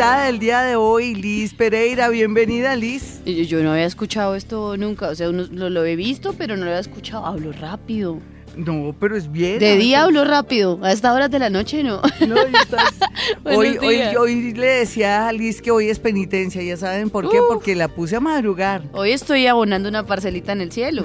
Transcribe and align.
Del 0.00 0.38
día 0.38 0.62
de 0.62 0.76
hoy, 0.76 1.14
Liz 1.14 1.52
Pereira. 1.52 2.08
Bienvenida, 2.08 2.74
Liz. 2.74 3.20
Yo, 3.26 3.32
yo 3.42 3.62
no 3.62 3.72
había 3.72 3.84
escuchado 3.84 4.34
esto 4.34 4.78
nunca, 4.78 5.10
o 5.10 5.14
sea, 5.14 5.28
uno- 5.28 5.46
lo, 5.52 5.68
lo 5.68 5.84
he 5.84 5.94
visto, 5.94 6.32
pero 6.38 6.56
no 6.56 6.64
lo 6.64 6.70
había 6.70 6.80
escuchado. 6.80 7.26
Hablo 7.26 7.52
rápido. 7.52 8.18
No, 8.56 8.94
pero 8.98 9.16
es 9.16 9.30
bien. 9.30 9.58
De 9.58 9.76
día 9.76 10.02
hablo 10.04 10.24
rápido, 10.24 10.78
a 10.82 10.92
estas 10.92 11.14
horas 11.14 11.30
de 11.30 11.38
la 11.38 11.50
noche 11.50 11.82
no. 11.82 12.00
No, 12.26 12.36
estás- 12.36 12.94
hoy, 13.44 13.78
hoy, 13.80 13.94
días. 13.96 14.16
hoy 14.16 14.52
le 14.52 14.66
decía 14.66 15.28
a 15.28 15.32
Liz 15.32 15.60
que 15.62 15.70
hoy 15.70 15.88
es 15.88 15.98
penitencia. 15.98 16.62
¿Ya 16.62 16.76
saben 16.76 17.10
por 17.10 17.30
qué? 17.30 17.40
Uf. 17.40 17.46
Porque 17.48 17.74
la 17.76 17.88
puse 17.88 18.16
a 18.16 18.20
madrugar. 18.20 18.82
Hoy 18.92 19.12
estoy 19.12 19.46
abonando 19.46 19.88
una 19.88 20.04
parcelita 20.06 20.52
en 20.52 20.60
el 20.62 20.72
cielo. 20.72 21.02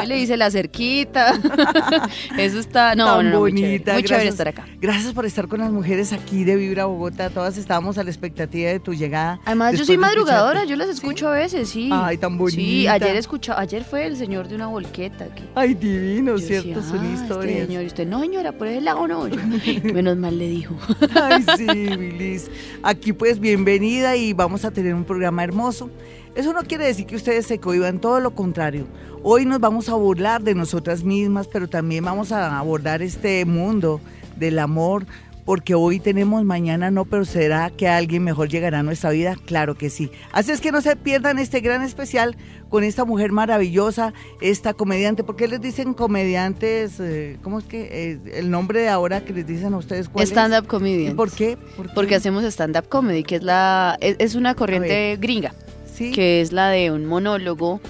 Hoy 0.00 0.06
le 0.06 0.18
hice 0.18 0.36
la 0.36 0.50
cerquita. 0.50 1.34
Eso 2.38 2.58
está, 2.58 2.94
no, 2.94 3.06
Tan 3.06 3.16
no, 3.26 3.30
no, 3.32 3.40
muy 3.40 3.50
bonita. 3.52 3.66
chévere, 3.68 3.92
muy 3.94 4.02
chévere 4.02 4.24
gracias, 4.24 4.34
estar 4.34 4.48
acá. 4.48 4.66
Gracias 4.80 5.12
por 5.12 5.26
estar 5.26 5.48
con 5.48 5.60
las 5.60 5.70
mujeres 5.72 6.12
aquí 6.12 6.44
de 6.44 6.56
Vibra 6.56 6.84
Bogotá. 6.86 7.30
Todas 7.30 7.56
estábamos 7.56 7.98
a 7.98 8.04
la 8.04 8.10
expectativa 8.10 8.70
de 8.70 8.80
tu 8.80 8.94
llegada. 8.94 9.40
Además, 9.44 9.78
yo 9.78 9.84
soy 9.84 9.96
madrugadora, 9.98 10.60
escucharte. 10.60 10.70
yo 10.70 10.76
las 10.76 10.88
escucho 10.88 11.28
a 11.28 11.32
veces, 11.32 11.68
sí. 11.68 11.88
Ay, 11.92 12.18
tan 12.18 12.32
Sí, 12.32 12.38
bonita. 12.38 12.92
ayer 12.92 13.16
escuchaba, 13.16 13.60
ayer 13.60 13.84
fue 13.84 14.06
el 14.06 14.16
señor 14.16 14.48
de 14.48 14.54
una 14.56 14.66
volqueta. 14.66 15.26
Ay, 15.54 15.74
divino, 15.74 16.36
¿cierto? 16.38 16.73
Son 16.82 17.00
"Ah, 17.00 17.10
este 17.12 17.22
historias. 17.22 17.66
señor, 17.66 17.82
y 17.82 17.86
usted, 17.86 18.06
no, 18.06 18.20
señora, 18.20 18.52
por 18.52 18.66
ese 18.66 18.80
lado 18.80 19.06
no. 19.06 19.28
Yo, 19.28 19.36
menos 19.94 20.16
mal 20.16 20.38
le 20.38 20.48
dijo. 20.48 20.74
Ay, 21.14 21.44
sí, 21.56 21.66
Liz. 21.66 22.50
Aquí 22.82 23.12
pues 23.12 23.38
bienvenida 23.40 24.16
y 24.16 24.32
vamos 24.32 24.64
a 24.64 24.70
tener 24.70 24.94
un 24.94 25.04
programa 25.04 25.44
hermoso. 25.44 25.90
Eso 26.34 26.52
no 26.52 26.62
quiere 26.62 26.86
decir 26.86 27.06
que 27.06 27.16
ustedes 27.16 27.46
se 27.46 27.58
cohiban, 27.58 28.00
todo 28.00 28.18
lo 28.20 28.34
contrario. 28.34 28.86
Hoy 29.22 29.46
nos 29.46 29.60
vamos 29.60 29.88
a 29.88 29.94
burlar 29.94 30.42
de 30.42 30.54
nosotras 30.54 31.04
mismas, 31.04 31.46
pero 31.46 31.68
también 31.68 32.04
vamos 32.04 32.32
a 32.32 32.58
abordar 32.58 33.02
este 33.02 33.44
mundo 33.44 34.00
del 34.36 34.58
amor, 34.58 35.06
porque 35.44 35.74
hoy 35.74 36.00
tenemos, 36.00 36.42
mañana 36.44 36.90
no, 36.90 37.04
pero 37.04 37.24
será 37.24 37.70
que 37.70 37.86
alguien 37.88 38.24
mejor 38.24 38.48
llegará 38.48 38.78
a 38.78 38.82
nuestra 38.82 39.10
vida, 39.10 39.36
claro 39.44 39.74
que 39.76 39.90
sí. 39.90 40.10
Así 40.32 40.50
es 40.52 40.60
que 40.60 40.72
no 40.72 40.80
se 40.80 40.96
pierdan 40.96 41.38
este 41.38 41.60
gran 41.60 41.82
especial 41.82 42.36
con 42.70 42.82
esta 42.82 43.04
mujer 43.04 43.30
maravillosa, 43.30 44.14
esta 44.40 44.72
comediante, 44.74 45.22
¿por 45.22 45.36
qué 45.36 45.46
les 45.46 45.60
dicen 45.60 45.92
comediantes? 45.94 46.98
eh, 46.98 47.38
¿Cómo 47.42 47.58
es 47.58 47.64
que 47.66 47.88
eh, 47.90 48.18
el 48.34 48.50
nombre 48.50 48.80
de 48.80 48.88
ahora 48.88 49.24
que 49.24 49.32
les 49.32 49.46
dicen 49.46 49.74
a 49.74 49.76
ustedes 49.76 50.08
cuál 50.08 50.24
es? 50.24 50.30
Stand-up 50.30 50.66
comedian. 50.66 51.14
¿Por 51.14 51.30
qué? 51.30 51.56
¿Por 51.76 51.88
qué? 51.88 51.92
Porque 51.94 52.14
hacemos 52.14 52.42
stand-up 52.44 52.88
comedy, 52.88 53.22
que 53.22 53.36
es 53.36 53.42
la 53.42 53.96
es, 54.00 54.16
es 54.18 54.34
una 54.34 54.54
corriente 54.54 55.16
gringa, 55.20 55.54
Sí. 55.94 56.10
que 56.10 56.40
es 56.40 56.52
la 56.52 56.70
de 56.70 56.90
un 56.90 57.04
monólogo 57.06 57.80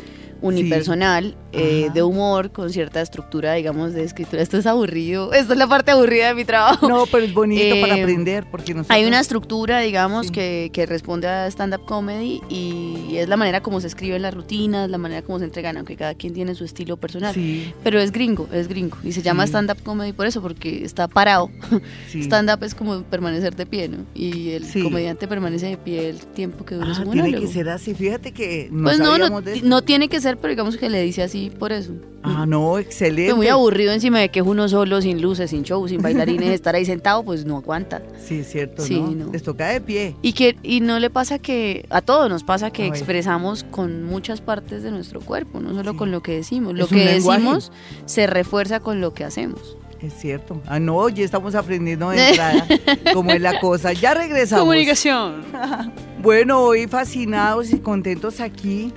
unipersonal 0.43 1.37
eh, 1.57 1.91
de 1.95 2.03
humor 2.03 2.51
con 2.51 2.71
cierta 2.71 3.01
estructura, 3.01 3.55
digamos, 3.55 3.93
de 3.95 4.03
escritura. 4.05 4.43
Esto 4.43 4.59
es 4.59 4.67
aburrido, 4.67 5.33
esto 5.35 5.53
es 5.53 5.59
la 5.59 5.67
parte 5.67 5.91
aburrida 5.93 6.29
de 6.29 6.35
mi 6.35 6.45
trabajo. 6.45 6.89
No, 6.89 7.07
pero 7.07 7.25
es 7.25 7.33
bonito 7.35 7.63
para 7.81 7.97
Eh, 7.97 8.03
aprender 8.03 8.45
porque 8.51 8.75
nosotros... 8.75 8.95
Hay 8.97 9.05
una 9.05 9.21
estructura, 9.21 9.81
digamos, 9.81 10.27
Sí. 10.27 10.33
que, 10.33 10.71
que 10.73 10.87
responde 10.87 11.29
a 11.29 11.47
stand-up 11.49 11.85
comedy 11.85 12.41
y 12.49 13.17
es 13.17 13.29
la 13.29 13.37
manera 13.37 13.61
como 13.63 13.81
se 13.81 13.87
escriben 13.87 14.23
las 14.23 14.35
rutinas, 14.35 14.89
la 14.91 14.99
manera 14.99 15.23
como 15.23 15.39
se 15.39 15.45
entregan, 15.45 15.77
aunque 15.77 15.97
cada 15.97 16.15
quien 16.15 16.35
tiene 16.35 16.55
su 16.55 16.65
estilo 16.65 16.97
personal. 16.97 17.35
Sí, 17.35 17.73
Pero 17.83 18.01
es 18.01 18.13
gringo, 18.13 18.49
es 18.53 18.69
gringo. 18.69 18.97
Y 19.05 19.13
se 19.13 19.23
llama 19.23 19.45
Sí. 19.47 19.51
stand-up 19.51 19.83
comedy 19.83 20.13
por 20.13 20.27
eso, 20.27 20.41
porque 20.43 20.85
está 20.85 21.09
parado. 21.09 21.51
Stand-up 22.13 22.63
es 22.65 22.75
como 22.75 23.03
permanecer 23.05 23.55
de 23.57 23.67
pie, 23.67 23.89
¿no? 23.89 23.99
Y 24.15 24.51
el 24.51 24.65
comediante 24.83 25.27
permanece 25.29 25.67
de 25.67 25.77
pie 25.77 26.09
el 26.11 26.19
tiempo 26.19 26.65
que 26.65 26.75
dura 26.77 26.89
Ah, 26.91 26.95
su 26.95 27.03
tiene 27.05 27.23
monólogo. 27.23 27.47
que 27.47 27.53
ser 27.53 27.69
así. 27.69 27.95
Fíjate 27.95 28.33
que 28.33 28.69
no 28.71 28.85
pues 28.85 28.99
no, 28.99 29.19
no, 29.19 29.41
no 29.63 29.83
tiene 29.83 30.09
que 30.09 30.21
ser, 30.21 30.37
pero 30.39 30.51
digamos 30.51 30.77
que 30.77 30.89
le 30.91 31.03
dice 31.03 31.23
así 31.23 31.44
por 31.51 31.73
eso. 31.73 31.93
Ah, 32.23 32.47
no, 32.47 32.79
excelente. 32.79 33.25
Pues 33.27 33.37
muy 33.37 33.49
aburrido 33.49 33.93
encima 33.93 34.19
de 34.19 34.31
que 34.31 34.41
es 34.41 34.47
uno 34.47 34.69
solo, 34.69 35.03
sin 35.03 35.21
luces, 35.21 35.51
sin 35.51 35.63
show, 35.63 35.87
sin 35.89 36.01
bailarines, 36.01 36.49
estar 36.55 36.75
ahí 36.75 36.85
sentado, 36.85 37.23
pues 37.23 37.45
no 37.45 37.57
aguanta. 37.59 38.03
Sí, 38.25 38.39
es 38.41 38.51
cierto, 38.51 38.83
Sí, 38.83 38.99
¿no? 38.99 39.27
no. 39.27 39.33
Les 39.33 39.43
toca 39.43 39.69
de 39.69 39.81
pie. 39.81 40.17
Y 40.23 40.33
que 40.33 40.57
y 40.63 40.81
no 40.81 40.99
le 41.01 41.11
pasa 41.11 41.39
que 41.39 41.85
a 41.91 42.01
todos 42.01 42.31
nos 42.31 42.43
pasa 42.45 42.71
que 42.71 42.87
expresamos 42.87 43.65
con 43.65 44.05
muchas 44.05 44.41
partes 44.41 44.83
de 44.83 44.91
nuestro 44.91 45.21
cuerpo, 45.21 45.61
no 45.61 45.75
solo 45.75 45.93
Sí. 45.93 45.97
con 45.99 46.11
lo 46.11 46.23
que 46.23 46.33
decimos. 46.37 46.75
Lo 46.75 46.85
Es 46.85 46.91
que 46.91 47.05
decimos 47.05 47.73
se 48.07 48.27
refuerza 48.27 48.81
con 48.81 49.01
lo 49.01 49.13
que 49.13 49.25
hacemos. 49.25 49.77
Es 50.01 50.13
cierto. 50.15 50.61
Ah, 50.67 50.79
no, 50.79 51.09
ya 51.09 51.25
estamos 51.25 51.55
aprendiendo 51.55 52.11
de 52.11 52.29
entrada 52.31 52.67
cómo 53.15 53.31
es 53.33 53.41
la 53.41 53.59
cosa. 53.61 53.93
Ya 53.95 54.15
regresamos. 54.15 54.63
Comunicación. 54.63 55.43
Bueno, 56.25 56.61
hoy 56.63 56.87
fascinados 56.87 57.71
y 57.75 57.81
contentos 57.81 58.41
aquí 58.41 58.95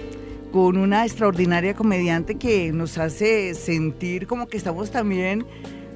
con 0.52 0.78
una 0.78 1.06
extraordinaria 1.06 1.74
comediante 1.74 2.36
que 2.36 2.72
nos 2.72 2.98
hace 2.98 3.54
sentir 3.54 4.28
como 4.28 4.48
que 4.48 4.58
estamos 4.58 4.92
también 4.92 5.46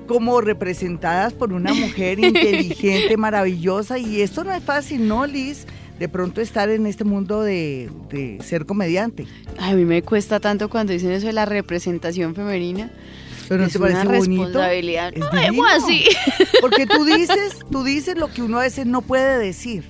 como 0.07 0.41
representadas 0.41 1.33
por 1.33 1.53
una 1.53 1.73
mujer 1.73 2.19
inteligente, 2.23 3.15
maravillosa. 3.17 3.97
Y 3.97 4.21
esto 4.21 4.43
no 4.43 4.53
es 4.53 4.63
fácil, 4.63 5.07
¿no, 5.07 5.25
Liz? 5.25 5.65
De 5.99 6.09
pronto 6.09 6.41
estar 6.41 6.69
en 6.69 6.85
este 6.87 7.03
mundo 7.03 7.41
de, 7.43 7.89
de 8.09 8.39
ser 8.43 8.65
comediante. 8.65 9.25
A 9.59 9.73
mí 9.73 9.85
me 9.85 10.01
cuesta 10.01 10.39
tanto 10.39 10.67
cuando 10.69 10.91
dicen 10.93 11.11
eso 11.11 11.27
de 11.27 11.33
la 11.33 11.45
representación 11.45 12.33
femenina. 12.35 12.91
Pero 13.47 13.61
¿no 13.61 13.67
es 13.67 13.73
te 13.73 13.79
parece 13.79 14.01
una 14.07 14.17
bonito? 14.17 14.43
responsabilidad. 14.45 15.13
Es 15.13 15.19
No, 15.19 15.29
divino. 15.29 15.67
es 15.69 15.83
así. 15.83 16.05
Porque 16.59 16.87
tú 16.87 17.05
dices, 17.17 17.59
tú 17.69 17.83
dices 17.83 18.17
lo 18.17 18.29
que 18.31 18.41
uno 18.41 18.59
a 18.59 18.63
veces 18.63 18.85
no 18.87 19.01
puede 19.01 19.37
decir. 19.37 19.83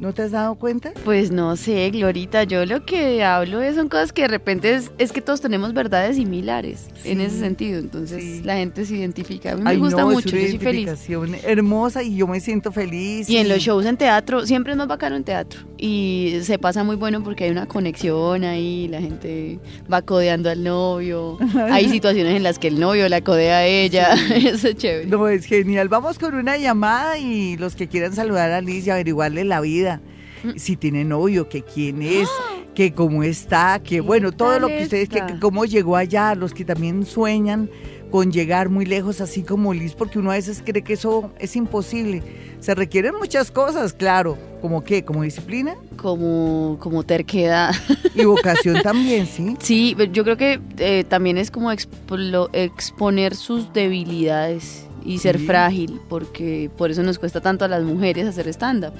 ¿No 0.00 0.14
te 0.14 0.22
has 0.22 0.30
dado 0.30 0.54
cuenta? 0.54 0.94
Pues 1.04 1.30
no 1.30 1.56
sé, 1.56 1.90
Glorita, 1.90 2.44
yo 2.44 2.64
lo 2.64 2.86
que 2.86 3.22
hablo 3.22 3.60
es, 3.60 3.76
son 3.76 3.90
cosas 3.90 4.14
que 4.14 4.22
de 4.22 4.28
repente 4.28 4.74
es, 4.74 4.90
es 4.96 5.12
que 5.12 5.20
todos 5.20 5.42
tenemos 5.42 5.74
verdades 5.74 6.16
similares 6.16 6.88
en 7.04 7.20
ese 7.20 7.38
sentido, 7.38 7.78
entonces 7.78 8.22
sí. 8.22 8.42
la 8.42 8.56
gente 8.56 8.86
se 8.86 8.96
identifica. 8.96 9.52
A 9.52 9.56
mí 9.56 9.62
me 9.62 9.76
gusta 9.76 10.00
no, 10.00 10.08
es 10.08 10.14
mucho, 10.14 10.30
una 10.30 10.38
yo 10.38 10.48
soy 10.48 10.58
feliz. 10.58 10.84
identificación 10.86 11.34
hermosa 11.44 12.02
y 12.02 12.16
yo 12.16 12.26
me 12.26 12.40
siento 12.40 12.72
feliz. 12.72 13.28
Y 13.28 13.36
en 13.36 13.50
los 13.50 13.58
shows 13.58 13.84
en 13.84 13.98
teatro, 13.98 14.46
siempre 14.46 14.72
es 14.72 14.78
más 14.78 14.88
bacano 14.88 15.16
en 15.16 15.24
teatro. 15.24 15.60
Y 15.82 16.40
se 16.42 16.58
pasa 16.58 16.84
muy 16.84 16.96
bueno 16.96 17.22
porque 17.24 17.44
hay 17.44 17.50
una 17.50 17.66
conexión 17.66 18.44
ahí, 18.44 18.86
la 18.88 19.00
gente 19.00 19.58
va 19.90 20.02
codeando 20.02 20.50
al 20.50 20.62
novio. 20.62 21.38
Hay 21.70 21.88
situaciones 21.88 22.36
en 22.36 22.42
las 22.42 22.58
que 22.58 22.68
el 22.68 22.78
novio 22.78 23.08
la 23.08 23.22
codea 23.22 23.58
a 23.58 23.64
ella. 23.64 24.12
Eso 24.34 24.68
es 24.68 24.76
chévere. 24.76 25.06
No, 25.06 25.26
es 25.26 25.46
genial. 25.46 25.88
Vamos 25.88 26.18
con 26.18 26.34
una 26.34 26.58
llamada 26.58 27.16
y 27.16 27.56
los 27.56 27.76
que 27.76 27.88
quieran 27.88 28.12
saludar 28.12 28.50
a 28.50 28.60
Liz 28.60 28.86
y 28.86 28.90
averiguarle 28.90 29.44
la 29.44 29.62
vida. 29.62 30.02
Mm. 30.44 30.50
Si 30.56 30.76
tiene 30.76 31.02
novio, 31.06 31.48
que 31.48 31.62
quién 31.62 32.02
es, 32.02 32.28
que 32.74 32.92
cómo 32.92 33.22
está, 33.22 33.80
que 33.82 34.02
bueno, 34.02 34.32
todo 34.32 34.58
lo 34.58 34.68
que 34.68 34.82
ustedes, 34.82 35.08
que 35.08 35.22
cómo 35.40 35.64
llegó 35.64 35.96
allá, 35.96 36.34
los 36.34 36.52
que 36.52 36.66
también 36.66 37.06
sueñan 37.06 37.70
con 38.10 38.32
llegar 38.32 38.68
muy 38.68 38.86
lejos, 38.86 39.20
así 39.20 39.42
como 39.42 39.72
Liz, 39.72 39.94
porque 39.94 40.18
uno 40.18 40.30
a 40.30 40.34
veces 40.34 40.62
cree 40.64 40.82
que 40.82 40.94
eso 40.94 41.30
es 41.38 41.54
imposible. 41.56 42.22
Se 42.60 42.74
requieren 42.74 43.14
muchas 43.18 43.50
cosas, 43.50 43.92
claro, 43.92 44.36
como 44.60 44.82
qué, 44.84 45.04
como 45.04 45.22
disciplina 45.22 45.76
Como, 45.96 46.76
como 46.80 47.04
terquedad. 47.04 47.72
y 48.14 48.24
vocación 48.24 48.82
también, 48.82 49.26
¿sí? 49.26 49.56
Sí, 49.60 49.96
yo 50.12 50.24
creo 50.24 50.36
que 50.36 50.60
eh, 50.78 51.04
también 51.08 51.38
es 51.38 51.50
como 51.50 51.70
explo- 51.72 52.50
exponer 52.52 53.34
sus 53.36 53.72
debilidades 53.72 54.86
y 55.04 55.18
ser 55.18 55.38
Sí. 55.38 55.46
frágil, 55.46 56.00
porque 56.10 56.70
por 56.76 56.90
eso 56.90 57.02
nos 57.02 57.18
cuesta 57.18 57.40
tanto 57.40 57.64
a 57.64 57.68
las 57.68 57.82
mujeres 57.84 58.26
hacer 58.26 58.48
stand-up. 58.48 58.92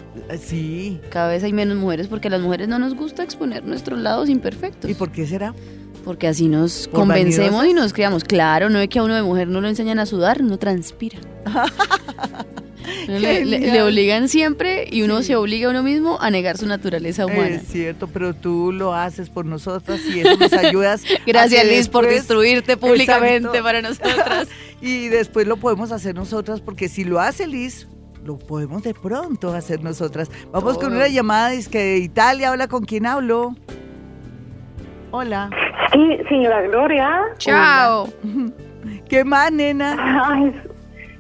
Sí. 0.43 0.99
Cada 1.11 1.29
vez 1.29 1.43
hay 1.45 1.53
menos 1.53 1.77
mujeres 1.77 2.07
porque 2.09 2.29
a 2.29 2.31
las 2.31 2.41
mujeres 2.41 2.69
no 2.69 2.79
nos 2.79 2.95
gusta 2.95 3.23
exponer 3.23 3.65
nuestros 3.65 3.99
lados 3.99 4.31
imperfectos. 4.31 4.91
¿Y 4.91 4.95
por 4.95 5.11
qué 5.13 5.27
será? 5.27 5.55
Porque 6.11 6.27
así 6.27 6.49
nos 6.49 6.89
¿Por 6.89 7.01
convencemos 7.03 7.53
vanidosas? 7.59 7.71
y 7.71 7.75
nos 7.75 7.93
criamos. 7.93 8.25
Claro, 8.25 8.69
no 8.69 8.81
es 8.81 8.89
que 8.89 8.99
a 8.99 9.05
uno 9.05 9.15
de 9.15 9.23
mujer 9.23 9.47
no 9.47 9.61
lo 9.61 9.69
enseñan 9.69 10.01
a 10.01 10.07
sudar, 10.07 10.43
no 10.43 10.59
transpira. 10.59 11.21
le, 13.07 13.21
le- 13.21 13.59
Genial. 13.59 13.73
le 13.75 13.83
obligan 13.83 14.29
siempre 14.29 14.89
y 14.91 15.03
uno 15.03 15.19
Sí. 15.21 15.29
se 15.29 15.37
obliga 15.37 15.69
a 15.69 15.71
uno 15.71 15.85
mismo 15.85 16.19
a 16.21 16.29
negar 16.31 16.59
su 16.59 16.67
naturaleza 16.67 17.27
humana. 17.27 17.47
Es 17.49 17.69
cierto, 17.69 18.09
pero 18.09 18.35
tú 18.35 18.73
lo 18.73 18.93
haces 18.93 19.31
por 19.31 19.47
nosotras 19.47 20.01
y 20.13 20.19
eso 20.19 20.37
nos 20.37 20.53
ayudas. 20.53 21.03
Gracias 21.29 21.65
Liz 21.65 21.89
por 21.89 22.09
destruirte 22.09 22.77
públicamente 22.77 23.37
Exacto. 23.49 23.63
para 23.63 23.83
nosotras. 23.83 24.49
Y 24.83 25.07
después 25.09 25.47
lo 25.47 25.59
podemos 25.59 25.93
hacer 25.93 26.15
nosotras, 26.17 26.61
porque 26.61 26.89
si 26.89 27.05
lo 27.05 27.21
hace 27.21 27.47
Liz, 27.47 27.87
lo 28.25 28.37
podemos 28.39 28.83
de 28.83 28.95
pronto 28.95 29.53
hacer 29.53 29.81
nosotras. 29.85 30.29
Vamos 30.51 30.77
con 30.79 30.93
una 30.97 31.07
llamada, 31.07 31.53
es 31.53 31.69
que 31.69 31.79
de 31.79 31.99
Italia, 31.99 32.49
habla 32.49 32.67
con 32.67 32.85
quién 32.85 33.05
hablo. 33.07 33.55
Hola. 35.13 35.51
Sí, 35.93 36.19
señora 36.29 36.63
Gloria. 36.63 37.21
Chao. 37.39 38.09
¿Qué 39.09 39.25
más, 39.25 39.51
nena? 39.53 39.97
Ay, 40.29 40.55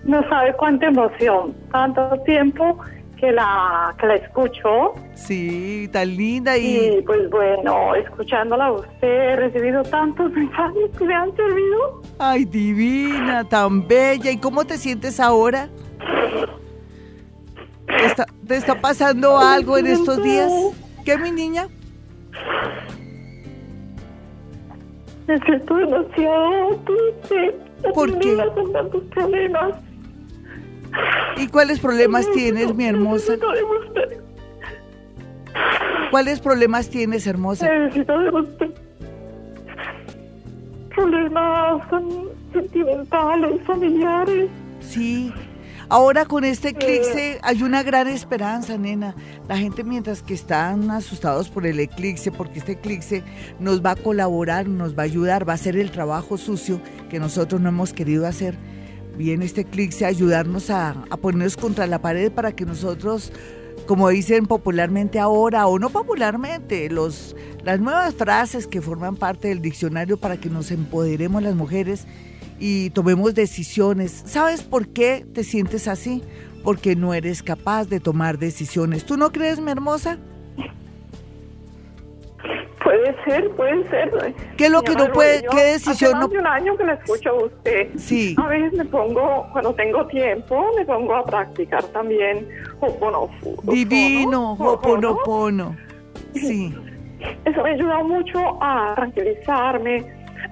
no 0.04 0.22
sabe 0.28 0.54
cuánta 0.54 0.86
emoción. 0.86 1.54
Tanto 1.72 2.08
tiempo 2.24 2.78
que 3.18 3.32
la, 3.32 3.94
que 3.98 4.06
la 4.06 4.14
escucho. 4.14 4.94
Sí, 5.14 5.88
tan 5.92 6.16
linda 6.16 6.56
y... 6.56 6.98
Y 6.98 7.02
pues 7.02 7.28
bueno, 7.30 7.94
escuchándola 7.96 8.66
a 8.66 8.72
usted, 8.72 9.08
he 9.08 9.36
recibido 9.36 9.82
tantos 9.82 10.30
mensajes 10.32 10.90
que 10.96 11.04
me 11.04 11.14
han 11.14 11.34
servido. 11.36 12.02
Ay, 12.18 12.44
divina, 12.44 13.44
tan 13.44 13.86
bella. 13.86 14.30
¿Y 14.30 14.38
cómo 14.38 14.64
te 14.64 14.78
sientes 14.78 15.20
ahora? 15.20 15.68
¿Te 17.86 18.06
está, 18.06 18.26
te 18.46 18.56
está 18.56 18.80
pasando 18.80 19.36
algo 19.36 19.76
en 19.76 19.88
estos 19.88 20.22
días? 20.22 20.50
¿Qué, 21.04 21.18
mi 21.18 21.32
niña? 21.32 21.66
Me 25.30 25.38
siento 25.42 25.76
demasiado 25.76 26.80
triste. 26.84 27.56
¿Por 27.94 28.18
qué? 28.18 28.36
Con 28.52 28.72
tantos 28.72 29.04
problemas. 29.14 29.74
¿Y 31.36 31.46
cuáles 31.46 31.78
problemas 31.78 32.28
tienes, 32.32 32.74
mi 32.74 32.86
hermosa? 32.86 33.34
¿Cuáles 36.10 36.40
problemas 36.40 36.90
tienes, 36.90 37.28
hermosa? 37.28 37.72
Necesito 37.72 38.18
de 38.18 38.30
usted. 38.30 38.70
Problemas 40.96 41.80
sentimentales, 42.52 43.62
familiares. 43.62 44.50
Sí. 44.80 45.32
Ahora 45.92 46.24
con 46.24 46.44
este 46.44 46.68
eclipse 46.68 47.40
hay 47.42 47.64
una 47.64 47.82
gran 47.82 48.06
esperanza, 48.06 48.78
nena. 48.78 49.16
La 49.48 49.58
gente 49.58 49.82
mientras 49.82 50.22
que 50.22 50.34
están 50.34 50.88
asustados 50.88 51.48
por 51.48 51.66
el 51.66 51.80
eclipse, 51.80 52.30
porque 52.30 52.60
este 52.60 52.72
eclipse 52.72 53.24
nos 53.58 53.84
va 53.84 53.90
a 53.90 53.96
colaborar, 53.96 54.68
nos 54.68 54.96
va 54.96 55.02
a 55.02 55.06
ayudar, 55.06 55.48
va 55.48 55.54
a 55.54 55.56
hacer 55.56 55.76
el 55.76 55.90
trabajo 55.90 56.38
sucio 56.38 56.80
que 57.08 57.18
nosotros 57.18 57.60
no 57.60 57.70
hemos 57.70 57.92
querido 57.92 58.28
hacer. 58.28 58.56
Viene 59.16 59.44
este 59.44 59.62
eclipse 59.62 60.04
a 60.04 60.08
ayudarnos 60.08 60.70
a, 60.70 60.90
a 61.10 61.16
ponernos 61.16 61.56
contra 61.56 61.88
la 61.88 62.00
pared 62.00 62.30
para 62.30 62.52
que 62.52 62.64
nosotros, 62.64 63.32
como 63.88 64.08
dicen 64.10 64.46
popularmente 64.46 65.18
ahora, 65.18 65.66
o 65.66 65.80
no 65.80 65.90
popularmente, 65.90 66.88
los, 66.88 67.34
las 67.64 67.80
nuevas 67.80 68.14
frases 68.14 68.68
que 68.68 68.80
forman 68.80 69.16
parte 69.16 69.48
del 69.48 69.60
diccionario 69.60 70.18
para 70.18 70.36
que 70.36 70.50
nos 70.50 70.70
empoderemos 70.70 71.42
las 71.42 71.56
mujeres 71.56 72.06
y 72.60 72.90
tomemos 72.90 73.34
decisiones. 73.34 74.22
¿Sabes 74.26 74.62
por 74.62 74.88
qué 74.88 75.26
te 75.34 75.42
sientes 75.42 75.88
así? 75.88 76.22
Porque 76.62 76.94
no 76.94 77.14
eres 77.14 77.42
capaz 77.42 77.86
de 77.86 77.98
tomar 78.00 78.38
decisiones. 78.38 79.04
¿Tú 79.06 79.16
no 79.16 79.32
crees, 79.32 79.58
mi 79.60 79.70
hermosa? 79.72 80.18
Puede 82.82 83.14
ser, 83.24 83.50
puede 83.56 83.88
ser. 83.88 84.10
¿Qué 84.56 84.64
es 84.66 84.70
lo 84.70 84.82
que 84.82 84.94
no 84.94 85.12
puede- 85.12 85.42
Rodríguez, 85.42 85.50
qué 85.54 85.72
decisión 85.72 86.16
hace 86.16 86.34
no- 86.34 86.40
un 86.40 86.46
año 86.46 86.76
que 86.76 86.84
la 86.84 86.94
escucho 86.94 87.30
a 87.30 87.44
usted. 87.44 87.88
Sí. 87.96 88.34
A 88.38 88.46
veces 88.48 88.72
me 88.72 88.84
pongo, 88.86 89.46
cuando 89.52 89.74
tengo 89.74 90.06
tiempo, 90.06 90.64
me 90.76 90.84
pongo 90.86 91.14
a 91.14 91.24
practicar 91.24 91.84
también 91.84 92.48
Ho'oponopono. 92.80 93.72
Divino. 93.72 94.54
Ho'oponopono. 94.58 95.76
Sí. 96.34 96.74
Eso 97.44 97.62
me 97.62 97.70
ayuda 97.70 98.02
mucho 98.02 98.38
a 98.62 98.94
tranquilizarme, 98.96 100.04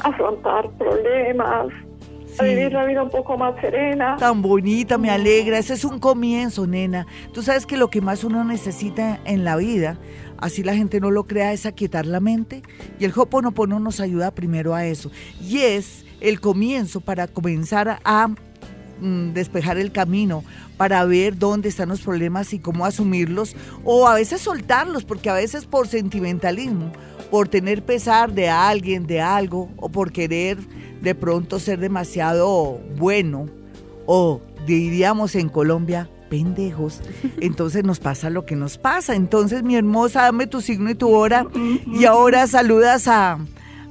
a 0.04 0.08
afrontar 0.08 0.68
problemas, 0.78 1.68
a 2.40 2.44
vivir 2.44 2.72
la 2.72 2.84
vida 2.84 3.02
un 3.02 3.10
poco 3.10 3.36
más 3.36 3.60
serena. 3.60 4.16
Tan 4.16 4.42
bonita, 4.42 4.98
me 4.98 5.10
alegra. 5.10 5.58
Ese 5.58 5.74
es 5.74 5.84
un 5.84 5.98
comienzo, 5.98 6.66
nena. 6.66 7.06
Tú 7.32 7.42
sabes 7.42 7.66
que 7.66 7.76
lo 7.76 7.88
que 7.90 8.00
más 8.00 8.24
uno 8.24 8.44
necesita 8.44 9.20
en 9.24 9.44
la 9.44 9.56
vida, 9.56 9.98
así 10.38 10.62
la 10.62 10.74
gente 10.74 11.00
no 11.00 11.10
lo 11.10 11.26
crea, 11.26 11.52
es 11.52 11.66
aquietar 11.66 12.06
la 12.06 12.20
mente. 12.20 12.62
Y 12.98 13.04
el 13.04 13.12
Hoponopono 13.14 13.80
nos 13.80 14.00
ayuda 14.00 14.30
primero 14.30 14.74
a 14.74 14.86
eso. 14.86 15.10
Y 15.40 15.58
es 15.58 16.04
el 16.20 16.40
comienzo 16.40 17.00
para 17.00 17.26
comenzar 17.26 18.00
a 18.04 18.28
mm, 19.00 19.32
despejar 19.32 19.78
el 19.78 19.92
camino, 19.92 20.44
para 20.76 21.04
ver 21.04 21.38
dónde 21.38 21.68
están 21.68 21.88
los 21.88 22.00
problemas 22.00 22.52
y 22.52 22.58
cómo 22.58 22.86
asumirlos, 22.86 23.56
o 23.84 24.06
a 24.06 24.14
veces 24.14 24.40
soltarlos, 24.40 25.04
porque 25.04 25.30
a 25.30 25.34
veces 25.34 25.66
por 25.66 25.88
sentimentalismo, 25.88 26.92
por 27.30 27.48
tener 27.48 27.84
pesar 27.84 28.32
de 28.32 28.48
alguien, 28.48 29.06
de 29.06 29.20
algo, 29.20 29.70
o 29.76 29.88
por 29.88 30.12
querer 30.12 30.58
de 31.00 31.14
pronto 31.14 31.58
ser 31.58 31.78
demasiado 31.78 32.78
bueno, 32.96 33.46
o 34.06 34.40
diríamos 34.66 35.34
en 35.34 35.48
Colombia, 35.48 36.08
pendejos, 36.28 37.00
entonces 37.40 37.84
nos 37.84 38.00
pasa 38.00 38.30
lo 38.30 38.44
que 38.44 38.56
nos 38.56 38.78
pasa. 38.78 39.14
Entonces, 39.14 39.62
mi 39.62 39.76
hermosa, 39.76 40.22
dame 40.22 40.46
tu 40.46 40.60
signo 40.60 40.90
y 40.90 40.94
tu 40.94 41.10
hora, 41.10 41.46
y 41.86 42.04
ahora 42.04 42.46
saludas 42.46 43.08
a, 43.08 43.38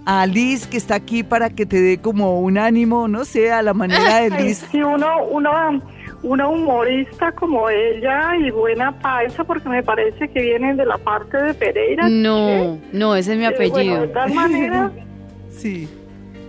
a 0.06 0.26
Liz, 0.26 0.68
que 0.68 0.78
está 0.78 0.96
aquí 0.96 1.24
para 1.24 1.50
que 1.50 1.66
te 1.66 1.82
dé 1.82 1.98
como 2.00 2.40
un 2.42 2.58
ánimo, 2.58 3.08
no 3.08 3.26
sé, 3.26 3.52
a 3.52 3.62
la 3.62 3.74
manera 3.74 4.22
de 4.22 4.30
Liz. 4.44 4.66
sí, 4.72 4.82
uno, 4.82 5.08
uno, 5.32 5.52
una 6.24 6.48
humorista 6.48 7.32
como 7.32 7.70
ella 7.70 8.36
y 8.38 8.52
buena 8.52 8.92
paisa, 9.00 9.44
porque 9.44 9.70
me 9.70 9.82
parece 9.84 10.28
que 10.30 10.42
vienen 10.42 10.78
de 10.78 10.86
la 10.86 10.98
parte 10.98 11.38
de 11.42 11.54
Pereira. 11.54 12.08
No, 12.10 12.78
no, 12.92 13.16
ese 13.16 13.34
es 13.34 13.40
mi 13.40 13.46
Eh, 13.46 13.54
Bueno, 13.58 13.74
apellido. 13.74 14.02
de 14.02 14.08
tal 14.10 14.34
manera, 14.34 14.92
Sí. 15.52 15.88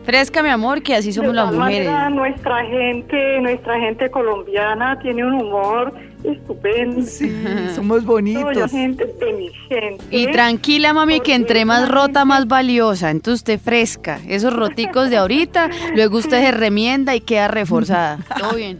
Fresca, 0.08 0.43
mi 0.43 0.49
amor, 0.49 0.82
que 0.82 0.94
así 0.94 1.12
somos 1.12 1.32
de 1.32 1.37
las 1.37 1.52
mujeres. 1.52 1.87
manera 1.87 2.08
nuestra 2.08 2.64
gente, 2.64 3.40
nuestra 3.43 3.78
gente 3.78 4.10
colombiana 4.10 4.99
tiene 5.00 5.22
un 5.22 5.34
humor 5.34 5.93
estupendo. 6.25 7.02
Sí, 7.02 7.31
somos 7.75 8.06
bonitos. 8.06 8.70
gente 8.70 9.05
inteligente. 9.05 10.02
Y 10.10 10.28
tranquila, 10.28 10.94
mami, 10.94 11.20
que 11.20 11.34
entre 11.34 11.66
más 11.66 11.90
rota, 11.90 12.25
más 12.25 12.49
valiosa. 12.49 13.10
Entonces 13.10 13.40
usted 13.40 13.60
fresca. 13.60 14.19
Esos 14.26 14.56
roticos 14.56 15.10
de 15.10 15.19
ahorita, 15.19 15.69
luego 15.94 16.16
usted 16.16 16.40
se 16.40 16.52
remienda 16.52 17.14
y 17.14 17.20
queda 17.20 17.49
reforzada. 17.49 18.16
Todo 18.38 18.56
bien. 18.56 18.78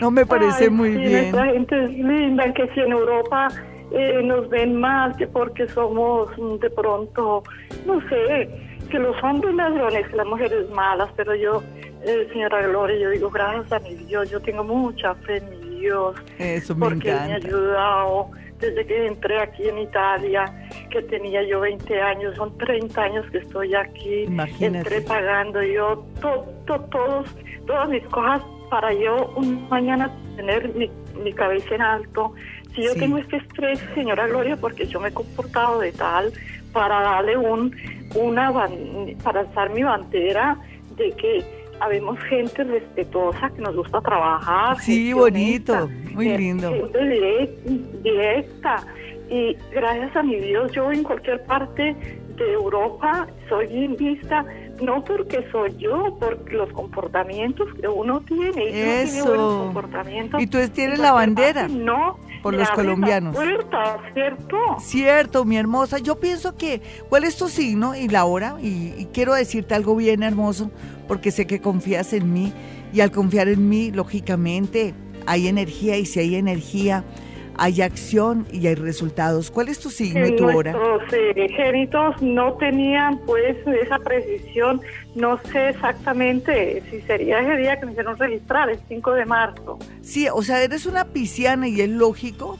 No 0.00 0.12
me 0.12 0.24
parece 0.24 0.66
Ay, 0.66 0.70
muy 0.70 0.92
sí, 0.92 0.98
bien. 0.98 1.12
Nuestra 1.32 1.46
gente 1.46 1.84
es 1.84 1.90
linda, 1.90 2.54
que 2.54 2.68
si 2.74 2.78
en 2.78 2.92
Europa 2.92 3.48
eh, 3.90 4.20
nos 4.22 4.48
ven 4.48 4.76
mal, 4.76 5.16
que 5.16 5.26
porque 5.26 5.66
somos 5.66 6.28
mm, 6.38 6.58
de 6.58 6.70
pronto, 6.70 7.42
no 7.84 8.00
sé, 8.08 8.48
que 8.90 8.98
los 8.98 9.16
hombres 9.22 9.54
ladrones, 9.54 10.08
que 10.08 10.16
las 10.16 10.26
mujeres 10.26 10.68
malas, 10.70 11.08
pero 11.16 11.34
yo, 11.34 11.62
eh, 12.04 12.28
señora 12.32 12.66
Gloria, 12.66 12.98
yo 12.98 13.10
digo 13.10 13.30
gracias 13.30 13.72
a 13.72 13.78
mi 13.80 13.94
Dios, 13.94 14.30
yo 14.30 14.40
tengo 14.40 14.64
mucha 14.64 15.14
fe 15.16 15.38
en 15.38 15.50
mi 15.50 15.80
Dios, 15.80 16.16
Eso 16.38 16.74
me 16.74 16.86
porque 16.88 17.10
Él 17.10 17.14
me 17.16 17.20
ha 17.20 17.26
encanta. 17.36 17.46
ayudado 17.48 18.30
desde 18.58 18.86
que 18.86 19.06
entré 19.06 19.40
aquí 19.40 19.68
en 19.68 19.78
Italia, 19.78 20.44
que 20.90 21.00
tenía 21.02 21.42
yo 21.44 21.60
20 21.60 22.00
años, 22.02 22.36
son 22.36 22.56
30 22.58 23.00
años 23.02 23.24
que 23.30 23.38
estoy 23.38 23.74
aquí, 23.74 24.24
Imagínate. 24.24 24.78
entré 24.78 25.00
pagando 25.00 25.62
yo 25.62 26.04
to- 26.20 26.44
to- 26.66 26.80
todos, 26.90 27.26
todas 27.66 27.88
mis 27.88 28.04
cosas 28.08 28.42
para 28.68 28.92
yo 28.92 29.32
un 29.36 29.66
mañana 29.70 30.10
tener 30.36 30.68
mi, 30.74 30.90
mi 31.24 31.32
cabeza 31.32 31.74
en 31.74 31.82
alto. 31.82 32.34
Si 32.74 32.82
yo 32.82 32.92
Sí. 32.92 33.00
tengo 33.00 33.18
este 33.18 33.38
estrés, 33.38 33.82
señora 33.94 34.26
Gloria, 34.28 34.56
porque 34.56 34.86
yo 34.86 35.00
me 35.00 35.08
he 35.08 35.12
comportado 35.12 35.80
de 35.80 35.90
tal 35.92 36.30
para 36.72 37.00
darle 37.00 37.36
un, 37.36 37.74
una, 38.14 38.52
para 39.22 39.40
alzar 39.40 39.70
mi 39.70 39.82
bandera 39.82 40.56
de 40.96 41.10
que 41.12 41.44
habemos 41.80 42.18
gente 42.24 42.62
respetuosa 42.62 43.50
que 43.50 43.62
nos 43.62 43.74
gusta 43.74 44.00
trabajar. 44.00 44.78
Sí, 44.80 45.12
bonito, 45.12 45.88
muy 46.12 46.28
eh, 46.28 46.38
lindo. 46.38 46.70
gente 46.70 47.08
directa. 48.02 48.84
Y 49.30 49.56
gracias 49.72 50.14
a 50.16 50.22
mi 50.22 50.36
Dios, 50.36 50.72
yo 50.72 50.90
en 50.92 51.04
cualquier 51.04 51.42
parte 51.44 51.94
de 52.36 52.52
Europa 52.52 53.28
soy 53.48 53.66
bien 53.66 53.96
vista, 53.96 54.44
no 54.82 55.04
porque 55.04 55.46
soy 55.52 55.76
yo, 55.76 56.16
por 56.18 56.52
los 56.52 56.70
comportamientos 56.72 57.68
que 57.74 57.86
uno 57.86 58.20
tiene. 58.22 58.40
Y 58.46 58.48
uno 58.48 58.72
tiene 58.72 59.02
Eso. 59.02 59.26
buenos 59.26 59.54
comportamientos. 59.66 60.42
Y 60.42 60.46
tú 60.46 60.58
tienes 60.74 60.98
en 60.98 61.02
la 61.02 61.12
bandera 61.12 61.62
parte, 61.62 61.74
no, 61.74 62.18
por 62.42 62.54
los 62.54 62.70
colombianos. 62.70 63.36
¿cierto? 64.14 64.56
Cierto, 64.78 65.44
mi 65.44 65.56
hermosa. 65.56 65.98
Yo 65.98 66.18
pienso 66.18 66.56
que, 66.56 66.80
¿cuál 67.08 67.24
es 67.24 67.36
tu 67.36 67.48
signo 67.48 67.94
y 67.94 68.08
la 68.08 68.24
hora? 68.24 68.56
Y, 68.60 68.94
y 68.96 69.08
quiero 69.12 69.34
decirte 69.34 69.74
algo 69.74 69.96
bien 69.96 70.22
hermoso, 70.22 70.70
porque 71.08 71.30
sé 71.30 71.46
que 71.46 71.60
confías 71.60 72.12
en 72.12 72.32
mí. 72.32 72.52
Y 72.92 73.00
al 73.00 73.10
confiar 73.10 73.48
en 73.48 73.68
mí, 73.68 73.90
lógicamente, 73.90 74.94
hay 75.26 75.48
energía. 75.48 75.96
Y 75.96 76.06
si 76.06 76.20
hay 76.20 76.36
energía, 76.36 77.04
hay 77.60 77.82
acción 77.82 78.46
y 78.50 78.66
hay 78.68 78.74
resultados. 78.74 79.50
¿Cuál 79.50 79.68
es 79.68 79.78
tu 79.78 79.90
signo 79.90 80.26
y 80.26 80.34
tu 80.34 80.46
hora? 80.46 80.72
nuestros 80.72 81.12
eh, 81.12 81.88
no 82.22 82.54
tenían 82.54 83.18
pues 83.26 83.54
esa 83.66 83.98
precisión, 83.98 84.80
no 85.14 85.38
sé 85.52 85.68
exactamente 85.68 86.82
si 86.90 87.02
sería 87.02 87.40
ese 87.40 87.56
día 87.58 87.78
que 87.78 87.84
me 87.84 87.92
hicieron 87.92 88.16
registrar, 88.16 88.70
el 88.70 88.80
5 88.88 89.12
de 89.12 89.26
marzo. 89.26 89.78
Sí, 90.00 90.26
o 90.32 90.42
sea, 90.42 90.62
eres 90.62 90.86
una 90.86 91.04
pisciana 91.04 91.68
y 91.68 91.82
es 91.82 91.90
lógico 91.90 92.58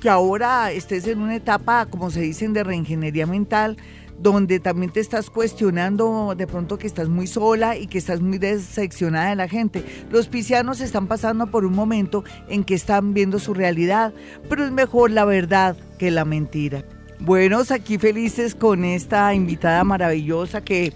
que 0.00 0.08
ahora 0.08 0.72
estés 0.72 1.06
en 1.06 1.20
una 1.20 1.36
etapa, 1.36 1.84
como 1.84 2.10
se 2.10 2.22
dicen, 2.22 2.54
de 2.54 2.64
reingeniería 2.64 3.26
mental, 3.26 3.76
donde 4.18 4.60
también 4.60 4.92
te 4.92 5.00
estás 5.00 5.30
cuestionando 5.30 6.34
de 6.36 6.46
pronto 6.46 6.78
que 6.78 6.86
estás 6.86 7.08
muy 7.08 7.26
sola 7.26 7.76
y 7.76 7.86
que 7.86 7.98
estás 7.98 8.20
muy 8.20 8.38
decepcionada 8.38 9.30
de 9.30 9.36
la 9.36 9.48
gente. 9.48 9.84
Los 10.10 10.28
piscianos 10.28 10.80
están 10.80 11.06
pasando 11.06 11.46
por 11.48 11.64
un 11.64 11.74
momento 11.74 12.24
en 12.48 12.64
que 12.64 12.74
están 12.74 13.14
viendo 13.14 13.38
su 13.38 13.54
realidad, 13.54 14.12
pero 14.48 14.64
es 14.64 14.72
mejor 14.72 15.10
la 15.10 15.24
verdad 15.24 15.76
que 15.98 16.10
la 16.10 16.24
mentira. 16.24 16.84
Buenos, 17.20 17.72
aquí 17.72 17.98
felices 17.98 18.54
con 18.54 18.84
esta 18.84 19.34
invitada 19.34 19.82
maravillosa 19.82 20.60
que 20.60 20.92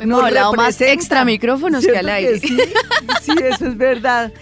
Hemos 0.00 0.22
hablado 0.24 0.52
más 0.54 0.74
representa. 0.74 0.92
extra 0.92 1.24
micrófonos 1.24 1.84
que 1.84 1.96
al 1.96 2.06
¿Cierto 2.06 2.12
aire. 2.12 2.38
sí, 2.40 2.58
sí, 3.22 3.32
eso 3.44 3.66
es 3.66 3.76
verdad. 3.76 4.32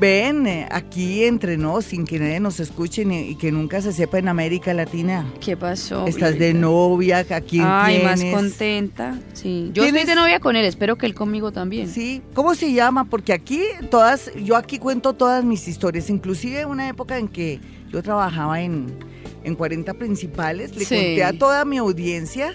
Ven, 0.00 0.46
eh, 0.46 0.68
aquí 0.70 1.24
entre 1.24 1.56
nos, 1.56 1.86
sin 1.86 2.04
que 2.06 2.20
nadie 2.20 2.38
nos 2.38 2.60
escuche 2.60 3.04
ni- 3.04 3.30
y 3.30 3.34
que 3.34 3.50
nunca 3.50 3.82
se 3.82 3.92
sepa 3.92 4.18
en 4.20 4.28
América 4.28 4.72
Latina. 4.72 5.26
¿Qué 5.40 5.56
pasó? 5.56 6.06
Estás 6.06 6.38
de 6.38 6.54
novia, 6.54 7.26
¿a 7.28 7.40
quién 7.40 7.64
Ay, 7.66 8.02
más 8.04 8.22
contenta. 8.22 9.18
Sí. 9.32 9.70
Yo 9.74 9.82
¿Tienes- 9.82 10.02
estoy 10.02 10.14
de 10.14 10.20
novia 10.20 10.38
con 10.38 10.54
él, 10.54 10.64
espero 10.66 10.94
que 10.96 11.06
él 11.06 11.14
conmigo 11.16 11.50
también. 11.50 11.88
Sí, 11.88 12.22
¿cómo 12.32 12.54
se 12.54 12.72
llama? 12.72 13.06
Porque 13.06 13.32
aquí 13.32 13.60
todas, 13.90 14.30
yo 14.36 14.54
aquí 14.54 14.78
cuento 14.78 15.14
todas 15.14 15.44
mis 15.44 15.66
historias, 15.66 16.10
inclusive 16.10 16.64
una 16.64 16.88
época 16.88 17.18
en 17.18 17.26
que 17.26 17.58
yo 17.90 18.00
trabajaba 18.00 18.60
en, 18.60 18.86
en 19.42 19.56
40 19.56 19.94
principales, 19.94 20.76
le 20.76 20.84
Sí. 20.84 20.94
conté 20.94 21.24
a 21.24 21.32
toda 21.32 21.64
mi 21.64 21.76
audiencia 21.78 22.52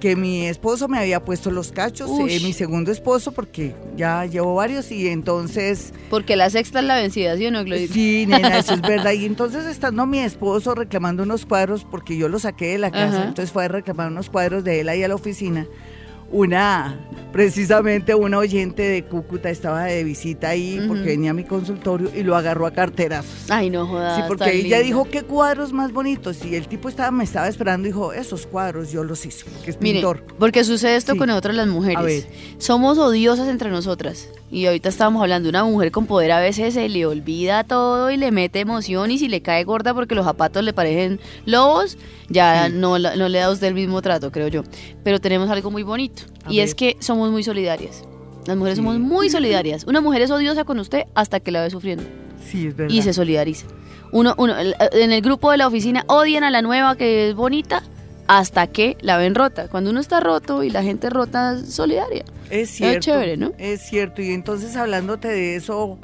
que 0.00 0.16
mi 0.16 0.46
esposo 0.46 0.88
me 0.88 0.98
había 0.98 1.24
puesto 1.24 1.50
los 1.50 1.72
cachos, 1.72 2.10
eh, 2.28 2.40
mi 2.40 2.52
segundo 2.52 2.92
esposo, 2.92 3.32
porque 3.32 3.74
ya 3.96 4.24
llevo 4.26 4.54
varios 4.54 4.90
y 4.92 5.08
entonces, 5.08 5.92
Porque 6.10 6.36
la 6.36 6.50
sexta 6.50 6.80
es 6.80 6.84
la 6.84 6.96
vencida, 6.96 7.36
¿sí 7.36 7.46
o 7.46 7.50
no, 7.50 7.64
Glorita? 7.64 7.92
sí, 7.92 8.24
nena, 8.26 8.58
eso 8.58 8.74
es 8.74 8.80
verdad. 8.82 9.12
Y 9.18 9.24
entonces 9.24 9.66
estando 9.66 10.06
mi 10.06 10.18
esposo 10.20 10.74
reclamando 10.74 11.22
unos 11.24 11.44
cuadros, 11.46 11.84
porque 11.90 12.16
yo 12.16 12.28
lo 12.28 12.38
saqué 12.38 12.66
de 12.68 12.78
la 12.78 12.90
casa, 12.90 13.18
Ajá. 13.18 13.28
entonces 13.28 13.50
fue 13.52 13.64
a 13.64 13.68
reclamar 13.68 14.10
unos 14.10 14.30
cuadros 14.30 14.62
de 14.64 14.80
él 14.80 14.88
ahí 14.88 15.02
a 15.02 15.08
la 15.08 15.14
oficina. 15.16 15.66
Una, 16.30 16.98
precisamente 17.32 18.14
una 18.14 18.38
oyente 18.38 18.82
de 18.82 19.04
Cúcuta 19.04 19.50
estaba 19.50 19.84
de 19.84 20.02
visita 20.04 20.48
ahí 20.50 20.82
porque 20.88 21.04
venía 21.04 21.30
a 21.30 21.34
mi 21.34 21.44
consultorio 21.44 22.10
y 22.14 22.22
lo 22.22 22.36
agarró 22.36 22.66
a 22.66 22.70
carterazos. 22.72 23.50
Ay, 23.50 23.70
no 23.70 23.86
jodas. 23.86 24.16
Sí, 24.16 24.22
porque 24.26 24.54
ella 24.56 24.80
dijo 24.80 25.04
qué 25.10 25.22
cuadros 25.22 25.72
más 25.72 25.92
bonitos 25.92 26.44
y 26.44 26.54
el 26.56 26.68
tipo 26.68 26.88
estaba 26.88 27.10
me 27.10 27.24
estaba 27.24 27.48
esperando 27.48 27.86
y 27.88 27.92
dijo 27.92 28.12
esos 28.12 28.46
cuadros 28.46 28.90
yo 28.90 29.04
los 29.04 29.24
hice 29.26 29.44
porque 29.52 29.70
es 29.70 29.80
Mire, 29.80 29.94
pintor. 30.00 30.24
porque 30.38 30.64
sucede 30.64 30.96
esto 30.96 31.12
Sí. 31.12 31.18
con 31.18 31.28
nosotras 31.28 31.54
las 31.56 31.66
mujeres. 31.68 31.96
A 31.98 32.02
ver. 32.02 32.26
Somos 32.58 32.98
odiosas 32.98 33.48
entre 33.48 33.70
nosotras. 33.70 34.28
Y 34.50 34.64
ahorita 34.64 34.88
estábamos 34.88 35.20
hablando 35.20 35.46
de 35.46 35.50
una 35.50 35.64
mujer 35.64 35.90
con 35.92 36.06
poder 36.06 36.32
a 36.32 36.40
veces 36.40 36.72
se 36.72 36.88
le 36.88 37.04
olvida 37.04 37.64
todo 37.64 38.10
y 38.10 38.16
le 38.16 38.30
mete 38.30 38.60
emoción 38.60 39.10
y 39.10 39.18
si 39.18 39.28
le 39.28 39.42
cae 39.42 39.64
gorda 39.64 39.92
porque 39.92 40.14
los 40.14 40.24
zapatos 40.24 40.62
le 40.64 40.72
parecen 40.72 41.20
lobos, 41.44 41.98
ya 42.30 42.66
Sí. 42.68 42.72
no, 42.74 42.98
no 42.98 43.28
le 43.28 43.38
da 43.38 43.50
usted 43.50 43.66
el 43.66 43.74
mismo 43.74 44.00
trato, 44.00 44.32
creo 44.32 44.48
yo. 44.48 44.62
Pero 45.04 45.20
tenemos 45.20 45.50
algo 45.50 45.70
muy 45.70 45.82
bonito 45.82 46.22
A 46.44 46.52
y 46.52 46.60
es 46.60 46.74
que 46.74 46.96
somos 47.00 47.17
muy 47.30 47.42
solidarias. 47.42 48.04
Las 48.46 48.56
mujeres 48.56 48.78
Sí. 48.78 48.84
somos 48.84 48.98
muy 48.98 49.28
solidarias. 49.30 49.84
Una 49.84 50.00
mujer 50.00 50.22
es 50.22 50.30
odiosa 50.30 50.64
con 50.64 50.78
usted 50.78 51.02
hasta 51.14 51.40
que 51.40 51.50
la 51.50 51.62
ve 51.62 51.70
sufriendo 51.70 52.04
Sí, 52.48 52.68
es 52.68 52.76
verdad. 52.76 52.94
y 52.94 53.02
se 53.02 53.12
solidariza. 53.12 53.66
Uno, 54.12 54.34
uno, 54.38 54.54
en 54.58 55.12
el 55.12 55.20
grupo 55.20 55.50
de 55.50 55.58
la 55.58 55.66
oficina 55.66 56.04
odian 56.06 56.44
a 56.44 56.50
la 56.50 56.62
nueva 56.62 56.96
que 56.96 57.28
es 57.28 57.34
bonita 57.34 57.82
hasta 58.26 58.66
que 58.66 58.96
la 59.02 59.18
ven 59.18 59.34
rota. 59.34 59.68
Cuando 59.68 59.90
uno 59.90 60.00
está 60.00 60.20
roto 60.20 60.62
y 60.62 60.70
la 60.70 60.82
gente 60.82 61.10
rota, 61.10 61.54
es 61.60 61.74
solidaria. 61.74 62.24
Es 62.48 62.70
cierto. 62.70 63.00
chévere, 63.00 63.36
¿no? 63.36 63.52
Es 63.58 63.82
cierto. 63.82 64.22
Y 64.22 64.30
entonces 64.32 64.76
hablándote 64.76 65.28
de 65.28 65.56
eso, 65.56 65.98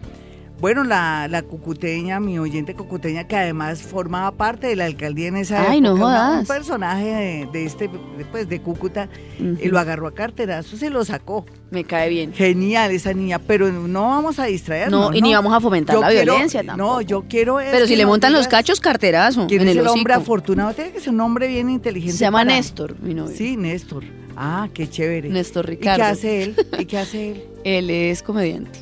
bueno, 0.65 0.83
la, 0.83 1.29
la 1.29 1.43
cucuteña, 1.43 2.21
mi 2.21 2.39
oyente 2.39 2.75
cucuteña, 2.75 3.25
que 3.29 3.37
además 3.37 3.83
formaba 3.83 4.31
parte 4.33 4.67
de 4.67 4.77
la 4.77 4.87
alcaldía 4.87 5.29
en 5.29 5.37
esa 5.37 5.61
Ay, 5.71 5.81
época, 5.81 5.91
no 5.91 5.97
jodas. 5.99 6.41
un 6.41 6.47
personaje 6.47 7.05
de, 7.05 7.49
de 7.53 7.65
este, 7.67 7.89
de, 7.89 8.25
pues, 8.33 8.49
de 8.49 8.63
Cúcuta, 8.63 9.11
y 9.39 9.69
lo 9.69 9.79
agarró 9.79 10.07
a 10.07 10.15
carterazos 10.15 10.83
y 10.83 10.89
lo 10.89 11.05
sacó. 11.05 11.45
Me 11.71 11.85
cae 11.85 12.09
bien. 12.09 12.33
Genial 12.33 12.93
esa 12.93 13.13
niña, 13.13 13.39
pero 13.41 13.71
no 13.71 14.09
vamos 14.09 14.39
a 14.39 14.45
distraernos. 14.47 15.11
No, 15.11 15.15
y 15.15 15.21
ni 15.21 15.35
vamos 15.35 15.53
a 15.53 15.61
fomentar 15.61 15.97
Yo 15.97 16.01
la 16.01 16.09
quiero- 16.09 16.33
violencia 16.33 16.63
tampoco. 16.65 16.93
No, 16.95 17.01
yo 17.03 17.25
quiero 17.29 17.61
es 17.61 17.71
Pero 17.71 17.87
si 17.87 17.95
le 17.97 18.07
montan 18.07 18.33
los 18.33 18.49
cachos, 18.49 18.81
carterazo 18.81 19.47
¿Quién 19.47 19.61
en 19.61 19.69
es 19.69 19.73
el 19.75 19.81
el 19.83 19.89
hombre 19.89 20.15
afortunado? 20.15 20.73
Tiene 20.73 20.93
que 20.93 21.01
ser 21.01 21.13
un 21.13 21.21
hombre 21.21 21.47
bien 21.47 21.69
inteligente. 21.69 22.17
Se 22.17 22.25
llama 22.25 22.39
para- 22.39 22.55
Néstor, 22.55 22.97
mi 23.03 23.13
novio. 23.13 23.37
Sí, 23.37 23.59
Néstor. 23.59 24.05
Ah, 24.35 24.69
qué 24.73 24.89
chévere. 24.89 25.29
Néstor 25.29 25.67
¿Y 25.67 25.71
Ricardo. 25.73 25.97
qué 25.99 26.03
hace 26.05 26.43
él? 26.43 26.57
¿Y 26.79 26.85
qué 26.87 26.99
hace 26.99 27.31
él? 27.33 27.45
Él 27.65 27.91
es 27.91 28.23
comediante. 28.23 28.81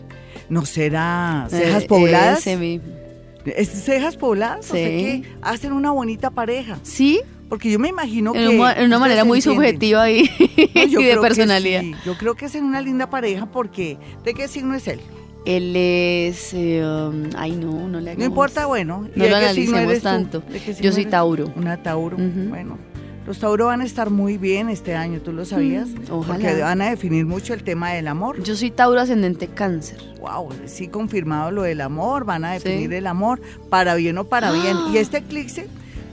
¿No 0.52 0.66
será 0.66 1.47
cejas 1.50 1.85
Eh, 1.85 1.87
pobladas? 1.87 2.38
ese 2.40 2.56
mismo. 2.59 2.87
¿Es 3.47 3.68
cejas 3.71 4.16
pobladas? 4.16 4.71
O 4.71 4.75
sea 4.75 4.87
Sí. 4.87 5.23
que 5.23 5.23
hacen 5.40 5.73
una 5.73 5.90
bonita 5.92 6.30
pareja. 6.30 6.78
Sí, 6.82 7.21
Porque 7.49 7.71
yo 7.71 7.78
me 7.78 7.88
imagino 7.88 8.35
en, 8.35 8.50
que... 8.50 8.59
una, 8.59 8.73
en 8.75 8.87
una 8.87 8.99
manera 8.99 9.25
muy 9.25 9.38
entienden. 9.38 9.64
subjetiva 9.64 10.11
y, 10.11 10.23
No, 10.75 10.85
yo 10.85 11.00
y 11.02 11.04
de 11.04 11.16
personalidad. 11.18 11.80
sí. 11.80 11.94
Yo 12.04 12.16
creo 12.18 12.35
que 12.35 12.47
es 12.47 12.54
en 12.54 12.64
una 12.64 12.80
linda 12.82 13.09
pareja 13.11 13.47
porque... 13.47 13.97
¿De 14.25 14.32
qué 14.35 14.47
signo 14.49 14.75
es 14.75 14.87
él? 14.88 15.00
Él 15.44 15.75
es... 15.75 16.52
eh, 16.54 16.82
um, 16.85 17.30
ay, 17.37 17.52
no, 17.52 17.88
no 17.88 17.99
le 18.00 18.11
hagamos. 18.11 18.18
No 18.18 18.25
importa, 18.25 18.66
bueno. 18.66 19.09
¿y 19.14 19.18
No 19.18 19.26
lo 19.26 19.37
analicemos 19.37 20.00
tanto. 20.00 20.40
¿De 20.40 20.61
qué 20.61 20.73
signo 20.75 20.82
Yo 20.82 20.92
soy? 20.92 21.06
Tauro. 21.06 21.52
Una 21.56 21.82
Tauro. 21.82 22.16
Bueno, 22.18 22.78
los 23.26 23.38
Tauro 23.38 23.67
van 23.67 23.81
a 23.81 23.85
estar 23.85 24.11
muy 24.11 24.37
bien 24.37 24.69
este 24.69 24.95
año, 24.97 25.21
¿tú 25.21 25.33
lo 25.33 25.45
sabías? 25.45 25.88
Mm, 25.88 26.11
ojalá. 26.11 26.35
Porque 26.35 26.61
van 26.61 26.83
a 26.83 26.91
definir 26.91 27.25
mucho 27.26 27.55
el 27.55 27.62
tema 27.62 27.93
del 27.93 28.09
amor. 28.09 28.43
Yo 28.43 28.57
soy 28.57 28.71
Tauro 28.71 29.00
ascendente 29.00 29.47
cáncer. 29.49 29.99
Wow, 30.21 30.49
sí 30.67 30.88
confirmado 30.88 31.50
lo 31.50 31.62
del 31.62 31.81
amor, 31.81 32.25
van 32.25 32.45
a 32.45 32.52
definir 32.52 32.91
Sí. 32.91 32.97
el 32.97 33.07
amor 33.07 33.41
para 33.71 33.95
bien 33.95 34.19
o 34.19 34.25
para 34.25 34.50
bien. 34.52 34.76
Y 34.93 34.99
este 34.99 35.19
eclipse 35.19 35.69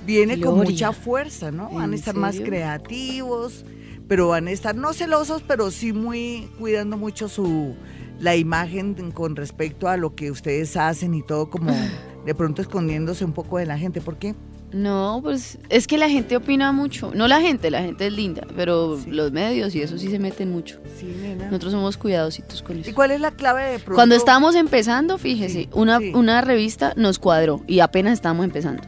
viene 0.05 0.39
con 0.39 0.57
mucha 0.57 0.91
fuerza, 0.93 1.51
¿no? 1.51 1.69
Van 1.71 1.85
¿En 1.85 1.93
a 1.93 1.95
estar 1.95 2.15
más 2.15 2.39
creativos, 2.39 3.65
pero 4.07 4.29
van 4.29 4.47
a 4.47 4.51
estar 4.51 4.75
no 4.75 4.93
celosos, 4.93 5.43
pero 5.47 5.71
sí 5.71 5.93
muy 5.93 6.49
cuidando 6.59 6.97
mucho 6.97 7.27
su 7.27 7.75
la 8.19 8.35
imagen 8.35 9.11
con 9.11 9.35
respecto 9.35 9.87
a 9.87 9.95
lo 9.97 10.13
que 10.13 10.29
ustedes 10.29 10.75
hacen 10.77 11.13
y 11.13 11.23
todo 11.23 11.49
como 11.49 11.71
de 12.25 12.35
pronto 12.35 12.61
escondiéndose 12.61 13.23
un 13.25 13.31
poco 13.33 13.57
de 13.57 13.65
la 13.65 13.77
gente. 13.77 14.01
¿Por 14.01 14.17
qué? 14.17 14.35
No, 14.71 15.19
pues 15.23 15.57
es 15.69 15.87
que 15.87 15.97
la 15.97 16.09
gente 16.09 16.37
opina 16.37 16.71
mucho. 16.71 17.11
No 17.15 17.27
la 17.27 17.41
gente, 17.41 17.71
la 17.71 17.81
gente 17.81 18.05
es 18.07 18.13
linda, 18.13 18.45
pero 18.55 18.99
Sí. 19.03 19.09
los 19.09 19.31
medios 19.31 19.73
y 19.75 19.81
eso 19.81 19.97
sí 19.97 20.09
se 20.09 20.19
meten 20.19 20.51
mucho. 20.51 20.79
Sí, 20.99 21.07
nena. 21.21 21.45
Nosotros 21.45 21.71
somos 21.71 21.97
cuidadositos 21.97 22.61
con 22.61 22.77
¿Y 22.77 22.81
eso. 22.81 22.93
cuál 22.93 23.11
es 23.11 23.19
la 23.19 23.31
clave 23.31 23.63
de 23.71 23.79
pronto? 23.79 23.95
Cuando 23.95 24.15
estábamos 24.15 24.53
empezando, 24.55 25.17
fíjese, 25.17 25.61
Sí, 25.63 25.69
una, 25.73 25.97
sí. 25.99 26.11
una 26.13 26.41
revista 26.41 26.93
nos 26.95 27.17
cuadró 27.19 27.61
y 27.67 27.79
apenas 27.79 28.13
estábamos 28.13 28.45
empezando. 28.45 28.83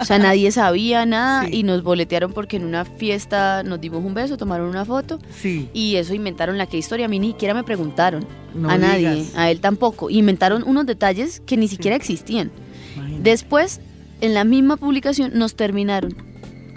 O 0.00 0.04
sea, 0.04 0.18
nadie 0.18 0.50
sabía 0.52 1.04
nada 1.04 1.48
y 1.50 1.62
nos 1.64 1.82
boletearon 1.82 2.32
porque 2.32 2.56
en 2.56 2.64
una 2.64 2.84
fiesta 2.84 3.62
nos 3.64 3.80
dimos 3.80 4.04
un 4.04 4.14
beso, 4.14 4.36
tomaron 4.36 4.68
una 4.68 4.84
foto 4.84 5.18
Sí, 5.34 5.68
y 5.74 5.96
eso 5.96 6.14
inventaron 6.14 6.56
la 6.58 6.66
que 6.66 6.78
historia. 6.78 7.06
A 7.06 7.08
mí 7.08 7.18
ni 7.18 7.32
siquiera 7.32 7.52
me 7.52 7.64
preguntaron, 7.64 8.24
no 8.54 8.70
a 8.70 8.78
nadie, 8.78 9.10
digas. 9.10 9.32
a 9.36 9.50
él 9.50 9.60
tampoco. 9.60 10.10
Inventaron 10.10 10.62
unos 10.64 10.86
detalles 10.86 11.40
que 11.44 11.56
ni 11.56 11.66
siquiera 11.68 11.96
existían. 11.96 12.50
Imagínate. 12.94 13.30
Después, 13.30 13.80
en 14.20 14.34
la 14.34 14.44
misma 14.44 14.76
publicación, 14.76 15.32
nos 15.34 15.54
terminaron. 15.56 16.14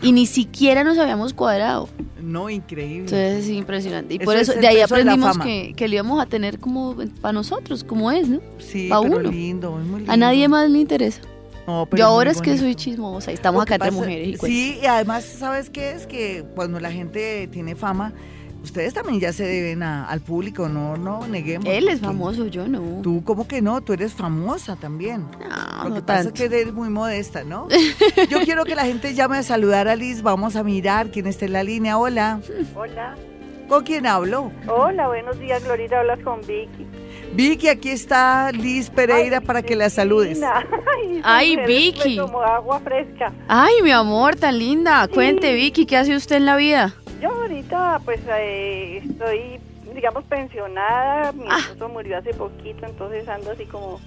Y 0.02 0.14
ni 0.14 0.26
siquiera 0.28 0.84
nos 0.86 0.98
habíamos 0.98 1.34
cuadrado. 1.34 1.90
No, 2.22 2.50
increíble. 2.50 3.00
Entonces 3.00 3.46
es 3.46 3.50
impresionante. 3.50 4.14
Y 4.14 4.18
Eso 4.18 4.26
por 4.26 4.36
es 4.36 4.42
eso, 4.44 4.54
el 4.54 4.62
de 4.62 4.68
ahí 4.68 4.76
de 4.78 4.84
aprendimos 4.84 5.32
fama. 5.34 5.44
que, 5.44 5.74
que 5.76 5.88
lo 5.90 5.96
íbamos 5.96 6.22
a 6.22 6.26
tener 6.26 6.60
como 6.60 6.96
para 7.22 7.34
nosotros, 7.34 7.84
como 7.84 8.10
es, 8.12 8.30
¿no? 8.30 8.40
sí, 8.60 8.88
pa' 8.90 9.02
pero 9.02 9.18
uno. 9.18 9.30
lindo, 9.32 9.78
es 9.80 9.86
muy 9.86 9.98
lindo. 10.00 10.14
A 10.14 10.18
nadie 10.18 10.48
más 10.48 10.70
le 10.70 10.80
interesa. 10.80 11.22
No, 11.68 11.86
pero 11.90 12.00
Yo 12.00 12.06
ahora 12.08 12.32
es 12.32 12.42
que 12.42 12.58
soy 12.58 12.76
chismosa 12.76 13.32
y 13.32 13.34
estamos 13.36 13.62
acá 13.62 13.76
entre 13.76 13.92
mujeres 13.92 14.40
y. 14.42 14.46
Sí, 14.48 14.80
y 14.82 14.86
además, 14.86 15.24
¿sabes 15.24 15.70
qué 15.70 15.92
es? 15.92 16.08
Que 16.08 16.44
cuando 16.56 16.80
la 16.80 16.92
gente 16.92 17.48
tiene 17.52 17.76
fama, 17.76 18.14
ustedes 18.70 18.94
también 18.94 19.20
ya 19.20 19.34
se 19.34 19.44
deben 19.44 19.84
a- 19.84 20.06
al 20.08 20.22
público, 20.22 20.70
no, 20.70 20.96
no 20.98 21.28
neguemos. 21.28 21.66
Él 21.68 21.88
es 21.90 22.00
famoso, 22.00 22.48
yo 22.48 22.68
no. 22.68 23.02
Tú, 23.02 23.24
¿cómo 23.24 23.48
que 23.48 23.62
no? 23.62 23.82
Tú 23.82 23.94
eres 23.94 24.14
famosa 24.14 24.76
también. 24.76 25.26
No, 25.40 25.84
Lo 25.84 25.90
no 25.90 25.96
que 25.96 26.02
pasa 26.02 26.24
tanto. 26.24 26.44
es 26.44 26.50
que 26.50 26.56
eres 26.62 26.74
muy 26.74 26.90
modesta, 26.90 27.44
¿no? 27.44 27.68
Yo 28.30 28.40
quiero 28.42 28.64
que 28.66 28.76
la 28.76 28.86
gente 28.86 29.14
llame 29.14 29.38
a 29.38 29.44
saludar 29.44 29.88
a 29.88 29.96
Liz. 29.96 30.22
Vamos 30.22 30.56
a 30.56 30.64
mirar 30.64 31.10
quién 31.12 31.28
está 31.28 31.46
en 31.46 31.54
la 31.54 31.64
línea. 31.64 31.98
Hola. 31.98 32.40
Hola. 32.76 33.16
¿Con 33.68 33.84
quién 33.84 34.08
hablo? 34.08 34.52
Hola, 34.68 35.08
buenos 35.08 35.38
días, 35.40 35.64
Glorita. 35.64 36.00
Hablas 36.00 36.20
con 36.24 36.40
Vicky. 36.42 36.88
Vicky, 37.34 37.68
aquí 37.68 37.90
está 37.90 38.52
Liz 38.52 38.90
Pereira 38.90 39.38
Ay, 39.38 39.46
para 39.46 39.62
que 39.62 39.76
la 39.76 39.92
saludes. 39.92 40.42
Ay, 41.24 41.56
Vicky. 41.68 42.18
Como 42.18 42.42
agua 42.42 42.80
fresca. 42.80 43.32
Ay, 43.48 43.74
mi 43.84 43.92
amor, 43.92 44.36
tan 44.36 44.58
linda. 44.58 45.08
Cuente, 45.08 45.54
Vicky, 45.54 45.86
¿qué 45.86 45.98
hace 45.98 46.16
usted 46.16 46.38
en 46.38 46.46
la 46.48 46.56
vida? 46.56 46.96
Yo 47.22 47.30
ahorita, 47.30 48.02
pues, 48.06 48.20
eh, 48.30 49.02
estoy, 49.04 49.60
digamos, 49.94 50.24
pensionada. 50.26 51.32
Mi 51.34 51.46
Ah. 51.50 51.58
esposo 51.60 51.90
murió 51.90 52.18
hace 52.18 52.34
poquito, 52.34 52.86
entonces 52.86 53.28
ando 53.28 53.52
así 53.52 53.66
como, 53.66 54.00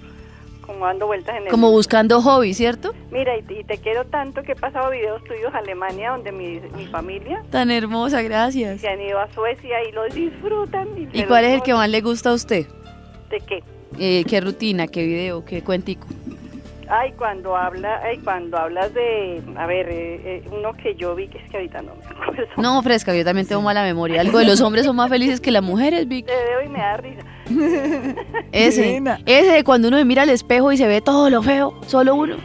como 0.65 0.85
dando 0.85 1.05
vueltas 1.07 1.35
en 1.37 1.43
el 1.43 1.49
Como 1.49 1.69
buscando 1.71 2.21
hobby, 2.21 2.53
¿cierto? 2.53 2.93
Mira, 3.11 3.37
y, 3.37 3.43
y 3.59 3.63
te 3.63 3.77
quiero 3.77 4.05
tanto 4.05 4.41
que 4.43 4.53
he 4.53 4.55
pasado 4.55 4.89
videos 4.91 5.23
tuyos 5.25 5.53
a 5.53 5.59
Alemania, 5.59 6.11
donde 6.11 6.31
mi, 6.31 6.59
mi 6.75 6.87
familia 6.87 7.43
Tan 7.51 7.69
hermosa, 7.69 8.21
gracias. 8.21 8.81
se 8.81 8.87
han 8.89 9.01
ido 9.01 9.19
a 9.19 9.31
Suecia 9.33 9.83
y 9.87 9.91
lo 9.91 10.05
disfrutan. 10.05 10.87
¿Y 11.13 11.19
se 11.19 11.27
cuál 11.27 11.43
los 11.43 11.51
es 11.51 11.55
el 11.57 11.63
que 11.63 11.73
más 11.73 11.89
le 11.89 12.01
gusta 12.01 12.29
a 12.31 12.33
usted? 12.33 12.65
¿De 13.29 13.39
qué? 13.41 13.63
Eh, 13.99 14.23
¿Qué 14.27 14.41
rutina, 14.41 14.87
qué 14.87 15.05
video, 15.05 15.45
qué 15.45 15.61
cuentico? 15.63 16.07
Ay, 16.89 17.13
cuando 17.13 17.55
habla, 17.55 18.01
ay, 18.03 18.17
cuando 18.19 18.57
hablas 18.57 18.93
de, 18.93 19.41
a 19.57 19.65
ver, 19.65 19.89
eh, 19.89 20.21
eh, 20.25 20.43
uno 20.51 20.73
que 20.73 20.95
yo 20.95 21.15
vi 21.15 21.27
que 21.27 21.37
es 21.37 21.49
que 21.49 21.57
ahorita 21.57 21.81
no 21.81 21.93
me 21.95 22.05
acuerdo. 22.05 22.43
No, 22.57 22.81
fresca, 22.81 23.15
yo 23.15 23.23
también 23.23 23.47
tengo 23.47 23.61
mala 23.61 23.83
memoria. 23.83 24.21
Algo 24.21 24.39
de 24.39 24.45
los 24.45 24.61
hombres 24.61 24.85
son 24.85 24.95
más 24.95 25.09
felices 25.09 25.39
que 25.39 25.51
las 25.51 25.63
mujeres, 25.63 26.07
Vicky. 26.07 26.23
Te 26.23 26.35
veo 26.35 26.63
y 26.63 26.69
me 26.69 26.79
da 26.79 26.97
risa. 26.97 27.21
Ese, 28.51 29.01
ese 29.25 29.51
de 29.51 29.63
cuando 29.63 29.87
uno 29.87 29.97
se 29.97 30.05
mira 30.05 30.23
al 30.23 30.29
espejo 30.29 30.71
y 30.71 30.77
se 30.77 30.87
ve 30.87 31.01
todo 31.01 31.29
lo 31.29 31.41
feo, 31.43 31.73
solo 31.87 32.15
uno. 32.15 32.37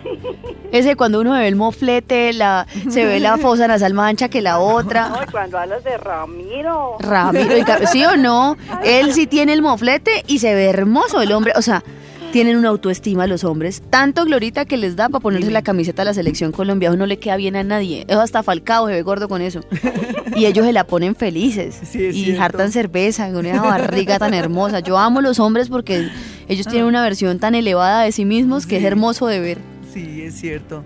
Ese 0.73 0.90
de 0.90 0.97
cuando 0.97 1.21
uno 1.21 1.35
se 1.35 1.40
ve 1.40 1.49
el 1.49 1.57
moflete, 1.57 2.33
la, 2.33 2.66
se 2.88 3.04
ve 3.04 3.21
la 3.21 3.37
fosa 3.38 3.68
nasal 3.68 3.95
más 3.95 4.11
ancha 4.11 4.28
que 4.28 4.42
la 4.42 4.59
otra. 4.59 5.09
No, 5.09 5.23
y 5.23 5.26
cuando 5.26 5.59
hablas 5.59 5.85
de 5.85 5.97
Ramiro. 5.99 6.97
Ramiro, 7.00 7.57
y 7.57 7.87
¿sí 7.87 8.04
o 8.04 8.16
no? 8.16 8.57
Él 8.85 9.12
sí 9.12 9.26
tiene 9.26 9.52
el 9.52 9.62
moflete 9.62 10.25
y 10.26 10.38
se 10.38 10.54
ve 10.54 10.66
hermoso 10.66 11.21
el 11.21 11.33
hombre. 11.33 11.52
O 11.57 11.62
sea, 11.62 11.83
tienen 12.32 12.56
una 12.56 12.68
autoestima 12.68 13.26
los 13.26 13.44
hombres. 13.44 13.82
Tanto 13.90 14.25
glorita 14.25 14.64
que 14.64 14.76
les 14.76 14.97
da 14.97 15.08
para 15.08 15.20
ponerse 15.20 15.50
la 15.50 15.62
camiseta 15.62 16.02
de 16.02 16.06
la 16.06 16.14
selección 16.14 16.52
Colombia. 16.52 16.90
no 16.90 17.06
le 17.06 17.18
queda 17.18 17.37
bien 17.37 17.56
a 17.56 17.64
nadie. 17.64 18.04
Eso 18.08 18.20
hasta 18.20 18.42
Falcao 18.42 18.87
se 18.87 18.92
ve 18.92 19.02
gordo 19.02 19.28
con 19.28 19.40
eso. 19.40 19.61
Y 20.37 20.47
ellos 20.47 20.66
se 20.66 20.73
la 20.73 20.85
ponen 20.85 21.14
felices. 21.14 21.94
y 21.94 22.37
hartan 22.37 22.73
cerveza 22.73 23.30
con 23.32 23.47
una 23.47 23.62
barriga 23.62 24.18
tan 24.18 24.35
hermosa. 24.35 24.80
Yo 24.80 24.99
amo 24.99 25.20
los 25.20 25.38
hombres 25.38 25.68
porque 25.68 26.08
ellos 26.49 26.66
tienen 26.66 26.87
una 26.87 27.02
versión 27.02 27.38
tan 27.38 27.54
elevada 27.54 28.02
de 28.02 28.12
sí 28.12 28.25
mismos 28.25 28.66
que 28.66 28.78
es 28.78 28.85
hermoso 28.85 29.26
de 29.26 29.40
ver. 29.40 29.58
Sí, 29.92 30.23
es 30.23 30.35
cierto. 30.35 30.85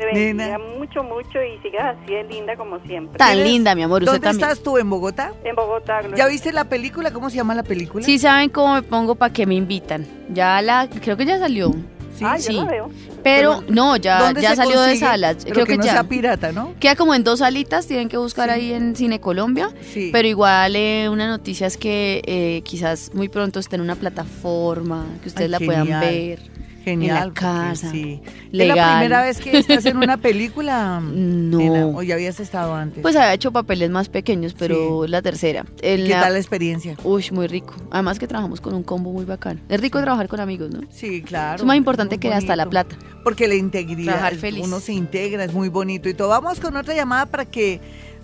Te 0.00 0.06
bendiga 0.06 0.58
mucho, 0.58 1.02
mucho 1.02 1.42
y 1.42 1.58
sigas 1.58 1.94
así 1.94 2.14
de 2.14 2.24
linda 2.24 2.56
como 2.56 2.80
siempre. 2.86 3.18
Tan 3.18 3.44
linda, 3.44 3.74
mi 3.74 3.82
amor. 3.82 4.02
¿Dónde 4.02 4.30
estás 4.30 4.62
tú? 4.62 4.78
¿En 4.78 4.88
Bogotá? 4.88 5.34
En 5.44 5.54
Bogotá. 5.54 6.00
¿Ya 6.16 6.26
viste 6.26 6.54
la 6.54 6.64
película? 6.64 7.12
¿Cómo 7.12 7.28
se 7.28 7.36
llama 7.36 7.54
la 7.54 7.64
película? 7.64 8.02
Sí, 8.02 8.18
saben 8.18 8.48
cómo 8.48 8.72
me 8.72 8.82
pongo 8.82 9.14
para 9.14 9.30
que 9.30 9.44
me 9.44 9.56
invitan. 9.56 10.06
Ya 10.32 10.62
la, 10.62 10.88
creo 10.88 11.18
que 11.18 11.26
ya 11.26 11.38
salió. 11.38 11.72
Sí, 12.16 12.24
ah, 12.26 12.38
sí. 12.38 12.58
veo. 12.66 12.90
Pero 13.22 13.62
no, 13.68 13.98
ya, 13.98 14.32
ya 14.32 14.56
salió 14.56 14.80
de 14.80 14.96
salas. 14.96 15.44
creo 15.44 15.66
que, 15.66 15.76
no 15.76 15.84
ya. 15.84 15.92
Sea 15.92 16.04
pirata, 16.04 16.50
¿no? 16.50 16.72
Queda 16.80 16.96
como 16.96 17.14
en 17.14 17.22
dos 17.22 17.40
salitas, 17.40 17.86
tienen 17.86 18.08
que 18.08 18.16
buscar 18.16 18.48
ahí 18.48 18.72
en 18.72 18.96
Cine 18.96 19.20
Colombia. 19.20 19.68
Sí. 19.92 20.08
Pero 20.12 20.26
igual 20.26 20.76
eh, 20.76 21.10
una 21.10 21.28
noticia 21.28 21.66
es 21.66 21.76
que 21.76 22.22
eh, 22.24 22.62
quizás 22.64 23.10
muy 23.12 23.28
pronto 23.28 23.60
esté 23.60 23.76
en 23.76 23.82
una 23.82 23.96
plataforma, 23.96 25.04
que 25.22 25.28
ustedes 25.28 25.50
la 25.50 25.58
puedan 25.60 25.88
ver. 26.00 26.40
Genial. 26.84 27.28
En 27.28 27.34
casa. 27.34 27.90
Sí. 27.90 28.20
¿Es 28.52 28.68
la 28.68 28.96
primera 28.96 29.22
vez 29.22 29.38
que 29.38 29.58
estás 29.58 29.84
en 29.86 29.96
una 29.98 30.16
película? 30.20 31.00
no. 31.00 31.96
¿O 31.96 32.02
ya 32.02 32.14
habías 32.14 32.40
estado 32.40 32.74
antes? 32.74 33.02
Pues 33.02 33.16
había 33.16 33.34
hecho 33.34 33.52
papeles 33.52 33.90
más 33.90 34.08
pequeños, 34.08 34.54
pero 34.58 35.06
la 35.06 35.22
tercera. 35.22 35.64
¿Qué 35.80 36.08
tal 36.10 36.32
la 36.32 36.38
experiencia? 36.38 36.96
Uy, 37.04 37.26
muy 37.32 37.46
rico. 37.46 37.74
Además 37.90 38.18
que 38.18 38.26
trabajamos 38.26 38.60
con 38.60 38.74
un 38.74 38.82
combo 38.82 39.12
muy 39.12 39.24
bacán. 39.24 39.60
Es 39.68 39.80
rico 39.80 40.00
trabajar 40.00 40.28
con 40.28 40.40
amigos, 40.40 40.70
¿no? 40.70 40.80
Sí, 40.90 41.22
claro. 41.22 41.56
Es 41.58 41.64
más 41.64 41.76
importante 41.76 42.18
que 42.18 42.32
hasta 42.32 42.56
la 42.56 42.66
plata. 42.66 42.96
Porque 43.22 43.46
la 43.48 43.54
integridad. 43.54 44.32
Uno 44.62 44.80
se 44.80 44.92
integra, 44.92 45.44
es 45.44 45.52
muy 45.52 45.68
bonito 45.68 46.08
y 46.08 46.14
todo. 46.14 46.28
Vamos 46.28 46.60
con 46.60 46.76
otra 46.76 46.94
llamada 46.94 47.26
para 47.26 47.44
que 47.44 47.80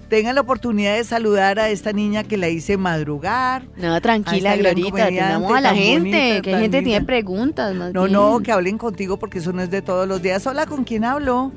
tengan 0.08 0.34
la 0.34 0.40
oportunidad 0.40 0.96
de 0.96 1.04
saludar 1.04 1.58
a 1.58 1.68
esta 1.68 1.92
niña 1.92 2.24
que 2.24 2.36
la 2.36 2.48
hice 2.48 2.76
madrugar. 2.76 3.62
No, 3.76 4.00
tranquila, 4.00 4.56
Glorita, 4.56 5.04
atendamos 5.04 5.52
a 5.52 5.60
la 5.60 5.74
gente, 5.74 6.40
que 6.42 6.54
hay 6.54 6.62
gente 6.62 6.82
tiene 6.82 7.04
preguntas. 7.04 7.74
no, 7.74 8.08
no, 8.08 8.40
que 8.40 8.52
hablen 8.52 8.78
contigo 8.78 9.18
porque 9.18 9.38
eso 9.38 9.52
no 9.52 9.62
es 9.62 9.70
de 9.70 9.82
todos 9.82 10.06
los 10.06 10.22
días. 10.22 10.46
Hola, 10.46 10.66
¿con 10.66 10.84
quién 10.84 11.04
hablo? 11.04 11.52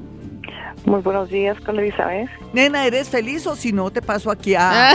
Muy 0.86 1.02
buenos 1.02 1.30
días, 1.30 1.60
con 1.62 1.78
Elizabeth. 1.78 2.30
Nena, 2.54 2.86
¿eres 2.86 3.10
feliz 3.10 3.46
o 3.48 3.56
si 3.56 3.72
no 3.74 3.92
te 3.92 4.02
paso 4.02 4.32
aquí 4.32 4.56
a... 4.56 4.94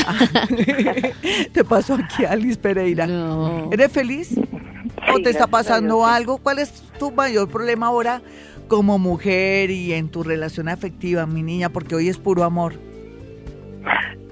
te 1.52 1.64
paso 1.64 1.94
aquí 1.94 2.24
a 2.24 2.34
Liz 2.34 2.56
Pereira. 2.56 3.06
¿Eres 3.70 3.92
feliz? 3.92 4.34
¿O 5.14 5.20
te 5.20 5.30
está 5.30 5.46
pasando 5.46 6.06
algo? 6.06 6.38
¿Cuál 6.38 6.58
es 6.58 6.82
tu 6.98 7.12
mayor 7.12 7.48
problema 7.48 7.86
ahora 7.86 8.22
como 8.66 8.98
mujer 8.98 9.70
y 9.70 9.92
en 9.92 10.08
tu 10.08 10.22
relación 10.22 10.68
afectiva, 10.68 11.26
mi 11.26 11.42
niña? 11.42 11.68
Porque 11.68 11.94
hoy 11.94 12.08
es 12.08 12.16
puro 12.16 12.44
amor. 12.44 12.74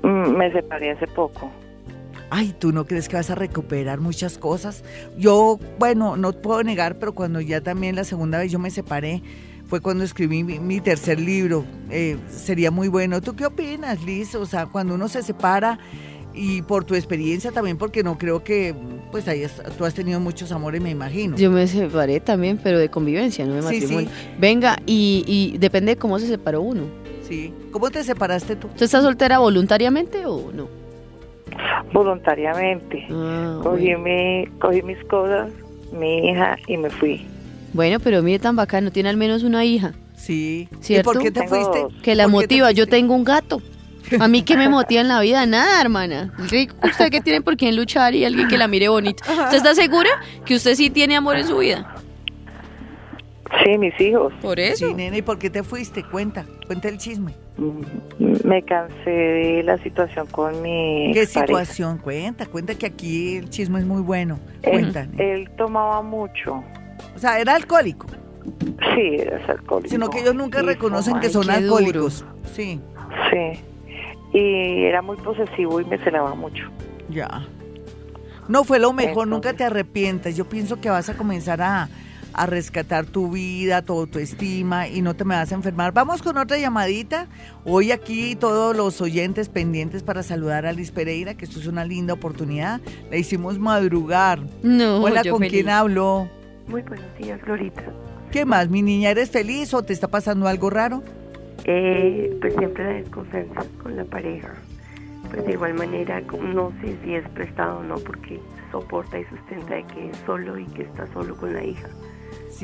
Mm, 0.03 0.37
me 0.37 0.53
separé 0.53 0.93
hace 0.93 1.07
poco. 1.07 1.51
Ay, 2.31 2.55
¿tú 2.59 2.73
no 2.73 2.87
crees 2.87 3.09
que 3.09 3.17
vas 3.17 3.29
a 3.31 3.35
recuperar 3.35 4.01
muchas 4.01 4.39
cosas? 4.39 4.83
Yo, 5.19 5.59
bueno, 5.79 6.17
no 6.17 6.33
puedo 6.33 6.63
negar, 6.63 6.99
pero 6.99 7.15
cuando 7.15 7.41
ya 7.41 7.61
también 7.61 7.95
la 7.95 8.05
segunda 8.05 8.39
vez 8.39 8.51
yo 8.51 8.59
me 8.59 8.71
separé, 8.71 9.23
fue 9.67 9.81
cuando 9.81 10.03
escribí 10.05 10.43
mi, 10.43 10.81
tercer 10.81 11.21
libro. 11.21 11.65
Eh, 11.91 12.17
sería 12.29 12.71
muy 12.71 12.89
bueno. 12.89 13.21
¿Tú 13.21 13.37
qué 13.37 13.47
opinas, 13.47 14.03
Liz? 14.05 14.35
O 14.35 14.47
sea, 14.47 14.67
cuando 14.67 14.95
uno 14.95 15.09
se 15.09 15.23
separa 15.23 15.79
y 16.35 16.63
por 16.63 16.85
tu 16.85 16.95
experiencia 16.95 17.53
también, 17.53 17.77
porque 17.77 18.03
no 18.03 18.17
creo 18.17 18.43
que, 18.43 18.75
pues 19.11 19.29
ahí 19.29 19.45
tú 19.77 19.85
has 19.85 19.95
tenido 19.95 20.19
muchos 20.19 20.53
amores, 20.53 20.81
me 20.81 20.91
imagino. 20.91 21.37
Yo 21.37 21.51
me 21.51 21.67
separé 21.67 22.21
también, 22.21 22.59
pero 22.63 22.79
de 22.79 22.89
convivencia, 22.89 23.45
no 23.45 23.55
de 23.55 23.63
matrimonio. 23.63 24.11
Venga, 24.39 24.79
y, 24.87 25.25
y 25.27 25.59
depende 25.59 25.93
de 25.93 25.99
cómo 25.99 26.19
se 26.19 26.27
separó 26.27 26.63
uno. 26.63 26.85
¿Cómo 27.71 27.91
te 27.91 28.05
separaste 28.05 28.57
tú? 28.57 28.69
¿Tú 28.77 28.85
estás 28.85 29.03
soltera 29.03 29.39
voluntariamente 29.39 30.27
o 30.27 30.51
no? 30.53 30.69
Voluntariamente. 31.93 33.07
Ah, 33.11 33.61
cogí, 33.63 33.95
cogí 34.59 34.83
mis 34.83 35.03
cosas, 35.05 35.51
mi 35.93 36.31
hija 36.31 36.57
y 36.67 36.77
me 36.77 36.91
fui. 36.91 37.27
Bueno, 37.73 38.01
pero 38.01 38.23
mire 38.23 38.39
tan 38.39 38.57
bacano, 38.57 38.91
tiene 38.91 39.09
al 39.09 39.17
menos 39.17 39.43
una 39.43 39.65
hija. 39.65 39.93
Sí. 40.17 40.69
¿Cierto? 40.81 41.11
¿Y 41.11 41.15
por 41.15 41.23
qué 41.23 41.31
te 41.31 41.49
fuiste? 41.49 41.87
Que 42.03 42.15
la 42.15 42.29
motiva. 42.29 42.71
Yo 42.73 42.87
tengo 42.87 43.15
un 43.15 43.25
gato. 43.25 43.61
A 44.21 44.29
mí 44.29 44.43
que 44.43 44.57
me 44.57 44.69
motiva 44.71 45.01
en 45.01 45.09
la 45.09 45.21
vida, 45.21 45.45
nada, 45.47 45.81
hermana. 45.81 46.33
Usted 46.39 47.11
que 47.11 47.21
tiene 47.21 47.41
por 47.41 47.57
quién 47.57 47.77
luchar 47.77 48.15
y 48.15 48.25
alguien 48.25 48.49
que 48.49 48.59
la 48.59 48.69
mire 48.69 48.89
bonito. 48.89 49.23
¿Usted 49.29 49.57
está 49.57 49.75
segura 49.75 50.11
que 50.45 50.55
usted 50.55 50.75
sí 50.75 50.91
tiene 50.91 51.17
amor 51.17 51.37
en 51.37 51.47
su 51.47 51.59
vida? 51.59 51.95
Sí, 53.65 53.79
mis 53.79 53.99
hijos. 54.01 54.33
Por 54.41 54.59
eso. 54.59 54.89
Sí, 54.89 54.95
nena, 54.95 55.17
¿y 55.17 55.23
por 55.23 55.39
qué 55.39 55.51
te 55.51 55.63
fuiste? 55.63 56.03
Cuenta, 56.05 56.45
cuenta 56.67 56.89
el 56.89 56.99
chisme. 56.99 57.35
Mm, 57.57 58.49
me 58.49 58.63
cansé 58.63 59.11
de 59.11 59.63
la 59.63 59.79
situación 59.79 60.27
con 60.29 60.61
mi. 60.63 61.11
¿Qué 61.13 61.27
situación? 61.27 61.99
Cuenta, 61.99 62.47
cuenta 62.47 62.75
que 62.75 62.87
aquí 62.87 63.37
el 63.37 63.51
chisme 63.51 63.81
es 63.81 63.87
muy 63.87 64.01
bueno. 64.01 64.39
Cuenta. 64.63 65.07
Él, 65.19 65.51
tomaba 65.57 66.03
mucho. 66.03 66.65
O 67.15 67.19
sea, 67.19 67.39
era 67.39 67.55
alcohólico. 67.55 68.07
Sí, 68.95 69.17
era 69.19 69.37
alcohólico. 69.47 69.91
Sino 69.91 70.11
que 70.11 70.21
ellos 70.21 70.35
nunca 70.35 70.63
reconocen 70.63 71.21
que 71.21 71.29
son 71.29 71.51
alcohólicos. 71.51 72.25
Sí. 72.55 72.81
Sí. 73.31 73.61
Y 74.33 74.85
era 74.85 75.03
muy 75.03 75.17
posesivo 75.19 75.81
y 75.81 75.85
me 75.85 75.99
celaba 75.99 76.35
mucho. 76.35 76.65
Ya. 77.11 77.47
No 78.49 78.65
fue 78.65 78.79
lo 78.79 78.93
mejor, 78.93 79.29
nunca 79.29 79.53
te 79.53 79.65
arrepientas. 79.65 80.37
Yo 80.37 80.47
pienso 80.47 80.81
que 80.81 80.91
vas 80.91 81.09
a 81.09 81.17
comenzar 81.17 81.63
a 81.63 81.89
a 82.35 82.47
rescatar 82.47 83.07
tu 83.07 83.31
vida, 83.31 83.83
tu 83.83 83.93
autoestima 83.93 84.89
y 84.89 85.03
no 85.03 85.15
te 85.15 85.25
me 85.25 85.35
vas 85.35 85.53
a 85.53 85.55
enfermar. 85.55 85.93
Vamos 85.93 86.23
con 86.23 86.39
otra 86.39 86.59
llamadita. 86.59 87.29
Hoy 87.65 87.93
aquí 87.93 88.37
todos 88.37 88.77
los 88.77 89.01
oyentes 89.01 89.49
pendientes 89.49 90.03
para 90.03 90.23
saludar 90.23 90.67
a 90.67 90.73
Liz 90.73 90.91
Pereira, 90.91 91.35
que 91.35 91.45
esto 91.45 91.59
es 91.59 91.67
una 91.67 91.85
linda 91.85 92.15
oportunidad. 92.15 92.81
La 93.11 93.17
hicimos 93.17 93.59
madrugar. 93.59 94.41
No, 94.63 95.03
Hola, 95.03 95.23
¿con 95.29 95.43
quién 95.43 95.69
hablo? 95.69 96.29
Muy 96.69 96.83
buenos 96.83 97.17
días, 97.19 97.41
Glorita. 97.43 97.83
¿Qué 98.31 98.45
más, 98.45 98.69
mi 98.71 98.83
niña? 98.83 99.11
¿Eres 99.11 99.31
feliz 99.31 99.75
o 99.75 99.83
te 99.83 99.93
está 99.93 100.09
pasando 100.09 100.49
algo 100.49 100.71
raro? 100.71 101.03
Eh, 101.65 102.37
pues 102.41 102.55
siempre 102.55 102.85
la 102.85 102.93
desconfianza 102.95 103.63
con 103.83 103.97
la 103.97 104.05
pareja. 104.05 104.55
Pues 105.31 105.45
de 105.47 105.53
igual 105.53 105.75
manera, 105.75 106.21
no 106.21 106.73
sé 106.81 106.97
si 107.05 107.15
es 107.15 107.29
prestado 107.31 107.79
o 107.79 107.83
no, 107.83 107.97
porque 107.97 108.41
soporta 108.71 109.19
y 109.19 109.25
sustenta 109.25 109.75
de 109.75 109.85
que 109.85 110.11
es 110.11 110.17
solo 110.27 110.59
y 110.59 110.65
que 110.67 110.83
está 110.83 111.07
solo 111.13 111.37
con 111.37 111.53
la 111.53 111.63
hija. 111.63 111.89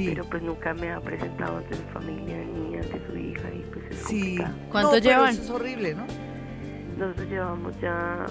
Pero 0.07 0.25
pues 0.25 0.43
nunca 0.43 0.75
me 0.75 0.91
ha 0.93 1.01
presentado 1.01 1.59
ante 1.59 1.75
su 1.75 1.83
familia 1.93 2.37
ni 2.39 2.77
ante 2.77 3.01
su 3.07 3.17
hija 3.17 3.49
y 3.51 3.65
pues 3.73 3.85
es 3.91 3.99
sí. 4.07 4.39
¿Cuánto 4.71 4.99
llevan? 4.99 5.31
Eso 5.31 5.43
es 5.43 5.51
horrible, 5.51 5.95
¿no? 5.95 6.07
Nosotros 6.99 7.29
llevamos 7.29 7.81
ya, 7.81 8.27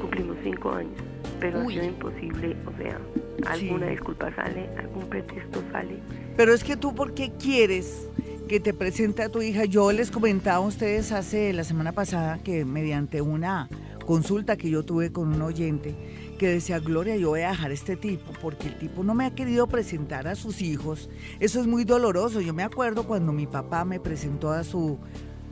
cumplimos 0.00 0.36
cinco 0.42 0.72
años, 0.72 0.92
pero 1.38 1.60
ha 1.60 1.66
sido 1.66 1.84
imposible, 1.84 2.56
o 2.66 2.76
sea, 2.76 2.98
alguna 3.46 3.86
disculpa 3.86 4.34
sale, 4.34 4.68
algún 4.76 5.08
pretexto 5.08 5.62
sale. 5.70 5.98
Pero 6.36 6.52
es 6.52 6.64
que 6.64 6.76
tú, 6.76 6.94
¿por 6.94 7.14
qué 7.14 7.32
quieres 7.38 8.08
que 8.48 8.58
te 8.58 8.74
presente 8.74 9.22
a 9.22 9.28
tu 9.28 9.42
hija? 9.42 9.64
Yo 9.64 9.92
les 9.92 10.10
comentaba 10.10 10.56
a 10.56 10.60
ustedes 10.60 11.12
hace 11.12 11.52
la 11.52 11.62
semana 11.62 11.92
pasada 11.92 12.38
que 12.42 12.64
mediante 12.64 13.20
una 13.20 13.68
consulta 14.04 14.56
que 14.56 14.70
yo 14.70 14.84
tuve 14.84 15.12
con 15.12 15.28
un 15.28 15.42
oyente, 15.42 15.94
que 16.38 16.48
decía, 16.48 16.78
Gloria, 16.78 17.16
yo 17.16 17.30
voy 17.30 17.42
a 17.42 17.50
dejar 17.50 17.72
este 17.72 17.96
tipo 17.96 18.32
porque 18.40 18.68
el 18.68 18.78
tipo 18.78 19.02
no 19.02 19.14
me 19.14 19.26
ha 19.26 19.34
querido 19.34 19.66
presentar 19.66 20.26
a 20.28 20.34
sus 20.34 20.62
hijos. 20.62 21.10
Eso 21.40 21.60
es 21.60 21.66
muy 21.66 21.84
doloroso. 21.84 22.40
Yo 22.40 22.54
me 22.54 22.62
acuerdo 22.62 23.02
cuando 23.02 23.32
mi 23.32 23.46
papá 23.46 23.84
me 23.84 24.00
presentó 24.00 24.50
a 24.52 24.64
su 24.64 24.98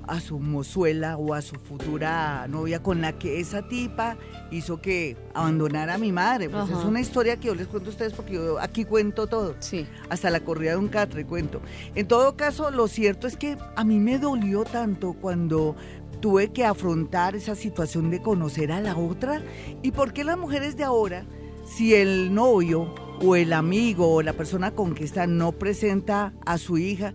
a 0.07 0.21
su 0.21 0.39
mozuela 0.39 1.17
o 1.17 1.35
a 1.35 1.43
su 1.43 1.57
futura 1.57 2.47
novia 2.49 2.83
con 2.83 3.01
la 3.01 3.19
que 3.19 3.41
esa 3.41 3.67
tipa 3.67 4.17
hizo 4.51 4.81
que 4.81 5.17
abandonara 5.35 5.95
a 5.95 5.99
mi 5.99 6.13
madre. 6.13 6.49
Pues 6.49 6.71
es 6.71 6.85
una 6.85 7.01
historia 7.01 7.37
que 7.39 7.49
yo 7.49 7.55
les 7.55 7.67
cuento 7.67 7.91
a 7.91 7.93
ustedes 7.93 8.13
porque 8.13 8.35
yo 8.35 8.61
aquí 8.61 8.85
cuento 8.85 9.27
todo. 9.27 9.57
Sí. 9.59 9.87
Hasta 10.09 10.31
la 10.31 10.41
corrida 10.41 10.73
de 10.73 10.77
un 10.77 10.89
catre 10.89 11.27
cuento. 11.27 11.61
En 11.95 12.07
todo 12.07 12.37
caso, 12.37 12.71
lo 12.71 12.89
cierto 12.89 13.27
es 13.27 13.37
que 13.37 13.59
a 13.75 13.85
mí 13.85 13.99
me 13.99 14.19
dolió 14.19 14.65
tanto 14.65 15.15
cuando 15.15 15.75
tuve 16.21 16.49
que 16.49 16.65
afrontar 16.65 17.37
esa 17.37 17.55
situación 17.55 18.11
de 18.11 18.23
conocer 18.23 18.73
a 18.73 18.81
la 18.81 18.97
otra. 18.97 19.43
¿Y 19.83 19.93
por 19.93 20.13
qué 20.13 20.25
las 20.25 20.39
mujeres 20.39 20.77
de 20.77 20.85
ahora, 20.85 21.25
si 21.67 21.95
el 21.95 22.35
novio 22.35 22.95
o 23.21 23.37
el 23.37 23.53
amigo 23.53 24.13
o 24.13 24.23
la 24.23 24.33
persona 24.33 24.71
con 24.71 24.95
que 24.95 25.05
está 25.05 25.27
no 25.27 25.53
presenta 25.53 26.33
a 26.45 26.59
su 26.59 26.79
hija, 26.79 27.15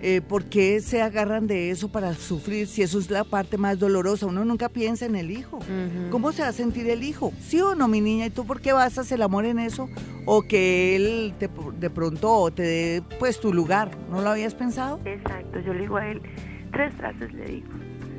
eh, 0.00 0.20
¿por 0.20 0.44
qué 0.44 0.80
se 0.80 1.02
agarran 1.02 1.48
de 1.48 1.70
eso 1.70 1.88
para 1.88 2.14
sufrir 2.14 2.68
si 2.68 2.82
eso 2.82 3.00
es 3.00 3.10
la 3.10 3.24
parte 3.24 3.58
más 3.58 3.78
dolorosa? 3.78 4.26
Uno 4.26 4.44
nunca 4.44 4.68
piensa 4.68 5.06
en 5.06 5.16
el 5.16 5.30
hijo. 5.30 5.58
¿Cómo 6.10 6.30
se 6.32 6.42
va 6.42 6.48
a 6.48 6.52
sentir 6.52 6.88
el 6.88 7.02
hijo? 7.02 7.32
¿Sí 7.40 7.60
o 7.60 7.74
no, 7.74 7.88
mi 7.88 8.00
niña? 8.00 8.26
¿Y 8.26 8.30
tú 8.30 8.46
por 8.46 8.60
qué 8.60 8.72
basas 8.72 9.10
el 9.10 9.22
amor 9.22 9.44
en 9.44 9.58
eso? 9.58 9.88
¿O 10.24 10.42
que 10.42 10.94
él 10.94 11.34
te, 11.38 11.50
de 11.80 11.90
pronto 11.90 12.50
te 12.52 12.62
dé 12.62 13.02
pues 13.18 13.40
tu 13.40 13.52
lugar? 13.52 13.90
¿No 14.10 14.22
lo 14.22 14.30
habías 14.30 14.54
pensado? 14.54 15.00
Exacto, 15.04 15.58
yo 15.60 15.72
le 15.72 15.80
digo 15.80 15.96
a 15.96 16.06
él, 16.08 16.22
tres 16.72 16.94
frases 16.94 17.32
le 17.32 17.44
digo. 17.46 17.68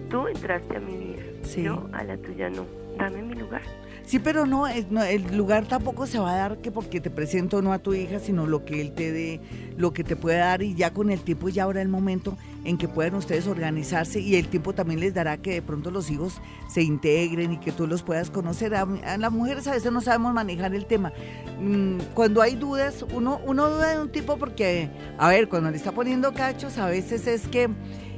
Tú 0.09 0.27
entraste 0.27 0.77
a 0.77 0.79
mi 0.79 0.97
vida, 0.97 1.21
yo 1.55 1.87
a 1.93 2.03
la 2.03 2.17
tuya 2.17 2.49
no. 2.49 2.65
Dame 2.97 3.21
mi 3.21 3.35
lugar. 3.35 3.61
Sí, 4.05 4.17
pero 4.17 4.47
no, 4.47 4.65
el 4.67 5.37
lugar 5.37 5.67
tampoco 5.67 6.07
se 6.07 6.17
va 6.17 6.33
a 6.33 6.35
dar 6.35 6.57
que 6.57 6.71
porque 6.71 6.99
te 6.99 7.11
presento 7.11 7.61
no 7.61 7.71
a 7.73 7.77
tu 7.79 7.93
hija, 7.93 8.17
sino 8.19 8.47
lo 8.47 8.65
que 8.65 8.81
él 8.81 8.91
te 8.93 9.11
dé, 9.11 9.39
lo 9.77 9.93
que 9.93 10.03
te 10.03 10.15
puede 10.15 10.37
dar 10.39 10.63
y 10.63 10.73
ya 10.73 10.91
con 10.91 11.11
el 11.11 11.21
tiempo 11.21 11.47
ya 11.47 11.65
habrá 11.65 11.83
el 11.83 11.89
momento 11.89 12.35
en 12.65 12.79
que 12.79 12.87
puedan 12.87 13.13
ustedes 13.13 13.45
organizarse 13.45 14.19
y 14.19 14.35
el 14.35 14.47
tiempo 14.47 14.73
también 14.73 14.99
les 14.99 15.13
dará 15.13 15.37
que 15.37 15.53
de 15.53 15.61
pronto 15.61 15.91
los 15.91 16.09
hijos 16.09 16.41
se 16.69 16.81
integren 16.81 17.53
y 17.53 17.57
que 17.59 17.71
tú 17.71 17.85
los 17.85 18.01
puedas 18.01 18.31
conocer. 18.31 18.73
A, 18.73 18.81
a 18.81 19.17
las 19.17 19.31
mujeres 19.31 19.67
a 19.67 19.73
veces 19.73 19.91
no 19.91 20.01
sabemos 20.01 20.33
manejar 20.33 20.73
el 20.73 20.87
tema. 20.87 21.13
Mm, 21.61 21.99
Cuando 22.15 22.41
hay 22.41 22.55
dudas, 22.55 23.05
uno, 23.13 23.39
uno 23.45 23.69
duda 23.69 23.91
de 23.91 24.01
un 24.01 24.11
tipo 24.11 24.37
porque, 24.37 24.89
a 25.19 25.29
ver, 25.29 25.47
cuando 25.49 25.69
le 25.69 25.77
está 25.77 25.91
poniendo 25.91 26.33
cachos, 26.33 26.79
a 26.79 26.87
veces 26.87 27.27
es 27.27 27.47
que 27.47 27.69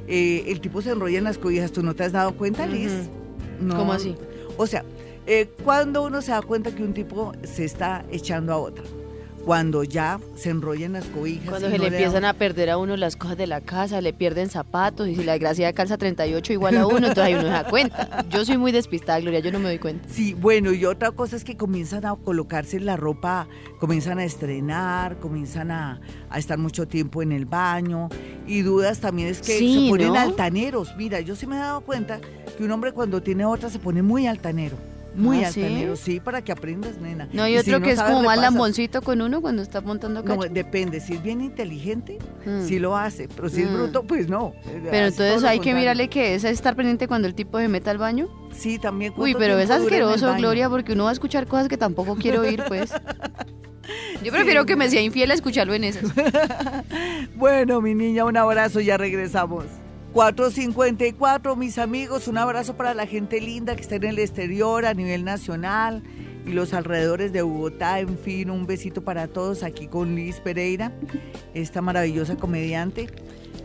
eh, 0.08 0.44
el 0.48 0.60
tipo 0.60 0.82
se 0.82 0.90
enrolla 0.90 1.18
en 1.18 1.24
las 1.24 1.38
cobijas. 1.38 1.72
¿Tú 1.72 1.82
no 1.82 1.94
te 1.94 2.04
has 2.04 2.12
dado 2.12 2.32
cuenta, 2.36 2.66
Liz? 2.66 2.92
No. 3.60 3.76
¿Cómo 3.76 3.92
así? 3.92 4.16
O 4.56 4.66
sea, 4.66 4.84
eh, 5.26 5.48
cuando 5.64 6.02
uno 6.02 6.20
se 6.20 6.32
da 6.32 6.42
cuenta 6.42 6.74
que 6.74 6.82
un 6.82 6.94
tipo 6.94 7.32
se 7.42 7.64
está 7.64 8.04
echando 8.10 8.52
a 8.52 8.56
otra, 8.58 8.84
cuando 9.44 9.82
ya 9.82 10.20
se 10.36 10.50
enrolla 10.50 10.86
en 10.86 10.92
las 10.92 11.04
cobijas. 11.06 11.48
Cuando 11.48 11.68
se 11.68 11.76
no 11.78 11.84
le 11.84 11.90
da- 11.90 11.96
empiezan 11.96 12.24
a 12.24 12.32
perder 12.34 12.70
a 12.70 12.78
uno 12.78 12.96
las 12.96 13.16
cosas 13.16 13.36
de 13.36 13.46
la 13.46 13.60
casa, 13.60 14.00
le 14.00 14.12
pierden 14.12 14.48
zapatos 14.50 15.08
y 15.08 15.16
si 15.16 15.24
la 15.24 15.32
desgracia 15.32 15.72
calza 15.72 15.96
38 15.98 16.52
igual 16.52 16.76
a 16.76 16.86
uno, 16.86 16.98
entonces 17.08 17.24
ahí 17.24 17.34
uno 17.34 17.42
se 17.42 17.48
da 17.48 17.64
cuenta. 17.64 18.24
Yo 18.30 18.44
soy 18.44 18.56
muy 18.56 18.70
despistada, 18.72 19.18
Gloria, 19.20 19.40
yo 19.40 19.50
no 19.50 19.58
me 19.58 19.64
doy 19.66 19.78
cuenta. 19.78 20.08
Sí, 20.08 20.34
bueno, 20.34 20.72
y 20.72 20.84
otra 20.84 21.10
cosa 21.10 21.34
es 21.36 21.44
que 21.44 21.56
comienzan 21.56 22.06
a 22.06 22.14
colocarse 22.14 22.78
la 22.80 22.96
ropa, 22.96 23.48
comienzan 23.80 24.18
a 24.20 24.24
estrenar, 24.24 25.16
comienzan 25.18 25.70
a, 25.70 26.00
a 26.30 26.38
estar 26.38 26.58
mucho 26.58 26.86
tiempo 26.86 27.22
en 27.22 27.32
el 27.32 27.44
baño. 27.46 28.08
Y 28.46 28.62
dudas 28.62 29.00
también 29.00 29.28
es 29.28 29.40
que 29.40 29.58
Sí, 29.58 29.84
se 29.86 29.90
ponen 29.90 30.08
¿no? 30.12 30.20
altaneros. 30.20 30.94
Mira, 30.96 31.20
yo 31.20 31.34
sí 31.36 31.46
me 31.46 31.56
he 31.56 31.58
dado 31.58 31.80
cuenta 31.80 32.20
que 32.56 32.62
un 32.64 32.70
hombre 32.70 32.92
cuando 32.92 33.22
tiene 33.22 33.44
otra 33.44 33.70
se 33.70 33.78
pone 33.78 34.02
muy 34.02 34.26
altanero. 34.26 34.76
Muy 35.14 35.44
¿Ah, 35.44 35.52
sí? 35.52 35.62
altanero, 35.62 35.94
sí, 35.96 36.20
para 36.20 36.40
que 36.42 36.52
aprendas, 36.52 36.96
nena. 36.98 37.28
No, 37.32 37.42
hay 37.42 37.56
Y 37.56 37.62
si 37.62 37.70
otro 37.70 37.84
que 37.84 37.92
es 37.92 38.02
como 38.02 38.22
más 38.22 38.38
lamboncito 38.38 39.02
con 39.02 39.20
uno 39.20 39.42
cuando 39.42 39.60
está 39.60 39.80
montando 39.82 40.22
No, 40.22 40.38
cacho. 40.38 40.52
depende, 40.52 41.00
si 41.00 41.14
es 41.14 41.22
bien 41.22 41.40
inteligente, 41.42 42.18
Mm. 42.46 42.66
sí 42.66 42.78
lo 42.78 42.96
hace, 42.96 43.28
pero 43.28 43.48
si 43.50 43.62
es 43.62 43.70
Mm. 43.70 43.74
bruto, 43.74 44.02
pues 44.04 44.28
no. 44.28 44.54
Pero 44.64 44.88
Hace 44.88 45.06
entonces 45.08 45.44
hay 45.44 45.60
que 45.60 45.74
mirarle 45.74 46.08
que 46.08 46.34
es 46.34 46.44
estar 46.44 46.74
pendiente 46.76 47.08
cuando 47.08 47.28
el 47.28 47.34
tipo 47.34 47.58
se 47.58 47.68
meta 47.68 47.90
al 47.90 47.98
baño. 47.98 48.28
Sí, 48.52 48.78
también. 48.78 49.12
Uy, 49.12 49.32
¿cuánto 49.32 49.38
pero 49.38 49.58
es 49.58 49.70
asqueroso? 49.70 50.34
Gloria, 50.36 50.70
porque 50.70 50.92
uno 50.94 51.04
va 51.04 51.10
a 51.10 51.12
escuchar 51.14 51.46
cosas 51.46 51.68
que 51.68 51.76
tampoco 51.76 52.16
quiero 52.16 52.40
oír, 52.40 52.62
pues. 52.66 52.90
Yo 54.22 54.30
prefiero 54.32 54.64
que 54.64 54.76
me 54.76 54.88
sea 54.88 55.00
infiel 55.02 55.30
a 55.30 55.34
escucharlo 55.34 55.74
en 55.74 55.84
esas. 55.84 56.04
Bueno, 57.34 57.80
mi 57.80 57.94
niña, 57.94 58.24
un 58.24 58.36
abrazo, 58.36 58.80
ya 58.80 58.96
regresamos. 58.96 59.64
454, 60.12 61.56
mis 61.56 61.78
amigos, 61.78 62.28
un 62.28 62.36
abrazo 62.36 62.76
para 62.76 62.92
la 62.92 63.06
gente 63.06 63.40
linda 63.40 63.74
que 63.74 63.80
está 63.80 63.96
en 63.96 64.04
el 64.04 64.18
exterior, 64.18 64.84
a 64.84 64.92
nivel 64.92 65.24
nacional 65.24 66.02
y 66.44 66.50
los 66.50 66.74
alrededores 66.74 67.32
de 67.32 67.40
Bogotá, 67.40 67.98
en 67.98 68.18
fin, 68.18 68.50
un 68.50 68.66
besito 68.66 69.00
para 69.00 69.26
todos 69.26 69.62
aquí 69.62 69.86
con 69.86 70.14
Liz 70.14 70.38
Pereira, 70.40 70.92
esta 71.54 71.80
maravillosa 71.80 72.36
comediante 72.36 73.08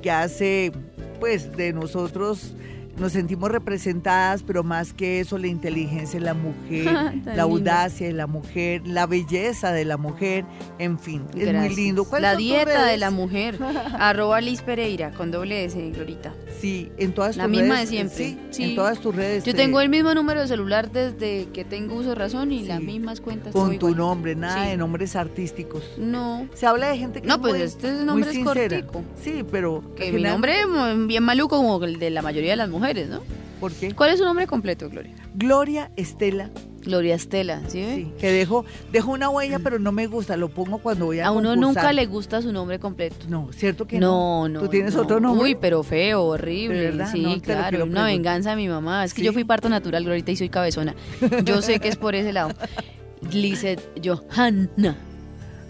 que 0.01 0.09
hace, 0.09 0.71
pues, 1.19 1.57
de 1.57 1.73
nosotros 1.73 2.55
nos 2.97 3.11
sentimos 3.13 3.51
representadas, 3.51 4.43
pero 4.43 4.63
más 4.63 4.93
que 4.93 5.19
eso, 5.19 5.37
la 5.37 5.47
inteligencia 5.47 6.19
de 6.19 6.25
la 6.25 6.33
mujer, 6.33 6.85
la 7.25 7.43
audacia 7.43 8.07
de 8.07 8.13
la 8.13 8.27
mujer, 8.27 8.81
la 8.87 9.05
belleza 9.05 9.71
de 9.71 9.85
la 9.85 9.97
mujer, 9.97 10.45
en 10.79 10.97
fin, 10.99 11.23
es 11.29 11.35
muy 11.35 11.45
Gracias. 11.45 11.75
lindo. 11.75 12.05
¿Cuáles 12.05 12.31
La 12.31 12.35
dieta 12.35 12.85
de 12.85 12.97
la 12.97 13.11
mujer. 13.11 13.57
Arroba 13.99 14.41
Liz 14.41 14.61
Pereira 14.61 15.11
con 15.11 15.31
doble 15.31 15.65
S, 15.65 15.91
Glorita. 15.91 16.33
Sí, 16.59 16.91
en 16.97 17.13
todas 17.13 17.37
La 17.37 17.43
tus 17.43 17.51
misma 17.51 17.75
redes. 17.75 17.89
de 17.89 17.95
siempre. 17.95 18.17
Sí, 18.17 18.37
Sí. 18.49 18.63
en 18.63 18.75
todas 18.75 18.99
tus 18.99 19.15
redes. 19.15 19.43
Yo 19.43 19.51
te- 19.51 19.57
tengo 19.59 19.79
el 19.81 19.89
mismo 19.89 20.13
número 20.15 20.41
de 20.41 20.47
celular 20.47 20.91
desde 20.91 21.45
que 21.53 21.63
tengo 21.63 21.95
uso 21.95 22.15
razón 22.15 22.51
y 22.51 22.63
las 22.63 22.79
Sí. 22.79 22.85
mismas 22.85 23.21
cuentas. 23.21 23.53
Con 23.53 23.69
tu 23.77 23.89
igual. 23.89 23.97
nombre, 23.97 24.35
nada 24.35 24.63
Sí. 24.63 24.69
de 24.71 24.77
nombres 24.77 25.15
artísticos. 25.15 25.83
No. 25.99 26.47
Se 26.55 26.65
habla 26.65 26.89
de 26.89 26.97
gente 26.97 27.21
que 27.21 27.27
No, 27.27 27.35
es 27.35 27.39
pues 27.41 27.53
muy- 27.53 27.61
este 27.61 27.91
nombre 28.03 28.31
es 28.31 28.39
cortico. 28.39 29.03
Sí, 29.21 29.43
pero... 29.51 29.83
Que 29.95 30.11
mi 30.11 30.23
nombre 30.23 30.61
es 30.61 31.07
bien 31.07 31.23
maluco 31.23 31.57
como 31.57 31.83
el 31.83 31.99
de 31.99 32.09
la 32.09 32.21
mayoría 32.23 32.51
de 32.51 32.55
las 32.57 32.69
mujeres, 32.69 32.86
¿no? 32.95 33.21
¿Por 33.59 33.71
qué? 33.73 33.93
¿Cuál 33.95 34.11
es 34.11 34.19
su 34.19 34.25
nombre 34.25 34.45
completo, 34.45 34.87
Gloria? 34.89 35.13
Gloria 35.33 35.91
Estela, 35.95 36.51
Gloria 36.83 37.15
Estela, 37.15 37.61
¿sí? 37.67 37.83
sí, 37.95 38.11
que 38.19 38.31
dejo, 38.31 38.65
dejo 38.91 39.11
una 39.11 39.29
huella, 39.29 39.57
pero 39.59 39.79
no 39.79 39.91
me 39.91 40.05
gusta, 40.05 40.37
lo 40.37 40.49
pongo 40.49 40.77
cuando 40.77 41.05
voy 41.05 41.19
a 41.19 41.27
A 41.27 41.31
uno 41.31 41.49
concursar. 41.49 41.83
nunca 41.83 41.93
le 41.93 42.05
gusta 42.05 42.41
su 42.43 42.51
nombre 42.51 42.77
completo. 42.79 43.25
No, 43.27 43.49
¿cierto 43.51 43.87
que 43.87 43.99
no? 43.99 44.47
No, 44.47 44.49
no. 44.49 44.59
¿Tú 44.61 44.67
tienes 44.69 44.93
no. 44.95 45.01
otro 45.01 45.19
nombre? 45.19 45.43
Uy, 45.43 45.57
pero 45.59 45.81
feo, 45.81 46.23
horrible. 46.23 46.93
Sí, 47.07 47.23
No, 47.23 47.41
claro. 47.41 47.83
Una 47.85 48.05
venganza 48.05 48.51
de 48.51 48.57
mi 48.57 48.67
mamá. 48.67 49.03
Es 49.03 49.13
que 49.15 49.21
¿Sí? 49.21 49.25
yo 49.25 49.33
fui 49.33 49.43
parto 49.43 49.69
natural, 49.69 50.03
Glorita, 50.03 50.31
y 50.31 50.35
soy 50.35 50.49
cabezona. 50.49 50.95
Yo 51.43 51.61
sé 51.63 51.79
que 51.79 51.87
es 51.87 51.95
por 51.95 52.13
ese 52.13 52.33
lado. 52.33 52.51
Lizeth 53.31 53.81
Johanna. 54.05 54.95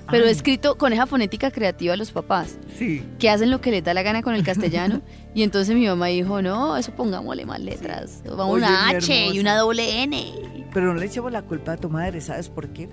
Pero 0.09 0.25
Ay. 0.25 0.31
escrito 0.31 0.77
con 0.77 0.93
esa 0.93 1.05
fonética 1.05 1.51
creativa 1.51 1.91
de 1.91 1.97
los 1.97 2.11
papás, 2.11 2.57
Sí. 2.77 3.03
que 3.19 3.29
hacen 3.29 3.51
lo 3.51 3.59
que 3.61 3.71
les 3.71 3.83
da 3.83 3.93
la 3.93 4.03
gana 4.03 4.21
con 4.21 4.35
el 4.35 4.43
castellano. 4.43 5.01
y 5.33 5.43
entonces 5.43 5.75
mi 5.75 5.85
mamá 5.87 6.07
dijo, 6.07 6.41
no, 6.41 6.77
eso 6.77 6.91
pongámosle 6.93 7.45
más 7.45 7.59
letras. 7.59 8.21
Vamos 8.25 8.55
Oye, 8.55 8.65
una 8.65 8.89
H 8.89 9.27
y 9.33 9.39
una 9.39 9.57
doble 9.57 10.03
N. 10.03 10.33
Pero 10.73 10.93
no 10.93 10.99
le 10.99 11.05
echemos 11.07 11.31
la 11.31 11.41
culpa 11.41 11.73
a 11.73 11.77
tu 11.77 11.89
madre, 11.89 12.21
¿sabes 12.21 12.49
por 12.49 12.69
qué? 12.69 12.89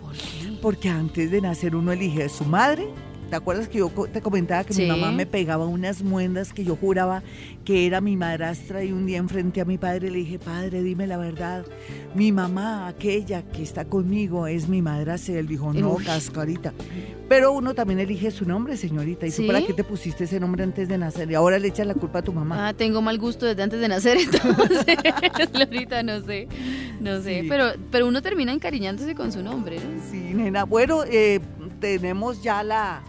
Porque 0.63 0.89
antes 0.89 1.31
de 1.31 1.41
nacer 1.41 1.77
uno 1.77 1.93
elige 1.93 2.25
a 2.25 2.29
su 2.29 2.45
madre. 2.45 2.89
¿Te 3.35 3.39
acuerdas 3.39 3.67
que 3.67 3.79
yo 3.79 3.91
te 4.13 4.21
comentaba 4.23 4.63
que 4.63 4.73
Sí. 4.75 4.83
mi 4.83 4.89
mamá 4.91 5.11
me 5.11 5.27
pegaba 5.27 5.67
unas 5.67 6.05
muendas 6.05 6.53
que 6.53 6.63
yo 6.65 6.77
juraba 6.77 7.25
que 7.65 7.85
era 7.85 8.01
mi 8.01 8.17
madrastra 8.17 8.85
y 8.85 8.93
un 8.93 9.07
día 9.07 9.19
enfrente 9.19 9.61
a 9.61 9.65
mi 9.65 9.77
padre 9.77 10.09
le 10.13 10.19
dije, 10.19 10.39
padre, 10.39 10.85
dime 10.85 11.09
la 11.09 11.17
verdad, 11.17 11.65
mi 12.15 12.31
mamá, 12.31 12.87
aquella 12.87 13.43
que 13.43 13.65
está 13.65 13.87
conmigo, 13.87 14.47
es 14.47 14.69
mi 14.69 14.83
madrastra 14.83 15.35
y 15.35 15.37
él 15.39 15.49
dijo, 15.49 15.73
no, 15.73 15.95
Uy. 15.95 16.05
cascarita. 16.05 16.73
Pero 17.29 17.51
uno 17.51 17.75
también 17.75 17.99
elige 17.99 18.31
su 18.31 18.47
nombre, 18.47 18.77
señorita. 18.77 19.27
¿Y 19.27 19.33
tú 19.33 19.49
para 19.49 19.67
qué 19.67 19.73
te 19.73 19.83
pusiste 19.83 20.25
ese 20.25 20.39
nombre 20.39 20.63
antes 20.63 20.87
de 20.89 20.97
nacer? 20.97 21.29
Y 21.29 21.35
ahora 21.35 21.59
le 21.59 21.67
echas 21.67 21.89
la 21.89 21.95
culpa 21.95 22.21
a 22.21 22.23
tu 22.23 22.33
mamá. 22.33 22.69
Ah, 22.69 22.73
tengo 22.73 23.03
mal 23.03 23.19
gusto 23.19 23.47
desde 23.47 23.65
antes 23.65 23.81
de 23.81 23.89
nacer, 23.89 24.17
entonces, 24.33 24.97
Glorita, 25.53 26.05
no 26.05 26.21
sé, 26.21 26.47
no 27.01 27.21
sé. 27.21 27.41
Sí. 27.43 27.47
Pero, 27.49 27.73
pero 27.91 28.07
uno 28.07 28.23
termina 28.23 28.53
encariñándose 28.53 29.13
con 29.17 29.33
su 29.33 29.43
nombre, 29.43 29.79
¿no? 29.79 29.91
Sí, 30.09 30.21
nena. 30.35 30.63
Bueno, 30.63 31.03
eh, 31.11 31.41
tenemos 31.81 32.41
ya 32.45 32.63
la 32.63 33.03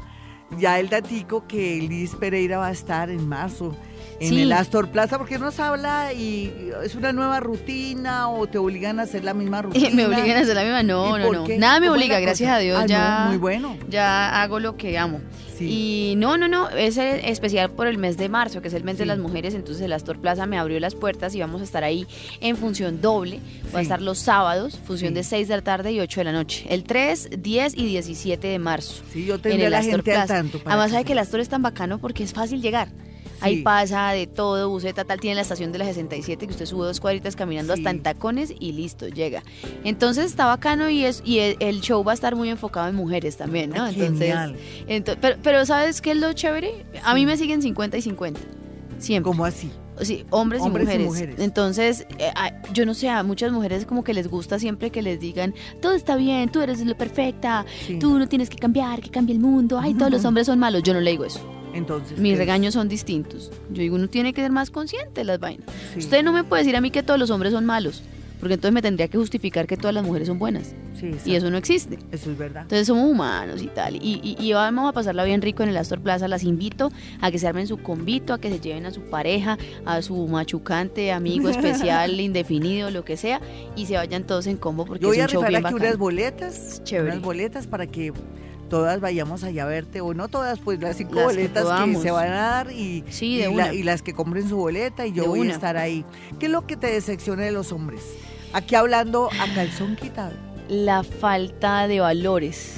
ya 0.57 0.79
el 0.79 0.89
datico 0.89 1.47
que 1.47 1.77
Liz 1.77 2.15
Pereira 2.15 2.57
va 2.57 2.67
a 2.67 2.71
estar 2.71 3.09
en 3.09 3.27
marzo 3.27 3.75
en 4.19 4.29
Sí. 4.29 4.41
el 4.41 4.51
Astor 4.53 4.89
Plaza 4.89 5.17
porque 5.17 5.37
nos 5.37 5.59
habla 5.59 6.13
y 6.13 6.51
es 6.83 6.95
una 6.95 7.11
nueva 7.13 7.39
rutina 7.41 8.29
o 8.29 8.47
te 8.47 8.57
obligan 8.57 8.99
a 8.99 9.03
hacer 9.03 9.23
la 9.23 9.33
misma 9.33 9.61
rutina. 9.63 9.89
me 9.93 10.05
obligan 10.05 10.37
a 10.37 10.41
hacer 10.41 10.55
la 10.55 10.63
misma, 10.63 10.83
no, 10.83 11.17
¿Y 11.17 11.21
no, 11.21 11.31
no. 11.33 11.47
Nada 11.57 11.79
me 11.79 11.87
¿Cómo 11.87 11.95
es 11.97 12.01
obliga, 12.01 12.19
gracias 12.19 12.47
cosa? 12.49 12.55
a 12.55 12.59
Dios, 12.59 12.77
Ah, 12.77 12.81
no, 12.83 12.87
ya, 12.87 13.25
muy 13.29 13.37
bueno. 13.37 13.77
ya 13.89 14.41
hago 14.41 14.59
lo 14.59 14.77
que 14.77 14.97
amo. 14.97 15.19
Sí. 15.57 16.11
Y 16.11 16.15
no, 16.17 16.37
no, 16.37 16.49
no, 16.49 16.69
es 16.69 16.97
especial 16.97 17.71
por 17.71 17.87
el 17.87 17.97
mes 17.97 18.17
de 18.17 18.27
marzo, 18.27 18.61
que 18.61 18.67
es 18.67 18.73
el 18.73 18.83
mes 18.83 18.97
de 18.97 19.05
Sí. 19.05 19.07
las 19.07 19.19
mujeres, 19.19 19.53
entonces 19.53 19.83
el 19.85 19.93
Astor 19.93 20.19
Plaza 20.19 20.45
me 20.45 20.57
abrió 20.57 20.79
las 20.81 20.95
puertas 20.95 21.33
y 21.33 21.39
vamos 21.39 21.61
a 21.61 21.63
estar 21.63 21.83
ahí 21.85 22.05
en 22.41 22.57
función 22.57 22.99
doble. 23.01 23.39
Va 23.73 23.79
a 23.79 23.81
Sí. 23.81 23.83
estar 23.83 24.01
los 24.01 24.17
sábados, 24.19 24.77
función 24.85 25.13
de 25.13 25.23
6 25.23 25.47
de 25.47 25.55
la 25.55 25.61
tarde 25.61 25.93
y 25.93 26.01
8 26.01 26.19
de 26.19 26.23
la 26.25 26.31
noche. 26.33 26.65
El 26.69 26.83
3, 26.83 27.29
10 27.39 27.73
y 27.77 27.85
17 27.85 28.47
de 28.49 28.59
marzo. 28.59 29.01
Sí, 29.13 29.23
yo 29.25 29.35
en 29.35 29.41
tendré 29.41 29.63
a 29.63 29.65
el 29.67 29.71
la 29.71 29.77
Astor 29.79 29.95
gente 29.95 30.11
al 30.13 30.17
Plaza. 30.25 30.33
tanto. 30.41 30.59
para 30.59 30.75
Además, 30.75 30.91
sabe 30.91 31.05
que 31.05 31.13
el. 31.13 31.19
Astor 31.19 31.39
es 31.39 31.47
tan 31.47 31.61
bacano 31.61 31.99
porque 31.99 32.23
es 32.23 32.33
fácil 32.33 32.61
llegar. 32.61 32.89
Ahí 33.41 33.61
pasa 33.61 34.11
de 34.11 34.27
todo, 34.27 34.69
buseta 34.69 35.03
tal, 35.05 35.19
tiene 35.19 35.35
la 35.35 35.41
estación 35.41 35.71
de 35.71 35.79
la 35.79 35.85
67 35.85 36.45
que 36.47 36.51
usted 36.53 36.65
sube 36.65 36.85
dos 36.85 36.99
cuadritas 36.99 37.35
caminando 37.35 37.73
hasta 37.73 37.89
en 37.89 38.01
tacones 38.03 38.53
y 38.59 38.71
listo, 38.71 39.07
llega. 39.07 39.43
Entonces 39.83 40.25
está 40.25 40.45
bacano 40.45 40.89
y 40.89 41.03
es 41.05 41.21
y 41.25 41.39
el, 41.39 41.57
el 41.59 41.81
show 41.81 42.03
va 42.03 42.11
a 42.11 42.15
estar 42.15 42.35
muy 42.35 42.49
enfocado 42.49 42.87
en 42.87 42.95
mujeres 42.95 43.37
también, 43.37 43.71
¿no? 43.71 43.83
Ah, 43.83 43.91
Entonces, 44.87 45.17
pero, 45.21 45.37
pero 45.41 45.65
¿sabes 45.65 46.01
qué 46.01 46.11
es 46.11 46.17
lo 46.17 46.31
chévere? 46.33 46.85
A 47.03 47.13
mí 47.13 47.25
me 47.25 47.37
siguen 47.37 47.61
50 47.61 47.97
y 47.97 48.01
50. 48.01 48.39
Siempre. 48.99 49.29
¿Cómo 49.31 49.45
así? 49.45 49.71
Sí, 50.01 50.25
hombres, 50.29 50.61
Hombres 50.61 50.89
y 50.89 50.91
y, 50.91 50.99
mujeres. 50.99 51.07
mujeres. 51.07 51.35
Entonces, 51.39 52.05
eh, 52.19 52.31
yo 52.73 52.85
no 52.85 52.93
sé, 52.93 53.07
a 53.09 53.23
muchas 53.23 53.51
mujeres 53.53 53.85
como 53.85 54.03
que 54.03 54.13
les 54.13 54.27
gusta 54.27 54.59
siempre 54.59 54.89
que 54.89 55.01
les 55.01 55.21
digan, 55.21 55.53
todo 55.81 55.93
está 55.93 56.17
bien, 56.17 56.49
tú 56.49 56.59
eres 56.61 56.85
lo 56.85 56.97
perfecta, 56.97 57.65
Sí. 57.87 57.97
tú 57.97 58.19
no 58.19 58.27
tienes 58.27 58.49
que 58.49 58.57
cambiar, 58.57 58.99
que 59.01 59.09
cambie 59.09 59.33
el 59.35 59.41
mundo, 59.41 59.79
ay, 59.79 59.93
todos 59.93 60.11
los 60.11 60.25
hombres 60.25 60.47
son 60.47 60.59
malos. 60.59 60.83
Yo 60.83 60.93
no 60.93 60.99
le 60.99 61.11
digo 61.11 61.23
eso. 61.23 61.39
Entonces. 61.75 62.17
Mis 62.17 62.33
¿qué? 62.33 62.37
regaños 62.39 62.73
son 62.73 62.87
distintos. 62.89 63.51
Yo 63.71 63.81
digo, 63.81 63.95
uno 63.95 64.07
tiene 64.07 64.33
que 64.33 64.41
ser 64.41 64.51
más 64.51 64.71
consciente 64.71 65.21
de 65.21 65.25
las 65.25 65.39
vainas. 65.39 65.67
Sí. 65.93 65.99
Usted 65.99 66.23
no 66.23 66.31
me 66.33 66.43
puede 66.43 66.63
decir 66.63 66.75
a 66.75 66.81
mí 66.81 66.89
que 66.91 67.03
todos 67.03 67.19
los 67.19 67.29
hombres 67.29 67.51
son 67.53 67.65
malos, 67.65 68.01
porque 68.39 68.55
entonces 68.55 68.73
me 68.73 68.81
tendría 68.81 69.07
que 69.07 69.17
justificar 69.17 69.67
que 69.67 69.75
todas 69.77 69.93
las 69.93 70.03
mujeres 70.05 70.27
son 70.27 70.39
buenas. 70.39 70.73
Sí, 70.99 71.11
Y 71.25 71.35
eso 71.35 71.49
no 71.51 71.57
existe. 71.57 71.99
Eso 72.13 72.31
es 72.31 72.37
verdad. 72.37 72.61
Entonces 72.61 72.87
somos 72.87 73.09
humanos 73.11 73.61
y 73.61 73.67
tal. 73.67 73.97
Y, 73.97 74.21
y- 74.23 74.37
y 74.39 74.53
vamos 74.53 74.89
a 74.89 74.93
pasarla 74.93 75.25
bien 75.25 75.41
rico 75.41 75.61
en 75.61 75.67
el 75.67 75.75
Astor 75.75 75.99
Plaza. 75.99 76.29
Las 76.29 76.43
invito 76.43 76.89
a 77.19 77.31
que 77.31 77.37
se 77.37 77.47
armen 77.47 77.67
su 77.67 77.77
convito, 77.79 78.33
a 78.33 78.39
que 78.39 78.49
se 78.49 78.61
lleven 78.61 78.85
a 78.85 78.91
su 78.91 79.01
pareja, 79.01 79.57
a 79.85 80.01
su 80.01 80.15
machucante, 80.27 81.11
amigo 81.11 81.49
especial, 81.49 82.17
indefinido, 82.21 82.91
lo 82.91 83.03
que 83.03 83.17
sea, 83.17 83.41
y 83.75 83.87
se 83.87 83.95
vayan 83.95 84.23
todos 84.25 84.47
en 84.47 84.55
combo 84.55 84.85
porque 84.85 85.01
Yo 85.01 85.09
voy 85.09 85.17
es 85.17 85.23
a 85.25 85.27
show 85.27 85.41
rifar 85.41 85.49
bien 85.51 85.65
aquí 85.65 85.75
unas 85.75 85.97
boletas. 85.97 86.81
Chévere. 86.85 87.11
Unas 87.11 87.21
boletas 87.23 87.67
para 87.67 87.87
que 87.87 88.13
todas 88.69 88.99
vayamos 88.99 89.43
allá 89.43 89.63
a 89.63 89.67
verte, 89.67 90.01
o 90.01 90.13
no 90.13 90.27
todas, 90.27 90.59
pues 90.59 90.79
las 90.79 90.97
cinco 90.97 91.15
Las 91.15 91.25
boletas 91.25 91.63
que, 91.85 91.95
se 91.97 92.11
van 92.11 92.29
a 92.31 92.35
dar 92.35 92.71
y, 92.71 93.03
Sí, 93.09 93.35
y 93.35 93.37
de 93.37 93.43
la- 93.45 93.49
una. 93.51 93.73
y 93.73 93.83
las 93.83 94.01
que 94.01 94.13
compren 94.13 94.47
su 94.49 94.57
boleta 94.57 95.05
y 95.05 95.11
yo 95.13 95.23
De 95.23 95.29
voy 95.29 95.39
una. 95.41 95.51
a 95.51 95.53
estar 95.55 95.77
ahí. 95.77 96.03
¿Qué 96.39 96.47
es 96.47 96.51
lo 96.51 96.65
que 96.67 96.75
te 96.77 96.87
decepciona 96.87 97.43
de 97.43 97.51
los 97.51 97.71
hombres? 97.71 98.01
Aquí 98.53 98.75
hablando 98.75 99.29
a 99.39 99.53
calzón 99.53 99.95
quitado. 99.95 100.33
La 100.69 101.03
falta 101.03 101.87
de 101.87 101.99
valores. 101.99 102.73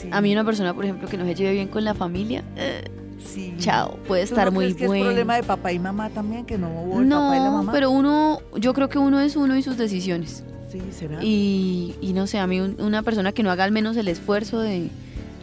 Sí. 0.00 0.08
A 0.12 0.20
mí 0.20 0.32
una 0.32 0.44
persona, 0.44 0.74
por 0.74 0.84
ejemplo, 0.84 1.08
que 1.08 1.16
no 1.16 1.24
se 1.24 1.34
lleve 1.34 1.52
bien 1.52 1.68
con 1.68 1.82
la 1.84 1.94
familia, 1.94 2.44
eh, 2.56 2.84
Sí. 3.24 3.54
chao, 3.58 3.96
puede 4.06 4.22
¿Tú 4.26 4.34
estar 4.34 4.46
no 4.46 4.52
muy 4.52 4.72
bueno. 4.74 4.94
es 4.94 5.00
problema 5.02 5.36
de 5.36 5.42
papá 5.42 5.72
y 5.72 5.78
mamá 5.78 6.10
también, 6.10 6.44
que 6.44 6.58
no 6.58 6.68
hubo 6.68 7.00
el 7.00 7.08
papá 7.08 7.36
y 7.36 7.38
la 7.40 7.44
No, 7.46 7.52
mamá? 7.52 7.72
pero 7.72 7.90
uno, 7.90 8.40
yo 8.56 8.74
creo 8.74 8.88
que 8.90 8.98
uno 8.98 9.18
es 9.20 9.34
uno 9.34 9.56
y 9.56 9.62
sus 9.62 9.78
decisiones. 9.78 10.44
Sí, 10.70 10.80
será. 10.92 11.18
Y, 11.22 11.94
y 12.02 12.12
no 12.12 12.26
sé, 12.26 12.38
a 12.38 12.46
mí 12.46 12.60
un- 12.60 12.76
una 12.80 13.02
persona 13.02 13.32
que 13.32 13.42
no 13.42 13.50
haga 13.50 13.64
al 13.64 13.72
menos 13.72 13.96
el 13.96 14.08
esfuerzo 14.08 14.60
de 14.60 14.90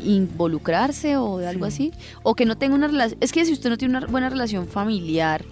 involucrarse 0.03 1.17
o 1.17 1.37
de 1.37 1.47
algo 1.47 1.65
Sí. 1.69 1.91
así, 1.91 1.99
o 2.23 2.35
que 2.35 2.45
no 2.45 2.57
tenga 2.57 2.75
una 2.75 2.87
relación, 2.87 3.17
es 3.21 3.31
que 3.31 3.45
si 3.45 3.53
usted 3.53 3.69
no 3.69 3.77
tiene 3.77 3.97
una 3.97 4.07
buena 4.07 4.29
relación 4.29 4.67
familiar, 4.67 5.43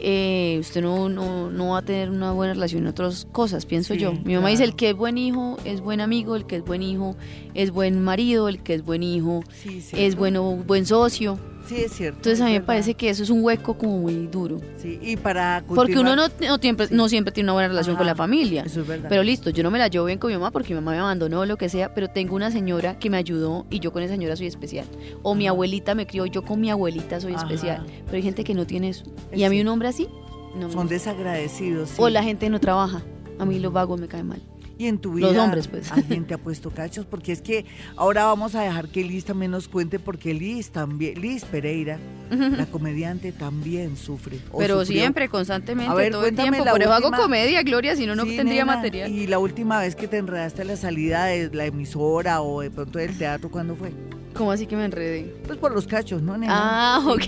eh, 0.00 0.58
usted 0.60 0.80
no, 0.80 1.08
no, 1.08 1.50
no 1.50 1.70
va 1.70 1.78
a 1.78 1.82
tener 1.82 2.10
una 2.10 2.30
buena 2.32 2.54
relación 2.54 2.82
en 2.82 2.88
otras 2.88 3.26
cosas, 3.32 3.66
pienso 3.66 3.94
Sí, 3.94 4.00
yo. 4.00 4.12
Mi 4.12 4.34
mamá 4.36 4.48
dice, 4.50 4.62
el 4.62 4.76
que 4.76 4.90
es 4.90 4.96
buen 4.96 5.18
hijo 5.18 5.56
es 5.64 5.80
buen 5.80 6.00
amigo, 6.00 6.36
el 6.36 6.46
que 6.46 6.56
es 6.56 6.64
buen 6.64 6.82
hijo 6.82 7.16
es 7.54 7.72
buen 7.72 8.00
marido, 8.04 8.48
el 8.48 8.62
que 8.62 8.74
es 8.74 8.84
buen 8.84 9.02
hijo 9.02 9.42
Sí, 9.52 9.82
es 9.92 10.14
bueno, 10.14 10.54
buen 10.54 10.86
socio. 10.86 11.38
Sí, 11.68 11.76
es 11.82 11.92
cierto. 11.92 12.16
Entonces 12.18 12.38
es 12.38 12.44
a 12.44 12.46
mí 12.46 12.52
me 12.52 12.60
parece 12.62 12.94
que 12.94 13.10
eso 13.10 13.22
es 13.22 13.30
un 13.30 13.42
hueco 13.44 13.76
como 13.76 13.98
muy 13.98 14.26
duro. 14.26 14.58
Sí, 14.80 14.98
y 15.02 15.16
para 15.16 15.62
Porque 15.66 15.98
uno 15.98 16.16
no, 16.16 16.28
no, 16.28 16.58
siempre, 16.58 16.86
Sí. 16.88 16.94
no 16.94 17.08
siempre 17.08 17.30
tiene 17.32 17.46
una 17.46 17.52
buena 17.54 17.68
relación 17.68 17.96
con 17.96 18.06
la 18.06 18.14
familia. 18.14 18.62
Eso 18.64 18.80
es 18.80 18.86
verdad. 18.86 19.08
Pero 19.10 19.22
listo, 19.22 19.50
yo 19.50 19.62
no 19.62 19.70
me 19.70 19.78
la 19.78 19.88
llevo 19.88 20.06
bien 20.06 20.18
con 20.18 20.30
mi 20.30 20.36
mamá 20.36 20.50
porque 20.50 20.70
mi 20.74 20.80
mamá 20.80 20.92
me 20.92 20.98
abandonó 20.98 21.40
o 21.40 21.46
lo 21.46 21.56
que 21.58 21.68
sea, 21.68 21.92
pero 21.94 22.08
tengo 22.08 22.34
una 22.36 22.50
señora 22.50 22.98
que 22.98 23.10
me 23.10 23.16
ayudó 23.18 23.66
y 23.70 23.80
yo 23.80 23.92
con 23.92 24.02
esa 24.02 24.14
señora 24.14 24.34
soy 24.36 24.46
especial. 24.46 24.86
O 25.22 25.34
mi 25.34 25.46
abuelita 25.46 25.94
me 25.94 26.06
crió, 26.06 26.24
yo 26.26 26.42
con 26.42 26.60
mi 26.60 26.70
abuelita 26.70 27.20
soy 27.20 27.34
Ajá. 27.34 27.42
especial. 27.44 27.84
Pero 28.06 28.16
hay 28.16 28.22
gente 28.22 28.44
que 28.44 28.54
no 28.54 28.66
tiene 28.66 28.88
eso. 28.88 29.04
Es 29.30 29.38
Y 29.38 29.44
a 29.44 29.50
mí 29.50 29.60
un 29.60 29.68
hombre 29.68 29.88
así, 29.88 30.08
no 30.56 30.68
me 30.68 30.72
Son 30.72 30.88
desagradecidos. 30.88 31.90
sí. 31.90 31.96
O 31.98 32.08
la 32.08 32.22
gente 32.22 32.48
no 32.50 32.60
trabaja. 32.60 33.02
A 33.38 33.44
mí 33.44 33.58
los 33.58 33.72
vagos 33.72 34.00
me 34.00 34.08
caen 34.08 34.26
mal. 34.28 34.40
Y 34.78 34.86
en 34.86 34.98
tu 34.98 35.14
vida. 35.14 35.32
Los 35.32 35.36
hombres, 35.36 35.66
pues. 35.66 35.90
¿Alguien 35.92 36.24
te 36.24 36.34
ha 36.34 36.38
puesto 36.38 36.70
cachos? 36.70 37.04
Porque 37.04 37.32
es 37.32 37.42
que 37.42 37.66
ahora 37.96 38.24
vamos 38.26 38.54
a 38.54 38.62
dejar 38.62 38.88
que 38.88 39.02
Liz 39.02 39.24
también 39.24 39.50
nos 39.50 39.66
cuente, 39.66 39.98
porque 39.98 40.32
Liz 40.32 40.70
también, 40.70 41.20
Liz 41.20 41.44
Pereira, 41.44 41.98
la 42.30 42.64
comediante, 42.66 43.32
también 43.32 43.96
sufre. 43.96 44.38
Pero 44.56 44.80
sufrió. 44.80 45.00
siempre, 45.00 45.28
constantemente, 45.28 45.90
A 45.90 45.94
ver, 45.94 46.12
todo 46.12 46.26
el 46.26 46.36
tiempo. 46.36 46.64
Por 46.64 46.80
eso 46.80 46.92
hago 46.92 47.10
comedia, 47.10 47.62
Gloria, 47.64 47.96
si 47.96 48.06
no, 48.06 48.14
no 48.14 48.22
Sí, 48.22 48.36
tendría 48.36 48.64
nena, 48.64 48.76
material. 48.76 49.10
Y 49.10 49.26
la 49.26 49.40
última 49.40 49.80
vez 49.80 49.96
que 49.96 50.06
te 50.06 50.18
enredaste 50.18 50.62
a 50.62 50.64
la 50.64 50.76
salida 50.76 51.24
de 51.24 51.50
la 51.52 51.66
emisora 51.66 52.40
o 52.40 52.60
de 52.60 52.70
pronto 52.70 53.00
del 53.00 53.18
teatro, 53.18 53.50
¿cuándo 53.50 53.74
fue? 53.74 53.92
¿Cómo 54.34 54.52
así 54.52 54.66
que 54.66 54.76
me 54.76 54.84
enredé? 54.84 55.34
Pues 55.44 55.58
por 55.58 55.72
los 55.72 55.88
cachos, 55.88 56.22
¿no, 56.22 56.38
nena? 56.38 56.52
Ah, 56.54 57.04
ok. 57.04 57.24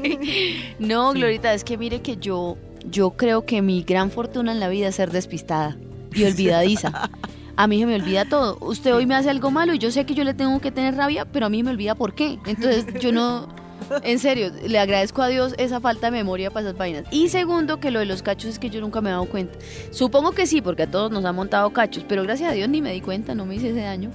No. 0.80 1.12
Glorita, 1.12 1.54
es 1.54 1.62
que 1.62 1.78
mire 1.78 2.00
que 2.00 2.16
yo, 2.16 2.58
yo 2.84 3.10
creo 3.10 3.44
que 3.44 3.62
mi 3.62 3.84
gran 3.84 4.10
fortuna 4.10 4.50
en 4.50 4.58
la 4.58 4.68
vida 4.68 4.88
es 4.88 4.96
ser 4.96 5.12
despistada 5.12 5.76
y 6.14 6.24
olvidadiza. 6.24 7.10
A 7.56 7.66
mí 7.66 7.78
se 7.78 7.86
me 7.86 7.96
olvida 7.96 8.24
todo. 8.24 8.56
Usted 8.60 8.94
hoy 8.94 9.06
me 9.06 9.14
hace 9.14 9.28
algo 9.28 9.50
malo 9.50 9.74
y 9.74 9.78
yo 9.78 9.90
sé 9.90 10.06
que 10.06 10.14
yo 10.14 10.24
le 10.24 10.34
tengo 10.34 10.60
que 10.60 10.70
tener 10.70 10.96
rabia, 10.96 11.26
pero 11.26 11.46
a 11.46 11.48
mí 11.50 11.62
me 11.62 11.70
olvida 11.70 11.94
por 11.94 12.14
qué. 12.14 12.38
Entonces 12.46 12.86
yo 13.00 13.12
no... 13.12 13.48
En 14.02 14.18
serio, 14.18 14.52
le 14.66 14.78
agradezco 14.78 15.22
a 15.22 15.28
Dios 15.28 15.54
esa 15.58 15.80
falta 15.80 16.06
de 16.08 16.12
memoria 16.12 16.50
para 16.50 16.66
esas 16.66 16.78
vainas. 16.78 17.04
Y 17.10 17.28
segundo, 17.28 17.80
que 17.80 17.90
lo 17.90 17.98
de 17.98 18.06
los 18.06 18.22
cachos 18.22 18.50
es 18.50 18.58
que 18.58 18.70
yo 18.70 18.80
nunca 18.80 19.00
me 19.00 19.10
he 19.10 19.12
dado 19.12 19.26
cuenta. 19.26 19.58
Supongo 19.90 20.32
que 20.32 20.46
sí, 20.46 20.60
porque 20.60 20.84
a 20.84 20.90
todos 20.90 21.10
nos 21.10 21.24
han 21.24 21.34
montado 21.34 21.70
cachos, 21.72 22.04
pero 22.08 22.22
gracias 22.22 22.50
a 22.50 22.54
Dios 22.54 22.68
ni 22.68 22.80
me 22.82 22.92
di 22.92 23.00
cuenta, 23.00 23.34
no 23.34 23.46
me 23.46 23.56
hice 23.56 23.70
ese 23.70 23.80
daño. 23.80 24.10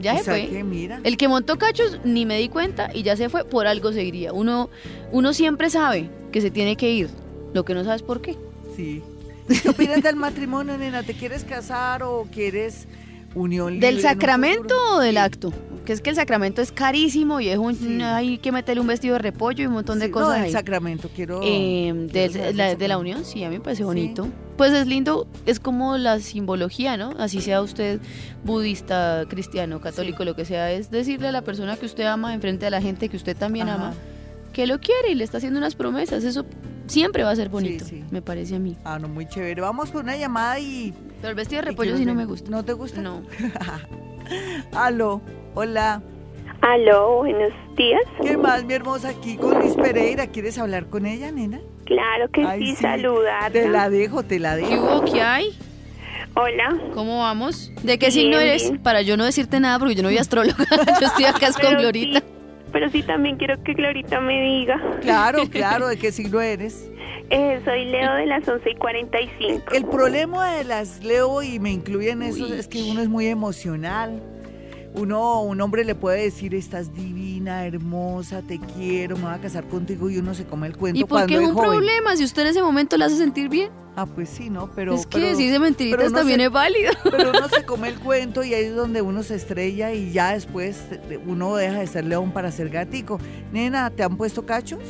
Ya 0.00 0.14
o 0.14 0.18
se 0.18 0.24
fue. 0.24 0.48
que 0.48 0.62
mira. 0.62 1.00
El 1.04 1.16
que 1.16 1.26
montó 1.26 1.58
cachos 1.58 1.98
ni 2.04 2.26
me 2.26 2.38
di 2.38 2.48
cuenta 2.48 2.90
y 2.94 3.02
ya 3.02 3.16
se 3.16 3.28
fue, 3.28 3.44
por 3.44 3.66
algo 3.66 3.92
seguiría. 3.92 4.32
Uno, 4.32 4.70
uno 5.10 5.32
siempre 5.32 5.70
sabe 5.70 6.10
que 6.32 6.40
se 6.40 6.50
tiene 6.50 6.76
que 6.76 6.90
ir, 6.90 7.08
lo 7.54 7.64
que 7.64 7.74
no 7.74 7.82
sabes 7.82 8.02
por 8.02 8.20
qué. 8.20 8.36
Sí. 8.76 9.02
¿Y 9.48 9.58
¿Qué 9.58 9.68
opinas 9.68 10.02
del 10.02 10.16
matrimonio, 10.16 10.76
nena? 10.76 11.02
¿Te 11.02 11.14
quieres 11.14 11.44
casar 11.44 12.02
o 12.02 12.26
quieres 12.32 12.86
unión 13.34 13.74
libre? 13.74 13.86
¿Del 13.92 14.00
sacramento 14.00 14.74
o 14.94 14.98
del 15.00 15.18
acto? 15.18 15.52
Que 15.84 15.92
es 15.92 16.00
que 16.00 16.10
el 16.10 16.16
sacramento 16.16 16.62
es 16.62 16.72
carísimo 16.72 17.38
y 17.40 17.48
es 17.48 17.58
un, 17.58 17.76
Sí. 17.76 18.02
hay 18.02 18.38
que 18.38 18.50
meterle 18.50 18.80
un 18.80 18.88
vestido 18.88 19.12
de 19.14 19.20
repollo 19.20 19.62
y 19.62 19.66
un 19.66 19.74
montón 19.74 20.00
de 20.00 20.06
Sí, 20.06 20.10
cosas 20.10 20.28
No, 20.30 20.34
del 20.34 20.42
ahí. 20.44 20.50
sacramento, 20.52 21.08
quiero... 21.14 21.40
Eh, 21.44 21.92
del- 22.12 22.56
la, 22.56 22.74
de 22.74 22.88
la 22.88 22.98
unión, 22.98 23.24
sí, 23.24 23.44
a 23.44 23.48
mí 23.50 23.58
me 23.58 23.60
parece 23.62 23.82
Sí. 23.82 23.84
bonito. 23.84 24.26
Pues 24.56 24.72
es 24.72 24.86
lindo, 24.88 25.28
es 25.44 25.60
como 25.60 25.96
la 25.96 26.18
simbología, 26.18 26.96
¿no? 26.96 27.10
Así 27.18 27.40
sea 27.40 27.60
usted 27.62 28.00
budista, 28.42 29.24
cristiano, 29.28 29.80
católico, 29.80 30.24
lo 30.24 30.34
que 30.34 30.44
sea, 30.44 30.72
es 30.72 30.90
decirle 30.90 31.28
a 31.28 31.32
la 31.32 31.42
persona 31.42 31.76
que 31.76 31.86
usted 31.86 32.04
ama 32.04 32.34
enfrente 32.34 32.66
a 32.66 32.70
la 32.70 32.80
gente 32.80 33.08
que 33.08 33.16
usted 33.16 33.36
también 33.36 33.68
Ajá. 33.68 33.88
ama, 33.88 33.94
que 34.56 34.66
lo 34.66 34.80
quiere 34.80 35.10
y 35.10 35.14
le 35.14 35.22
está 35.22 35.36
haciendo 35.36 35.58
unas 35.58 35.74
promesas. 35.74 36.24
Eso 36.24 36.46
siempre 36.86 37.22
va 37.22 37.30
a 37.30 37.36
ser 37.36 37.50
bonito, 37.50 37.84
sí. 37.84 38.02
me 38.10 38.22
parece 38.22 38.56
a 38.56 38.58
mí. 38.58 38.74
Ah, 38.86 38.98
no, 38.98 39.06
muy 39.06 39.28
chévere. 39.28 39.60
Vamos 39.60 39.90
con 39.90 40.04
una 40.04 40.16
llamada 40.16 40.58
y... 40.58 40.94
Pero 41.20 41.28
el 41.28 41.34
vestido 41.34 41.60
de 41.60 41.68
repollo 41.68 41.94
sí 41.98 42.06
no 42.06 42.14
me 42.14 42.24
gusta. 42.24 42.50
¿No 42.50 42.64
te 42.64 42.72
gusta? 42.72 43.02
No. 43.02 43.20
Aló, 44.72 45.20
hola. 45.54 46.02
Aló, 46.62 47.18
buenos 47.18 47.52
días. 47.76 48.00
¿Qué 48.22 48.38
más, 48.38 48.64
mi 48.64 48.72
hermosa? 48.72 49.10
Aquí 49.10 49.36
con 49.36 49.60
Liz 49.60 49.74
Pereira. 49.74 50.26
¿Quieres 50.28 50.56
hablar 50.56 50.86
con 50.86 51.04
ella, 51.04 51.30
nena? 51.30 51.60
Claro 51.84 52.30
que 52.32 52.42
Ay, 52.42 52.60
sí, 52.60 52.76
sí. 52.76 52.82
saludarte. 52.82 53.60
Te 53.60 53.68
la 53.68 53.90
dejo, 53.90 54.22
te 54.22 54.38
la 54.38 54.56
¿Qué 54.56 54.62
dejo. 54.68 55.00
hubo? 55.00 55.04
¿Qué 55.04 55.20
hay? 55.20 55.54
Hola. 56.34 56.78
¿Cómo 56.94 57.18
vamos? 57.18 57.72
¿De 57.82 57.98
qué 57.98 58.06
Bien, 58.06 58.12
signo 58.12 58.40
eres? 58.40 58.62
bien. 58.70 58.82
Para 58.82 59.02
yo 59.02 59.18
no 59.18 59.24
decirte 59.26 59.60
nada 59.60 59.78
porque 59.78 59.94
yo 59.94 60.02
no 60.02 60.08
soy 60.08 60.16
astróloga. 60.18 60.64
yo 61.00 61.06
estoy 61.06 61.26
acá 61.26 61.48
es 61.48 61.56
con 61.58 61.74
Glorita. 61.76 62.20
sí, 62.20 62.26
pero 62.72 62.88
sí 62.90 63.02
también 63.02 63.36
quiero 63.36 63.62
que 63.62 63.74
Glorita 63.74 64.20
me 64.20 64.40
diga. 64.42 64.80
Claro, 65.00 65.42
claro, 65.50 65.88
¿de 65.88 65.96
qué 65.96 66.12
signo 66.12 66.40
eres? 66.40 66.90
Eh, 67.30 67.60
soy 67.64 67.86
Leo 67.86 68.14
de 68.14 68.26
las 68.26 68.46
11 68.46 68.70
y 68.70 68.74
45. 68.76 69.74
El 69.74 69.84
problema 69.86 70.52
de 70.52 70.64
las 70.64 71.02
Leo, 71.02 71.42
y 71.42 71.58
me 71.58 71.72
incluye 71.72 72.10
en 72.10 72.22
eso, 72.22 72.46
es 72.46 72.68
que 72.68 72.82
uno 72.82 73.00
es 73.00 73.08
muy 73.08 73.26
emocional. 73.26 74.22
Uno, 75.00 75.42
un 75.42 75.60
hombre 75.60 75.84
le 75.84 75.94
puede 75.94 76.22
decir, 76.22 76.54
estás 76.54 76.94
divina, 76.94 77.66
hermosa, 77.66 78.40
te 78.40 78.58
quiero, 78.58 79.16
me 79.16 79.24
voy 79.24 79.34
a 79.34 79.38
casar 79.38 79.64
contigo, 79.64 80.08
y 80.08 80.16
uno 80.16 80.32
se 80.32 80.46
come 80.46 80.68
el 80.68 80.76
cuento 80.76 80.98
¿Y 80.98 81.04
por 81.04 81.26
qué 81.26 81.34
es 81.34 81.40
es 81.42 81.48
un 81.48 81.54
joven. 81.54 81.70
problema? 81.70 82.16
Si 82.16 82.24
usted 82.24 82.42
en 82.42 82.48
ese 82.48 82.62
momento 82.62 82.96
le 82.96 83.04
hace 83.04 83.16
sentir 83.18 83.50
bien. 83.50 83.70
Ah, 83.94 84.06
pues 84.06 84.30
sí, 84.30 84.48
¿no? 84.48 84.70
Pero, 84.74 84.94
es 84.94 85.06
que 85.06 85.18
pero- 85.18 85.28
decirse 85.30 85.58
mentiritas 85.58 86.12
también 86.14 86.40
se- 86.40 86.46
es 86.46 86.50
válido. 86.52 86.92
Pero 87.04 87.30
uno 87.30 87.48
se 87.48 87.64
come 87.64 87.88
el 87.88 87.98
cuento 87.98 88.42
y 88.42 88.54
ahí 88.54 88.64
es 88.66 88.74
donde 88.74 89.02
uno 89.02 89.22
se 89.22 89.34
estrella 89.34 89.92
y 89.92 90.12
ya 90.12 90.32
después 90.32 90.82
uno 91.26 91.56
deja 91.56 91.78
de 91.80 91.86
ser 91.86 92.04
león 92.06 92.30
para 92.32 92.50
ser 92.50 92.68
gatico. 92.70 93.18
Nena, 93.52 93.90
¿te 93.90 94.02
han 94.02 94.16
puesto 94.16 94.44
cachos? 94.46 94.80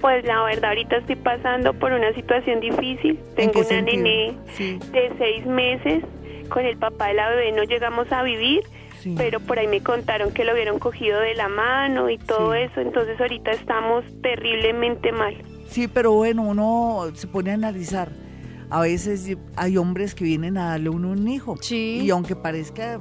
Pues 0.00 0.24
la 0.24 0.42
verdad, 0.44 0.70
ahorita 0.70 0.96
estoy 0.98 1.16
pasando 1.16 1.74
por 1.74 1.92
una 1.92 2.12
situación 2.14 2.60
difícil. 2.60 3.18
¿En 3.30 3.34
Tengo 3.36 3.60
una 3.60 3.68
sentido? 3.68 4.02
nené 4.02 4.36
Sí, 4.56 4.78
de 4.92 5.12
seis 5.18 5.46
meses. 5.46 6.04
Con 6.48 6.66
el 6.66 6.76
papá 6.76 7.08
de 7.08 7.14
la 7.14 7.28
bebé 7.30 7.52
no 7.52 7.62
llegamos 7.62 8.10
a 8.12 8.22
vivir, 8.24 8.62
sí. 9.02 9.14
pero 9.16 9.40
por 9.40 9.58
ahí 9.58 9.66
me 9.66 9.82
contaron 9.82 10.32
que 10.32 10.44
lo 10.44 10.52
hubieron 10.52 10.78
cogido 10.78 11.18
de 11.20 11.34
la 11.34 11.48
mano 11.48 12.08
y 12.10 12.18
todo 12.18 12.52
Sí. 12.52 12.60
eso. 12.60 12.80
Entonces 12.80 13.20
ahorita 13.20 13.50
estamos 13.52 14.04
terriblemente 14.22 15.12
mal. 15.12 15.34
Sí, 15.68 15.88
pero 15.88 16.12
bueno, 16.12 16.42
uno 16.42 17.04
se 17.14 17.26
pone 17.26 17.50
a 17.50 17.54
analizar. 17.54 18.10
A 18.70 18.80
veces 18.80 19.36
hay 19.56 19.76
hombres 19.76 20.14
que 20.14 20.24
vienen 20.24 20.56
a 20.56 20.70
darle 20.70 20.88
a 20.88 20.92
uno 20.92 21.10
un 21.10 21.28
hijo. 21.28 21.56
Sí. 21.60 22.00
Y 22.02 22.10
aunque 22.10 22.34
parezca 22.36 23.00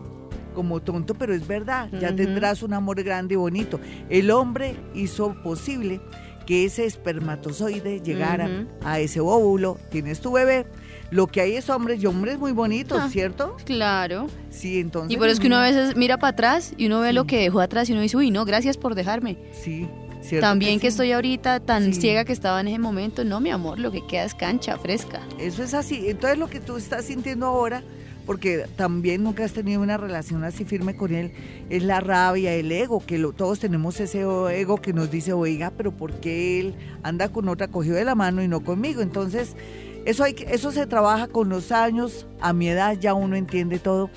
como 0.54 0.82
tonto, 0.82 1.14
pero 1.16 1.34
es 1.34 1.48
verdad, 1.48 1.88
ya 1.98 2.14
tendrás 2.14 2.62
un 2.62 2.74
amor 2.74 3.02
grande 3.04 3.36
y 3.36 3.38
bonito. 3.38 3.80
El 4.10 4.32
hombre 4.32 4.76
hizo 4.94 5.34
posible 5.44 6.02
que 6.46 6.66
ese 6.66 6.86
espermatozoide 6.86 8.02
llegara 8.02 8.50
a 8.84 9.00
ese 9.00 9.22
óvulo. 9.22 9.78
Tienes 9.92 10.20
tu 10.20 10.34
bebé. 10.34 10.66
Lo 11.12 11.28
que 11.28 11.42
hay 11.42 11.56
es 11.56 11.70
hombres 11.70 12.02
y 12.02 12.06
hombres 12.08 12.40
muy 12.40 12.54
bonitos, 12.54 12.98
Ah. 13.02 13.10
¿cierto? 13.10 13.58
Claro. 13.66 14.28
Sí, 14.50 14.80
entonces. 14.80 15.12
Y 15.14 15.18
por 15.18 15.28
eso 15.28 15.34
es 15.36 15.40
que 15.42 15.48
uno 15.48 15.58
a 15.58 15.64
veces 15.64 15.96
mira 15.98 16.18
para 16.18 16.32
atrás 16.32 16.74
y 16.78 16.88
uno 16.88 17.02
ve 17.02 17.10
Sí. 17.10 17.14
lo 17.16 17.26
que 17.26 17.38
dejó 17.38 17.60
atrás 17.60 17.90
y 17.90 17.92
uno 17.92 18.02
dice, 18.02 18.16
uy, 18.18 18.32
no, 18.32 18.46
gracias 18.46 18.78
por 18.78 18.96
dejarme. 18.96 19.38
Sí, 19.52 19.88
cierto. 20.22 20.48
También 20.48 20.76
que, 20.80 20.84
sí. 20.84 20.88
estoy 20.88 21.12
ahorita 21.12 21.60
tan 21.60 21.94
Sí. 21.94 22.00
ciega 22.02 22.24
que 22.24 22.32
estaba 22.32 22.62
en 22.62 22.70
ese 22.70 22.80
momento. 22.80 23.26
No, 23.26 23.42
mi 23.42 23.50
amor, 23.52 23.78
lo 23.80 23.92
que 23.92 24.06
queda 24.08 24.24
es 24.24 24.34
cancha 24.34 24.78
fresca. 24.78 25.20
Eso 25.38 25.64
es 25.64 25.74
así. 25.74 26.08
Entonces 26.08 26.40
lo 26.40 26.50
que 26.50 26.62
tú 26.62 26.78
estás 26.78 27.06
sintiendo 27.06 27.46
ahora, 27.48 27.84
porque 28.26 28.66
también 28.78 29.24
nunca 29.24 29.44
has 29.44 29.52
tenido 29.52 29.82
una 29.82 29.98
relación 29.98 30.46
así 30.46 30.64
firme 30.64 30.96
con 30.96 31.14
él, 31.14 31.34
es 31.70 31.84
la 31.84 32.00
rabia, 32.00 32.54
el 32.54 32.72
ego, 32.72 33.04
que 33.06 33.18
lo- 33.18 33.34
todos 33.34 33.60
tenemos 33.60 34.00
ese 34.00 34.22
ego 34.22 34.78
que 34.82 34.94
nos 34.94 35.12
dice, 35.12 35.34
oiga, 35.34 35.74
pero 35.76 35.92
¿por 35.92 36.14
qué 36.22 36.60
él 36.62 36.76
anda 37.04 37.28
con 37.30 37.50
otra 37.50 37.68
cogido 37.68 37.96
de 37.98 38.06
la 38.06 38.16
mano 38.16 38.42
y 38.44 38.48
no 38.48 38.62
conmigo? 38.64 39.02
Entonces, 39.02 39.56
eso, 40.06 40.24
hay 40.24 40.34
que, 40.34 40.44
eso 40.54 40.72
se 40.72 40.86
trabaja 40.88 41.28
con 41.28 41.50
los 41.50 41.72
años. 41.72 42.26
A 42.40 42.54
mi 42.54 42.68
edad 42.70 42.98
ya 43.00 43.14
uno 43.14 43.36
entiende 43.36 43.78
todo. 43.80 44.10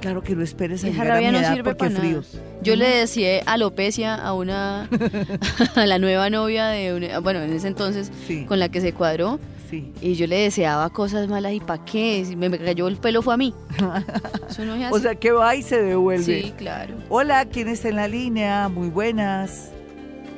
Claro 0.00 0.22
que 0.22 0.34
no 0.36 0.42
esperes 0.42 0.84
a 0.84 0.88
Esa 0.88 1.02
llegar 1.02 1.06
a 1.16 1.20
mi 1.20 1.24
rabia 1.26 1.32
no 1.32 1.38
edad 1.38 1.50
sirve 1.54 1.64
porque 1.64 1.78
para 1.78 1.90
nada. 1.90 2.00
fríos. 2.02 2.38
Yo 2.62 2.76
le 2.76 2.88
decía 2.88 3.40
alopecia 3.46 4.14
a 4.14 4.34
una, 4.34 4.88
a 5.74 5.86
la 5.86 5.98
nueva 5.98 6.30
novia 6.30 6.66
de, 6.68 6.94
una- 6.94 7.18
bueno, 7.20 7.40
en 7.42 7.52
ese 7.52 7.68
entonces, 7.68 8.10
Sí, 8.26 8.44
con 8.44 8.58
la 8.60 8.68
que 8.68 8.80
se 8.80 8.92
cuadró, 8.92 9.40
sí. 9.68 9.92
y 10.00 10.14
yo 10.14 10.26
le 10.28 10.36
deseaba 10.38 10.90
cosas 10.90 11.28
malas, 11.28 11.52
¿y 11.54 11.60
para 11.60 11.84
qué? 11.84 12.24
Si 12.24 12.36
me, 12.36 12.48
me 12.48 12.58
cayó 12.58 12.86
el 12.88 12.96
pelo 12.98 13.20
fue 13.22 13.34
a 13.34 13.36
mí. 13.36 13.52
Eso 14.48 14.64
no 14.64 14.74
es 14.76 14.84
así. 14.84 14.94
O 14.94 14.98
sea, 15.00 15.14
que 15.16 15.32
va 15.32 15.56
y 15.56 15.62
se 15.62 15.82
devuelve. 15.82 16.24
sí, 16.42 16.52
claro. 16.56 16.94
Hola, 17.08 17.44
¿quién 17.46 17.66
está 17.68 17.88
en 17.88 17.96
la 17.96 18.06
línea? 18.08 18.68
Muy 18.68 18.88
buenas. 18.90 19.70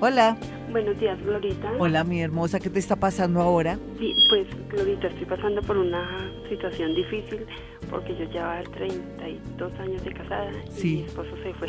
Hola. 0.00 0.36
Buenos 0.74 0.98
días, 0.98 1.22
Glorita. 1.22 1.72
Hola, 1.78 2.02
mi 2.02 2.20
hermosa, 2.20 2.58
¿qué 2.58 2.68
te 2.68 2.80
está 2.80 2.96
pasando 2.96 3.40
ahora? 3.40 3.78
Sí, 3.96 4.12
pues, 4.28 4.48
Glorita, 4.68 5.06
estoy 5.06 5.24
pasando 5.24 5.62
por 5.62 5.76
una 5.78 6.28
situación 6.48 6.96
difícil 6.96 7.46
porque 7.88 8.16
yo 8.18 8.24
llevaba 8.24 8.60
32 8.64 9.72
años 9.78 10.02
de 10.02 10.12
casada 10.12 10.50
Sí. 10.72 10.88
y 10.88 10.96
mi 10.96 11.02
esposo 11.04 11.30
se 11.44 11.54
fue. 11.54 11.68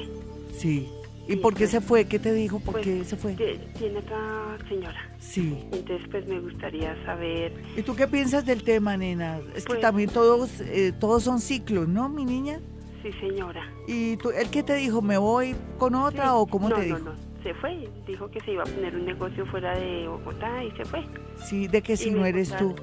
Sí. 0.53 0.89
¿Y 1.27 1.33
Sí, 1.33 1.35
por 1.37 1.53
qué 1.53 1.59
pues, 1.59 1.69
se 1.69 1.81
fue? 1.81 2.05
¿Qué 2.05 2.17
te 2.17 2.33
dijo? 2.33 2.59
¿Por 2.59 2.73
Pues, 2.73 2.83
qué 2.85 3.03
se 3.05 3.15
fue? 3.15 3.35
tie- 3.35 3.59
Tiene 3.77 3.99
otra 3.99 4.57
señora. 4.67 5.09
Sí. 5.19 5.55
Entonces, 5.71 6.07
pues, 6.09 6.25
me 6.27 6.39
gustaría 6.39 6.95
saber... 7.05 7.53
¿Y 7.77 7.83
tú 7.83 7.95
qué 7.95 8.07
piensas 8.07 8.43
del 8.43 8.63
tema, 8.63 8.97
nena? 8.97 9.37
Es 9.55 9.65
que 9.65 9.73
Pues- 9.73 9.81
también 9.81 10.09
todos, 10.09 10.61
eh, 10.61 10.93
todos 10.99 11.21
son 11.21 11.41
ciclos, 11.41 11.87
¿no, 11.87 12.09
mi 12.09 12.25
niña? 12.25 12.59
Sí, 13.03 13.11
señora. 13.19 13.61
¿Y 13.87 14.17
tú, 14.17 14.31
él 14.31 14.49
qué 14.49 14.63
te 14.63 14.73
dijo? 14.77 15.03
¿Me 15.03 15.19
voy 15.19 15.55
con 15.77 15.93
otra 15.93 16.23
Sí. 16.25 16.29
o 16.33 16.47
cómo 16.47 16.69
no, 16.69 16.75
te 16.75 16.87
no, 16.87 16.95
dijo? 16.97 17.09
No, 17.09 17.34
se 17.45 17.53
fue. 17.53 17.87
Dijo 18.07 18.29
que 18.31 18.41
se 18.41 18.53
iba 18.53 18.63
a 18.63 18.65
poner 18.65 18.95
un 18.95 19.05
negocio 19.05 19.45
fuera 19.45 19.77
de 19.77 20.07
Bogotá 20.07 20.63
y 20.63 20.71
se 20.71 20.83
fue. 20.83 21.05
Sí, 21.37 21.67
¿de 21.67 21.81
qué 21.83 21.95
signo 21.95 22.25
eres 22.25 22.55
tú? 22.57 22.75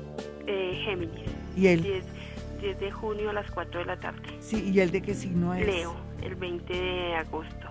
Eh, 0.46 0.80
Géminis. 0.84 1.28
¿Y 1.56 1.66
él? 1.66 1.82
10, 1.82 2.04
10 2.60 2.78
de 2.78 2.90
junio 2.92 3.30
a 3.30 3.32
las 3.32 3.50
4 3.50 3.80
de 3.80 3.86
la 3.86 3.98
tarde. 3.98 4.22
Sí, 4.40 4.70
¿y 4.72 4.78
él 4.78 4.92
de 4.92 5.02
qué 5.02 5.14
signo 5.14 5.52
es? 5.52 5.66
Leo, 5.66 5.96
el 6.22 6.36
20 6.36 6.72
de 6.72 7.14
agosto. 7.16 7.66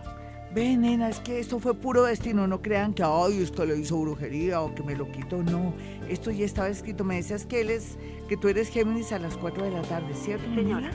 Ve, 0.53 0.75
nena, 0.75 1.07
es 1.07 1.21
que 1.21 1.39
esto 1.39 1.59
fue 1.59 1.73
puro 1.73 2.03
destino. 2.03 2.45
No 2.45 2.61
crean 2.61 2.93
que, 2.93 3.03
ay, 3.03 3.41
esto 3.41 3.65
lo 3.65 3.73
hizo 3.73 3.97
brujería 3.97 4.59
o 4.59 4.75
que 4.75 4.83
me 4.83 4.97
lo 4.97 5.09
quitó. 5.09 5.41
No, 5.41 5.73
esto 6.09 6.29
ya 6.29 6.43
estaba 6.43 6.67
escrito. 6.67 7.05
Me 7.05 7.15
decías 7.15 7.45
que 7.45 7.61
él 7.61 7.69
es, 7.69 7.97
que 8.27 8.35
tú 8.35 8.49
eres 8.49 8.67
Géminis 8.67 9.13
a 9.13 9.19
las 9.19 9.37
4 9.37 9.63
de 9.63 9.71
la 9.71 9.81
tarde, 9.83 10.13
¿cierto? 10.13 10.43
Señora. 10.53 10.91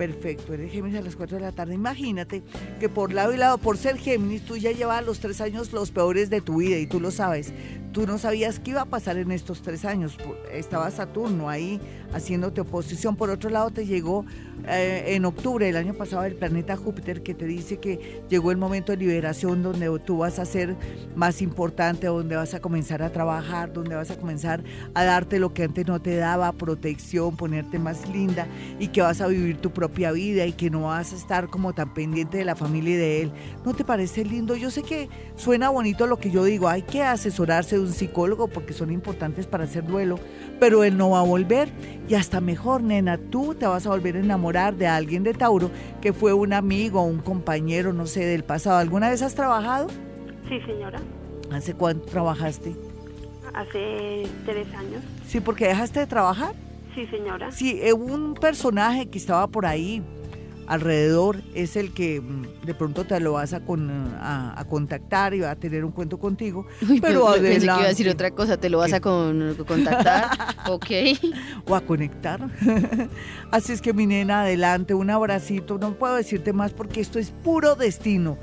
Perfecto, 0.00 0.54
eres 0.54 0.72
Géminis 0.72 0.98
a 0.98 1.02
las 1.02 1.14
4 1.14 1.36
de 1.36 1.42
la 1.42 1.52
tarde. 1.52 1.74
Imagínate 1.74 2.42
que 2.80 2.88
por 2.88 3.12
lado 3.12 3.34
y 3.34 3.36
lado, 3.36 3.58
por 3.58 3.76
ser 3.76 3.98
Géminis, 3.98 4.46
tú 4.46 4.56
ya 4.56 4.72
llevas 4.72 5.04
los 5.04 5.20
tres 5.20 5.42
años 5.42 5.74
los 5.74 5.90
peores 5.90 6.30
de 6.30 6.40
tu 6.40 6.56
vida 6.56 6.78
y 6.78 6.86
tú 6.86 7.00
lo 7.00 7.10
sabes. 7.10 7.52
Tú 7.92 8.06
no 8.06 8.16
sabías 8.16 8.60
qué 8.60 8.70
iba 8.70 8.80
a 8.80 8.86
pasar 8.86 9.18
en 9.18 9.30
estos 9.30 9.60
tres 9.60 9.84
años. 9.84 10.16
Estaba 10.52 10.90
Saturno 10.90 11.50
ahí 11.50 11.78
haciéndote 12.14 12.62
oposición. 12.62 13.14
Por 13.14 13.28
otro 13.28 13.50
lado, 13.50 13.72
te 13.72 13.84
llegó 13.84 14.24
eh, 14.68 15.04
en 15.08 15.24
octubre 15.26 15.66
del 15.66 15.76
año 15.76 15.92
pasado 15.92 16.24
el 16.24 16.34
planeta 16.34 16.76
Júpiter 16.76 17.22
que 17.22 17.34
te 17.34 17.44
dice 17.44 17.78
que 17.78 18.22
llegó 18.30 18.52
el 18.52 18.56
momento 18.56 18.92
de 18.92 18.98
liberación 18.98 19.62
donde 19.62 19.90
tú 20.06 20.18
vas 20.18 20.38
a 20.38 20.46
ser 20.46 20.76
más 21.14 21.42
importante, 21.42 22.06
donde 22.06 22.36
vas 22.36 22.54
a 22.54 22.60
comenzar 22.60 23.02
a 23.02 23.10
trabajar, 23.10 23.72
donde 23.72 23.96
vas 23.96 24.10
a 24.10 24.16
comenzar 24.16 24.62
a 24.94 25.04
darte 25.04 25.40
lo 25.40 25.52
que 25.52 25.64
antes 25.64 25.86
no 25.86 26.00
te 26.00 26.16
daba, 26.16 26.52
protección, 26.52 27.36
ponerte 27.36 27.78
más 27.78 28.08
linda 28.08 28.46
y 28.78 28.88
que 28.88 29.02
vas 29.02 29.20
a 29.20 29.26
vivir 29.26 29.56
tu 29.56 29.70
propia 29.72 29.89
vida 29.90 30.46
y 30.46 30.52
que 30.52 30.70
no 30.70 30.82
vas 30.82 31.12
a 31.12 31.16
estar 31.16 31.48
como 31.48 31.72
tan 31.72 31.92
pendiente 31.92 32.38
de 32.38 32.44
la 32.44 32.56
familia 32.56 32.94
y 32.94 32.98
de 32.98 33.22
él. 33.22 33.32
¿No 33.64 33.74
te 33.74 33.84
parece 33.84 34.24
lindo? 34.24 34.56
Yo 34.56 34.70
sé 34.70 34.82
que 34.82 35.08
suena 35.36 35.68
bonito 35.68 36.06
lo 36.06 36.18
que 36.18 36.30
yo 36.30 36.44
digo, 36.44 36.68
hay 36.68 36.82
que 36.82 37.02
asesorarse 37.02 37.76
de 37.76 37.82
un 37.82 37.92
psicólogo 37.92 38.48
porque 38.48 38.72
son 38.72 38.90
importantes 38.90 39.46
para 39.46 39.64
hacer 39.64 39.86
duelo, 39.86 40.18
pero 40.58 40.84
él 40.84 40.96
no 40.96 41.10
va 41.10 41.20
a 41.20 41.24
volver 41.24 41.68
y 42.08 42.14
hasta 42.14 42.40
mejor, 42.40 42.82
nena, 42.82 43.18
tú 43.18 43.54
te 43.54 43.66
vas 43.66 43.86
a 43.86 43.90
volver 43.90 44.16
a 44.16 44.20
enamorar 44.20 44.74
de 44.76 44.86
alguien 44.86 45.22
de 45.22 45.34
Tauro 45.34 45.70
que 46.00 46.12
fue 46.12 46.32
un 46.32 46.52
amigo, 46.52 47.02
un 47.02 47.18
compañero, 47.18 47.92
no 47.92 48.06
sé, 48.06 48.24
del 48.24 48.44
pasado. 48.44 48.78
¿Alguna 48.78 49.10
vez 49.10 49.22
has 49.22 49.34
trabajado? 49.34 49.88
Sí, 50.48 50.60
señora. 50.66 51.00
¿Hace 51.52 51.74
cuánto 51.74 52.06
trabajaste? 52.06 52.74
Hace 53.54 54.26
tres 54.44 54.66
años. 54.74 55.02
Sí, 55.26 55.40
porque 55.40 55.66
dejaste 55.66 56.00
de 56.00 56.06
trabajar. 56.06 56.54
Sí, 56.94 57.06
señora. 57.06 57.50
Sí, 57.52 57.78
eh, 57.82 57.92
un 57.92 58.34
personaje 58.34 59.06
que 59.08 59.18
estaba 59.18 59.46
por 59.48 59.66
ahí 59.66 60.02
alrededor 60.66 61.42
es 61.54 61.74
el 61.74 61.92
que 61.92 62.20
mm, 62.20 62.64
de 62.64 62.74
pronto 62.74 63.04
te 63.04 63.18
lo 63.18 63.32
vas 63.32 63.52
a, 63.54 63.60
con- 63.60 63.90
a, 64.20 64.54
a 64.58 64.64
contactar 64.66 65.34
y 65.34 65.40
va 65.40 65.50
a 65.50 65.56
tener 65.56 65.84
un 65.84 65.90
cuento 65.90 66.18
contigo. 66.18 66.64
Uy, 66.88 67.00
pero 67.00 67.26
pe- 67.32 67.40
pensé 67.40 67.58
que 67.60 67.64
iba 67.64 67.74
a 67.74 67.88
decir 67.88 68.06
adelante. 68.06 68.10
otra 68.10 68.30
cosa, 68.30 68.56
te 68.56 68.70
lo 68.70 68.78
vas 68.78 68.90
¿Qué? 68.90 68.96
a 68.96 69.00
con- 69.00 69.56
contactar. 69.66 70.30
ok. 70.68 70.86
o 71.66 71.74
a 71.74 71.80
conectar. 71.80 72.40
Así 73.50 73.72
es 73.72 73.80
que 73.82 73.92
mi 73.92 74.06
nena, 74.06 74.42
adelante, 74.42 74.94
un 74.94 75.10
abracito. 75.10 75.76
No 75.78 75.94
puedo 75.94 76.14
decirte 76.14 76.52
más 76.52 76.72
porque 76.72 77.00
esto 77.00 77.18
es 77.18 77.30
puro 77.30 77.74
destino. 77.74 78.38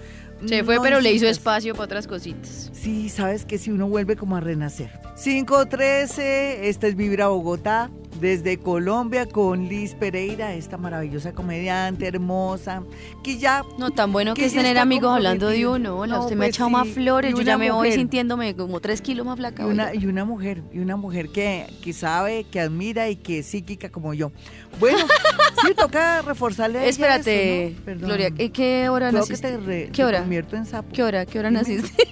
Se 0.45 0.63
fue, 0.63 0.75
No 0.75 0.81
pero 0.83 0.99
le 1.01 1.11
hizo 1.13 1.27
espacio 1.27 1.73
para 1.73 1.85
otras 1.85 2.07
cositas. 2.07 2.69
Sí, 2.73 3.09
sabes 3.09 3.43
que 3.45 3.57
si 3.57 3.71
uno 3.71 3.87
vuelve 3.87 4.15
como 4.17 4.35
a 4.35 4.39
renacer. 4.39 4.91
513, 5.23 6.69
esta 6.69 6.87
es 6.87 6.95
Vibra 6.95 7.27
Bogotá, 7.29 7.89
desde 8.19 8.57
Colombia 8.57 9.25
con 9.27 9.67
Liz 9.67 9.93
Pereira, 9.95 10.53
esta 10.53 10.77
maravillosa 10.77 11.33
comediante 11.33 12.07
hermosa, 12.07 12.83
que 13.23 13.37
ya... 13.37 13.63
No, 13.77 13.91
tan 13.91 14.11
bueno 14.11 14.33
que, 14.33 14.41
Que 14.41 14.47
es 14.47 14.53
tener 14.53 14.77
amigos 14.77 15.13
hablando 15.15 15.47
de 15.49 15.67
uno. 15.67 15.97
Hola, 15.97 16.15
No, 16.17 16.21
usted 16.23 16.35
me 16.35 16.45
ha 16.45 16.47
pues 16.47 16.55
echado 16.55 16.69
más 16.69 16.87
flores, 16.87 17.33
yo 17.35 17.41
ya 17.41 17.57
me 17.57 17.71
voy 17.71 17.91
sintiéndome 17.91 18.55
como 18.55 18.79
tres 18.79 19.01
kilos 19.01 19.25
más 19.25 19.37
flaca. 19.37 19.63
Y 19.63 19.65
una, 19.67 19.93
y 19.93 20.05
una 20.07 20.25
mujer, 20.25 20.63
y 20.73 20.79
una 20.79 20.95
mujer 20.95 21.29
que, 21.29 21.67
que 21.81 21.93
sabe, 21.93 22.45
que 22.45 22.59
admira 22.59 23.09
y 23.09 23.15
que 23.15 23.39
es 23.39 23.45
psíquica 23.45 23.89
como 23.89 24.13
yo. 24.13 24.31
Bueno, 24.79 24.97
sí, 25.65 25.73
toca 25.75 26.21
reforzarle 26.21 26.79
a 26.79 26.81
ella 26.81 26.89
Espérate, 26.89 27.65
eso, 27.67 27.75
¿no? 27.79 27.85
Perdón. 27.85 28.07
Gloria, 28.07 28.29
¿eh, 28.37 28.49
¿qué 28.51 28.89
hora 28.89 29.09
Creo 29.09 29.23
que 29.25 29.29
naciste? 29.33 29.51
te, 29.51 29.57
re- 29.57 29.85
¿Qué 29.87 29.91
te 29.91 30.03
hora? 30.03 30.19
convierto 30.19 30.55
en 30.55 30.65
sapo. 30.65 30.89
¿Qué 30.93 31.03
hora? 31.03 31.25
¿Qué 31.25 31.39
hora 31.39 31.49
Dime. 31.49 31.61
naciste? 31.61 32.07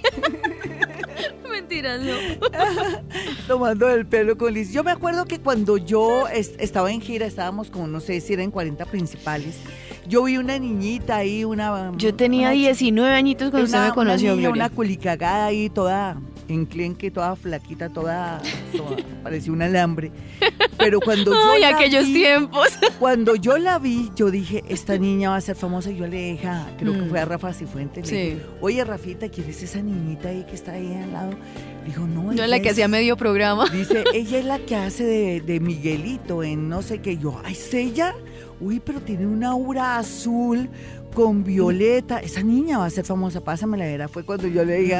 Mentiras, 1.68 2.00
no. 2.00 2.12
tomando 3.48 3.88
el 3.90 4.06
pelo 4.06 4.38
con 4.38 4.54
Liz. 4.54 4.72
Yo 4.72 4.84
me 4.84 4.92
acuerdo 4.92 5.24
que 5.24 5.40
cuando 5.40 5.76
yo 5.76 6.28
es- 6.28 6.54
estaba 6.58 6.92
en 6.92 7.00
gira, 7.00 7.26
estábamos 7.26 7.70
como, 7.70 7.86
no 7.88 7.98
sé 8.00 8.20
si 8.20 8.34
eran 8.34 8.50
40 8.52 8.84
principales, 8.86 9.56
yo 10.06 10.22
vi 10.24 10.36
una 10.36 10.58
niñita 10.58 11.16
ahí, 11.16 11.44
una... 11.44 11.92
Yo 11.96 12.14
tenía 12.14 12.48
una 12.48 12.50
19 12.52 13.12
añitos 13.14 13.50
cuando 13.50 13.64
usted 13.64 13.78
una- 13.78 13.88
me 13.88 13.94
conoció, 13.94 14.32
una, 14.34 14.36
niña, 14.36 14.50
una 14.50 14.70
culicagada 14.70 15.46
ahí, 15.46 15.68
toda 15.68 16.20
enclenque, 16.48 17.10
toda 17.10 17.36
flaquita, 17.36 17.88
toda, 17.88 18.40
toda- 18.76 18.96
parecía 19.22 19.52
un 19.52 19.62
alambre. 19.62 20.10
Pero 20.78 21.00
cuando 21.00 21.32
yo 21.32 21.50
Ay, 21.52 21.60
la 21.60 21.68
aquellos 21.70 22.06
vi- 22.06 22.14
tiempos. 22.14 22.68
Cuando 22.98 23.34
yo 23.36 23.58
la 23.58 23.78
vi, 23.78 24.10
yo 24.16 24.30
dije, 24.30 24.62
esta 24.68 24.96
niña 24.98 25.30
va 25.30 25.36
a 25.36 25.40
ser 25.40 25.54
famosa. 25.56 25.90
Y 25.90 25.96
yo 25.96 26.06
le 26.06 26.32
dije, 26.32 26.48
creo 26.78 26.92
que 26.92 27.02
Mm. 27.02 27.08
fue 27.10 27.20
a 27.20 27.24
Rafa 27.24 27.52
Cifuentes, 27.52 28.10
le 28.10 28.10
Sí. 28.10 28.16
dije, 28.34 28.46
oye, 28.60 28.84
Rafita, 28.84 29.28
¿quién 29.28 29.48
es 29.50 29.62
esa 29.62 29.80
niñita 29.82 30.28
ahí 30.30 30.44
que 30.48 30.54
está 30.54 30.72
ahí 30.72 30.94
al 30.94 31.12
lado? 31.12 31.30
Dijo, 31.84 32.06
no, 32.06 32.32
es 32.32 32.48
la 32.48 32.58
que 32.60 32.68
es- 32.68 32.72
hacía 32.72 32.88
medio 32.88 33.16
programa. 33.16 33.68
Dice, 33.72 34.04
ella 34.14 34.38
es 34.38 34.44
la 34.44 34.58
que 34.60 34.76
hace 34.76 35.04
de, 35.04 35.40
de 35.40 35.60
Miguelito 35.60 36.42
en 36.42 36.68
no 36.68 36.82
sé 36.82 37.00
qué. 37.00 37.16
Yo, 37.18 37.40
¿ay, 37.44 37.52
es 37.52 37.72
ella? 37.74 38.14
Uy, 38.60 38.80
pero 38.80 39.00
tiene 39.00 39.26
una 39.26 39.50
aura 39.50 39.98
azul 39.98 40.68
con 41.14 41.44
violeta. 41.44 42.18
Esa 42.20 42.42
niña 42.42 42.78
va 42.78 42.86
a 42.86 42.90
ser 42.90 43.04
famosa, 43.04 43.42
pásamela. 43.42 43.86
Era, 43.86 44.08
fue 44.08 44.24
cuando 44.24 44.48
yo 44.48 44.64
le 44.64 44.76
dije, 44.76 44.98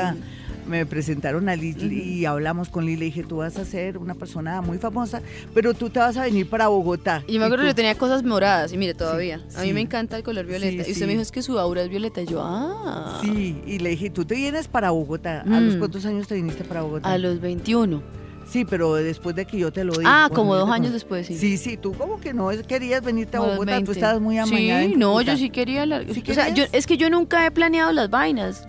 me 0.68 0.84
presentaron 0.86 1.48
a 1.48 1.56
Liz 1.56 1.76
y 1.82 2.24
hablamos 2.24 2.68
con 2.68 2.84
Liz. 2.86 2.98
Le 2.98 3.06
dije, 3.06 3.22
tú 3.22 3.36
vas 3.38 3.56
a 3.56 3.64
ser 3.64 3.98
una 3.98 4.14
persona 4.14 4.60
muy 4.62 4.78
famosa, 4.78 5.22
pero 5.54 5.74
tú 5.74 5.90
te 5.90 5.98
vas 5.98 6.16
a 6.16 6.22
venir 6.22 6.48
para 6.48 6.68
Bogotá. 6.68 7.22
Y 7.26 7.34
yo 7.34 7.38
me 7.40 7.46
acuerdo 7.46 7.64
que 7.64 7.70
yo 7.70 7.74
tenía 7.74 7.94
cosas 7.96 8.22
moradas, 8.24 8.72
y 8.72 8.76
mire, 8.76 8.94
todavía. 8.94 9.36
a 9.56 9.60
mí 9.62 9.68
sí. 9.68 9.72
me 9.72 9.80
encanta 9.80 10.16
el 10.16 10.22
color 10.22 10.46
violeta. 10.46 10.84
Sí, 10.84 10.90
y 10.90 10.92
usted 10.92 11.06
me 11.06 11.12
dijo, 11.12 11.22
es 11.22 11.32
que 11.32 11.42
su 11.42 11.58
aura 11.58 11.82
es 11.82 11.88
violeta. 11.88 12.20
Y 12.22 12.26
yo, 12.26 12.40
ah. 12.42 13.20
Sí, 13.22 13.60
y 13.66 13.78
le 13.78 13.90
dije, 13.90 14.10
tú 14.10 14.24
te 14.24 14.34
vienes 14.34 14.68
para 14.68 14.90
Bogotá. 14.90 15.42
¿A 15.42 15.60
los 15.60 15.76
Mm. 15.76 15.78
cuántos 15.78 16.04
años 16.06 16.26
te 16.26 16.34
viniste 16.34 16.64
para 16.64 16.82
Bogotá? 16.82 17.08
A 17.12 17.18
los 17.18 17.40
21. 17.40 18.02
Sí, 18.48 18.64
pero 18.64 18.94
después 18.94 19.34
de 19.34 19.44
que 19.44 19.58
yo 19.58 19.72
te 19.72 19.82
lo 19.82 19.92
dije. 19.92 20.04
Ah, 20.06 20.30
como 20.32 20.54
dos 20.54 20.70
años 20.70 20.92
después, 20.92 21.26
sí. 21.26 21.36
Sí, 21.36 21.56
sí, 21.56 21.76
tú 21.76 21.92
como 21.94 22.20
que 22.20 22.32
no 22.32 22.48
querías 22.68 23.02
venirte 23.02 23.36
a 23.36 23.40
Bogotá, 23.40 23.58
tú 23.58 23.64
20. 23.86 23.92
estabas 23.92 24.20
muy 24.20 24.38
amañada. 24.38 24.82
Sí, 24.84 24.94
no, 24.96 25.20
yo 25.20 25.36
sí 25.36 25.50
quería. 25.50 25.84
la- 25.84 26.02
¿Sí 26.04 26.22
o 26.30 26.34
sea, 26.34 26.50
yo, 26.50 26.64
es 26.72 26.86
que 26.86 26.96
yo 26.96 27.10
nunca 27.10 27.44
he 27.44 27.50
planeado 27.50 27.90
las 27.92 28.08
vainas. 28.08 28.68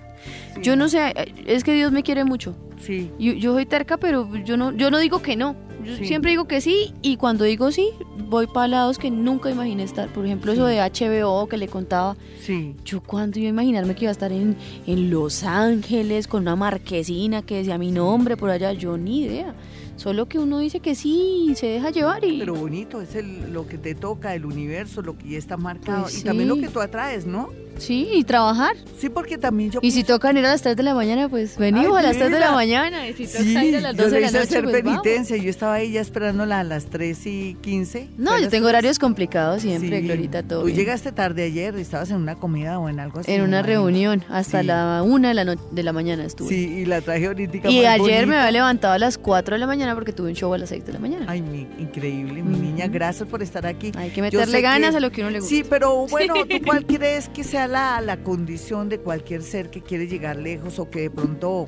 Sí. 0.56 0.62
Yo 0.64 0.76
no 0.76 0.90
sé, 0.90 1.14
es 1.46 1.64
que 1.64 1.74
Dios 1.74 1.92
me 1.92 2.04
quiere 2.04 2.24
mucho. 2.24 2.56
Sí, 2.80 3.10
Yo, 3.20 3.34
yo 3.34 3.54
soy 3.54 3.66
terca, 3.66 3.98
pero 3.98 4.30
yo 4.46 4.56
no, 4.58 4.72
yo 4.72 4.92
no 4.92 5.00
digo 5.00 5.22
que 5.22 5.36
no. 5.36 5.56
Yo 5.84 5.96
Sí. 5.96 6.06
siempre 6.06 6.32
digo 6.32 6.48
que 6.48 6.60
sí 6.60 6.94
y 7.02 7.16
cuando 7.18 7.44
digo 7.46 7.72
sí, 7.72 7.90
voy 8.28 8.46
para 8.48 8.68
lados 8.68 8.98
que 8.98 9.10
nunca 9.10 9.50
imaginé 9.50 9.84
estar. 9.84 10.10
Por 10.12 10.26
ejemplo, 10.26 10.52
eso 10.52 10.66
de 10.66 10.80
HBO 10.82 11.48
que 11.48 11.58
le 11.58 11.68
contaba. 11.68 12.16
sí. 12.42 12.76
Yo 12.84 13.02
cuando 13.02 13.40
iba 13.40 13.48
a 13.48 13.50
imaginarme 13.52 13.96
que 13.96 14.06
iba 14.06 14.10
a 14.10 14.12
estar 14.12 14.32
en, 14.32 14.56
en 14.86 15.10
Los 15.10 15.44
Ángeles 15.44 16.28
con 16.28 16.42
una 16.44 16.56
marquesina 16.56 17.42
que 17.42 17.58
decía 17.58 17.78
mi 17.78 17.92
nombre 17.92 18.38
por 18.38 18.50
allá, 18.50 18.74
yo 18.74 18.98
ni 18.98 19.22
idea. 19.24 19.56
Solo 19.96 20.28
que 20.28 20.38
uno 20.38 20.60
dice 20.60 20.80
que 20.80 20.94
sí, 20.94 21.54
se 21.56 21.66
deja 21.68 21.90
llevar 21.90 22.24
y... 22.24 22.38
Pero 22.40 22.54
bonito, 22.54 23.02
es 23.02 23.16
el, 23.16 23.52
lo 23.52 23.68
que 23.68 23.78
te 23.80 23.96
toca, 23.96 24.36
el 24.36 24.46
universo, 24.46 25.02
lo 25.02 25.18
que 25.18 25.30
ya 25.30 25.38
está 25.40 25.58
marcado. 25.58 26.04
Pues 26.04 26.20
y 26.20 26.24
también 26.24 26.50
lo 26.50 26.58
que 26.58 26.68
tú 26.68 26.80
atraes, 26.82 27.26
¿no? 27.26 27.50
Sí, 27.80 28.08
y 28.14 28.24
trabajar. 28.24 28.76
Sí, 28.98 29.10
porque 29.10 29.38
también 29.38 29.72
yo... 29.72 29.80
Y 29.84 29.92
si 29.92 30.04
tocan 30.04 30.38
ir 30.38 30.46
a 30.46 30.50
las 30.50 30.62
3 30.62 30.76
de 30.76 30.84
la 30.84 30.94
mañana, 30.96 31.30
pues 31.30 31.58
venimos 31.58 31.98
Ay, 31.98 32.06
a 32.06 32.08
las 32.10 32.18
3 32.18 32.32
de 32.32 32.40
la 32.40 32.52
mañana. 32.52 33.08
Y 33.08 33.14
si 33.14 33.28
toca 33.28 33.40
Sí, 33.44 33.52
ir 33.68 33.76
a 33.78 33.82
las 33.82 33.96
yo 33.96 34.04
12 34.06 34.16
de 34.16 34.22
la 34.22 34.28
noche, 34.28 34.40
hacer 34.44 34.64
pues 34.64 34.84
vamos. 34.84 35.02
penitencia. 35.04 35.38
Yo 35.38 35.50
estaba 35.50 35.74
ahí 35.76 35.92
ya 35.92 36.02
esperándola 36.02 36.60
a 36.62 36.64
las 36.64 36.86
3 36.88 37.28
y 37.28 37.58
15. 37.62 38.08
No, 38.18 38.32
yo 38.40 38.50
tengo 38.50 38.66
3. 38.66 38.70
horarios 38.70 39.00
complicados 39.00 39.62
siempre, 39.62 40.00
Sí. 40.02 40.06
Glorita, 40.08 40.44
todo 40.44 40.62
Tú 40.62 40.66
bien. 40.68 40.78
llegaste 40.78 41.12
tarde 41.12 41.44
ayer, 41.44 41.76
estabas 41.78 42.10
en 42.10 42.18
una 42.18 42.36
comida 42.36 42.80
o 42.80 42.90
en 42.90 43.00
algo 43.00 43.20
así. 43.20 43.32
En 43.32 43.42
me 43.42 43.48
una 43.48 43.60
imagino. 43.60 43.80
reunión, 43.82 44.24
hasta 44.30 44.62
Sí. 44.62 44.68
la 44.68 45.04
1 45.06 45.28
de 45.28 45.34
la, 45.36 45.46
no- 45.46 45.56
de 45.56 45.84
la 45.84 45.94
mañana 45.94 46.26
estuve. 46.26 46.50
Sí, 46.50 46.56
y 46.80 46.86
la 46.86 47.02
traje 47.02 47.28
ahorita. 47.28 47.70
y 47.70 47.86
ayer 47.86 48.00
me 48.00 48.34
bonita. 48.34 48.40
había 48.42 48.52
levantado 48.52 48.94
a 48.94 49.00
las 49.00 49.18
4 49.18 49.56
de 49.56 49.60
la 49.60 49.68
mañana 49.68 49.94
porque 49.94 50.12
tuve 50.14 50.30
un 50.30 50.36
show 50.36 50.54
a 50.54 50.58
las 50.58 50.70
6 50.70 50.86
de 50.86 50.94
la 50.94 51.00
mañana. 51.00 51.26
Ay, 51.28 51.42
mi, 51.42 51.68
increíble, 51.80 52.42
mi 52.42 52.58
niña, 52.58 52.86
Ujú. 52.86 52.94
gracias 52.94 53.30
por 53.30 53.44
estar 53.44 53.66
aquí. 53.68 53.92
Hay 53.96 54.10
que 54.10 54.22
meterle 54.22 54.62
ganas 54.62 54.92
que- 54.92 54.98
a 54.98 55.00
lo 55.00 55.12
que 55.12 55.22
uno 55.22 55.30
le 55.30 55.40
gusta. 55.40 55.56
Sí, 55.56 55.64
pero 55.70 56.08
bueno, 56.08 56.34
¿tú 56.50 56.56
cuál 56.66 56.86
crees 56.86 57.30
que 57.30 57.44
sea 57.44 57.67
la, 57.68 58.02
la 58.02 58.18
condición 58.18 58.90
de 58.90 59.00
cualquier 59.00 59.44
ser 59.44 59.70
que 59.70 59.82
quiere 59.82 60.08
llegar 60.08 60.36
lejos 60.38 60.80
o 60.80 60.90
que 60.90 61.02
de 61.02 61.10
pronto 61.10 61.68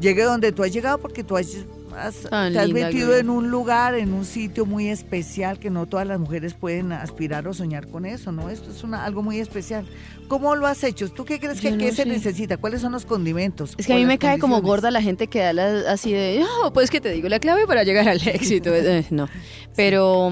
llegue 0.00 0.22
donde 0.24 0.52
tú 0.52 0.62
has 0.62 0.72
llegado 0.72 0.98
porque 0.98 1.22
tú 1.24 1.36
has, 1.36 1.48
has- 1.96 2.22
Tan 2.30 2.52
te 2.52 2.58
has 2.58 2.64
metido 2.72 3.16
en 3.20 3.30
un 3.30 3.50
lugar, 3.50 3.94
en 3.94 4.12
un 4.14 4.24
sitio 4.24 4.64
muy 4.66 4.88
especial 4.88 5.58
que 5.58 5.70
no 5.70 5.86
todas 5.86 6.06
las 6.06 6.18
mujeres 6.18 6.54
pueden 6.54 6.92
aspirar 6.92 7.46
o 7.48 7.54
soñar 7.54 7.86
con 7.88 8.06
eso, 8.06 8.32
¿no? 8.32 8.48
Esto 8.50 8.70
es 8.70 8.82
una, 8.84 9.04
algo 9.04 9.22
muy 9.22 9.38
especial. 9.40 9.86
¿Cómo 10.30 10.54
lo 10.54 10.68
has 10.68 10.84
hecho? 10.84 11.08
¿Tú 11.08 11.24
qué 11.24 11.40
crees 11.40 11.60
que 11.60 11.76
qué 11.76 11.90
se 11.90 12.06
necesita? 12.06 12.56
¿Cuáles 12.56 12.80
son 12.82 12.92
los 12.92 13.04
condimentos? 13.04 13.74
Es 13.76 13.88
que 13.88 13.94
a 13.94 13.96
mí 13.96 14.06
me 14.06 14.16
cae 14.16 14.38
como 14.38 14.62
gorda 14.62 14.92
la 14.92 15.02
gente 15.02 15.26
que 15.26 15.40
da 15.40 15.52
las- 15.52 15.84
así 15.86 16.12
de, 16.12 16.44
"Ah, 16.64 16.70
pues 16.72 16.88
que 16.88 17.00
te 17.00 17.10
digo 17.10 17.28
la 17.28 17.40
clave 17.40 17.66
para 17.66 17.82
llegar 17.82 18.08
al 18.08 18.20
éxito. 18.28 18.70
Eh, 18.74 19.04
no, 19.10 19.28
pero, 19.74 20.30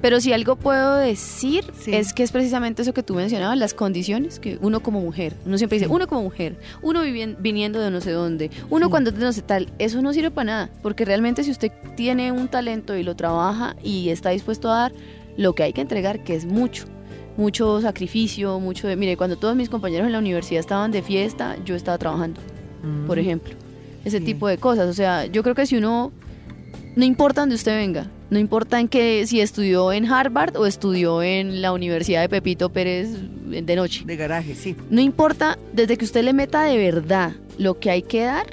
pero 0.00 0.20
si 0.20 0.32
algo 0.32 0.54
puedo 0.54 0.94
decir 0.94 1.64
Sí. 1.76 1.92
es 1.92 2.12
que 2.12 2.22
es 2.22 2.30
precisamente 2.30 2.82
eso 2.82 2.94
que 2.94 3.02
tú 3.02 3.14
mencionabas, 3.16 3.58
las 3.58 3.74
condiciones 3.74 4.38
que 4.38 4.58
uno 4.60 4.80
como 4.80 5.00
mujer, 5.00 5.34
uno 5.44 5.58
siempre 5.58 5.80
dice, 5.80 5.90
uno 5.90 6.06
como 6.06 6.22
mujer, 6.22 6.56
uno 6.80 7.00
viniendo 7.40 7.80
de 7.80 7.90
no 7.90 8.00
sé 8.00 8.12
dónde, 8.12 8.48
uno 8.70 8.86
Sí. 8.86 8.90
cuando 8.92 9.10
es 9.10 9.16
de 9.18 9.24
no 9.24 9.32
sé 9.32 9.42
tal, 9.42 9.72
eso 9.80 10.00
no 10.02 10.12
sirve 10.12 10.30
para 10.30 10.44
nada, 10.44 10.70
porque 10.82 11.04
realmente 11.04 11.42
si 11.42 11.50
usted 11.50 11.72
tiene 11.96 12.30
un 12.30 12.46
talento 12.46 12.96
y 12.96 13.02
lo 13.02 13.16
trabaja 13.16 13.74
y 13.82 14.10
está 14.10 14.30
dispuesto 14.30 14.70
a 14.70 14.76
dar 14.82 14.92
lo 15.36 15.54
que 15.56 15.64
hay 15.64 15.72
que 15.72 15.80
entregar, 15.80 16.22
que 16.22 16.36
es 16.36 16.44
mucho 16.44 16.84
mucho 17.36 17.80
sacrificio, 17.80 18.60
mucho 18.60 18.88
de, 18.88 18.96
mire, 18.96 19.16
cuando 19.16 19.36
todos 19.36 19.56
mis 19.56 19.68
compañeros 19.68 20.06
en 20.06 20.12
la 20.12 20.18
universidad 20.18 20.60
estaban 20.60 20.90
de 20.92 21.02
fiesta, 21.02 21.56
yo 21.64 21.74
estaba 21.74 21.98
trabajando 21.98 22.40
Mm. 22.82 23.06
por 23.06 23.18
ejemplo. 23.18 23.54
Ese 24.04 24.18
Sí. 24.18 24.24
tipo 24.24 24.48
de 24.48 24.58
cosas. 24.58 24.88
O 24.88 24.92
sea, 24.94 25.26
yo 25.26 25.42
creo 25.44 25.54
que 25.54 25.64
si 25.66 25.76
uno, 25.76 26.10
no 26.96 27.04
importa 27.04 27.42
dónde 27.42 27.54
usted 27.54 27.76
venga, 27.76 28.08
no 28.30 28.38
importa 28.38 28.80
en 28.80 28.88
que 28.88 29.24
si 29.26 29.40
estudió 29.40 29.92
en 29.92 30.06
Harvard 30.06 30.56
o 30.56 30.66
estudió 30.66 31.22
en 31.22 31.62
la 31.62 31.72
Universidad 31.72 32.22
de 32.22 32.28
Pepito 32.28 32.70
Pérez 32.70 33.08
de 33.46 33.76
noche. 33.76 34.02
De 34.04 34.16
garaje, 34.16 34.54
sí. 34.54 34.74
No 34.90 35.00
importa, 35.00 35.58
desde 35.72 35.96
que 35.96 36.04
usted 36.04 36.24
le 36.24 36.32
meta 36.32 36.64
de 36.64 36.76
verdad 36.76 37.32
lo 37.58 37.78
que 37.78 37.90
hay 37.90 38.02
que 38.02 38.22
dar, 38.24 38.46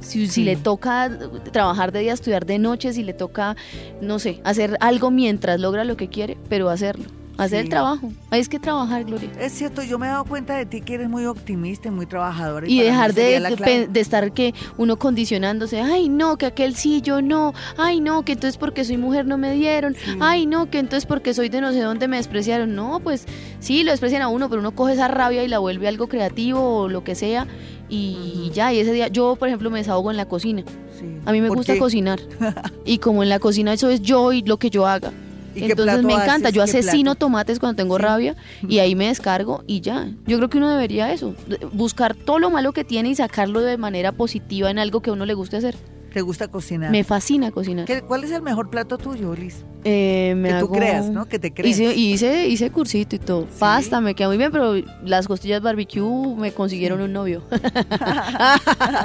si, 0.00 0.26
si 0.26 0.32
Sí. 0.32 0.44
le 0.44 0.56
toca 0.56 1.10
trabajar 1.52 1.92
de 1.92 2.00
día, 2.00 2.12
estudiar 2.14 2.44
de 2.46 2.58
noche, 2.58 2.92
si 2.92 3.02
le 3.04 3.12
toca, 3.12 3.54
no 4.00 4.18
sé, 4.18 4.40
hacer 4.44 4.76
algo 4.80 5.10
mientras 5.10 5.60
logra 5.60 5.84
lo 5.84 5.96
que 5.96 6.08
quiere, 6.08 6.36
pero 6.48 6.70
hacerlo. 6.70 7.04
Hacer 7.44 7.60
el 7.60 7.68
trabajo. 7.68 8.12
Es 8.30 8.48
que 8.48 8.58
trabajar, 8.58 9.04
Gloria. 9.04 9.30
Es 9.40 9.52
cierto, 9.52 9.82
yo 9.82 9.98
me 9.98 10.06
he 10.06 10.10
dado 10.10 10.24
cuenta 10.24 10.56
de 10.56 10.66
ti 10.66 10.80
que 10.80 10.94
eres 10.94 11.08
muy 11.08 11.24
optimista 11.26 11.88
y 11.88 11.90
muy 11.90 12.06
trabajadora. 12.06 12.66
y 12.68 12.80
dejar 12.80 13.14
de, 13.14 13.88
de 13.90 14.00
estar 14.00 14.32
que 14.32 14.54
uno 14.76 14.98
condicionándose, 14.98 15.80
ay 15.80 16.08
no, 16.08 16.36
que 16.36 16.46
aquel 16.46 16.74
sí, 16.76 17.00
yo 17.02 17.22
no, 17.22 17.52
ay 17.76 18.00
no, 18.00 18.24
que 18.24 18.32
entonces 18.32 18.56
porque 18.58 18.84
soy 18.84 18.96
mujer 18.98 19.26
no 19.26 19.38
me 19.38 19.52
dieron, 19.52 19.94
Sí. 19.94 20.16
ay 20.20 20.46
no, 20.46 20.70
que 20.70 20.78
entonces 20.78 21.06
porque 21.06 21.34
soy 21.34 21.48
de 21.48 21.60
no 21.60 21.72
sé 21.72 21.80
dónde 21.80 22.08
me 22.08 22.16
despreciaron, 22.18 22.74
no, 22.74 23.00
pues 23.00 23.26
sí, 23.58 23.84
lo 23.84 23.90
desprecian 23.90 24.22
a 24.22 24.28
uno, 24.28 24.48
pero 24.48 24.60
uno 24.60 24.72
coge 24.74 24.92
esa 24.92 25.08
rabia 25.08 25.42
y 25.44 25.48
la 25.48 25.58
vuelve 25.58 25.88
algo 25.88 26.08
creativo 26.08 26.60
o 26.82 26.88
lo 26.88 27.02
que 27.04 27.14
sea 27.14 27.46
y 27.88 28.50
ya, 28.54 28.72
y 28.72 28.78
ese 28.80 28.92
día 28.92 29.08
yo 29.08 29.36
por 29.36 29.48
ejemplo 29.48 29.70
me 29.70 29.78
desahogo 29.78 30.10
en 30.10 30.16
la 30.16 30.26
cocina, 30.26 30.62
Sí. 30.98 31.06
a 31.24 31.32
mí 31.32 31.40
me 31.40 31.48
¿Por 31.48 31.56
gusta 31.56 31.72
qué? 31.74 31.78
cocinar 31.78 32.20
y 32.84 32.98
como 32.98 33.22
en 33.22 33.28
la 33.30 33.38
cocina 33.38 33.72
eso 33.72 33.88
es 33.88 34.02
yo 34.02 34.32
y 34.32 34.42
lo 34.42 34.58
que 34.58 34.70
yo 34.70 34.86
haga. 34.86 35.10
¿Y 35.54 35.60
qué 35.60 35.66
Entonces 35.72 36.02
me 36.04 36.12
encanta, 36.14 36.48
haces? 36.48 36.52
yo 36.54 36.64
¿Qué 36.64 36.70
asesino 36.78 37.14
tomates 37.14 37.58
cuando 37.58 37.76
tengo 37.76 37.96
Sí. 37.96 38.02
rabia 38.02 38.36
y 38.68 38.78
ahí 38.78 38.94
me 38.94 39.08
descargo 39.08 39.64
y 39.66 39.80
ya. 39.80 40.08
Yo 40.26 40.36
creo 40.36 40.48
que 40.50 40.58
uno 40.58 40.70
debería 40.70 41.12
eso, 41.12 41.34
buscar 41.72 42.14
todo 42.14 42.38
lo 42.38 42.50
malo 42.50 42.72
que 42.72 42.84
tiene 42.84 43.08
y 43.10 43.14
sacarlo 43.14 43.60
de 43.60 43.76
manera 43.76 44.12
positiva 44.12 44.70
en 44.70 44.78
algo 44.78 45.00
que 45.02 45.10
a 45.10 45.12
uno 45.12 45.26
le 45.26 45.34
guste 45.34 45.56
hacer. 45.56 45.76
¿Te 46.12 46.22
gusta 46.22 46.48
cocinar? 46.48 46.90
Me 46.90 47.04
fascina 47.04 47.52
cocinar. 47.52 47.84
¿Qué- 47.86 48.02
¿Cuál 48.02 48.24
es 48.24 48.32
el 48.32 48.42
mejor 48.42 48.68
plato 48.68 48.98
tuyo, 48.98 49.32
Liz? 49.34 49.64
Eh, 49.84 50.34
me 50.36 50.48
que 50.48 50.54
tú 50.58 50.68
creas, 50.70 51.08
¿no? 51.08 51.26
Que 51.26 51.38
te 51.38 51.52
creas. 51.54 51.78
Hice, 51.78 51.94
hice, 51.94 52.48
hice 52.48 52.70
cursito 52.70 53.14
y 53.14 53.20
todo. 53.20 53.42
¿Sí? 53.42 53.56
Pasta, 53.60 54.00
me 54.00 54.16
queda 54.16 54.26
muy 54.26 54.36
bien, 54.36 54.50
pero 54.50 54.74
las 55.04 55.28
costillas 55.28 55.62
barbecue 55.62 56.02
me 56.36 56.50
consiguieron 56.52 57.00
un 57.00 57.12
novio. 57.12 57.44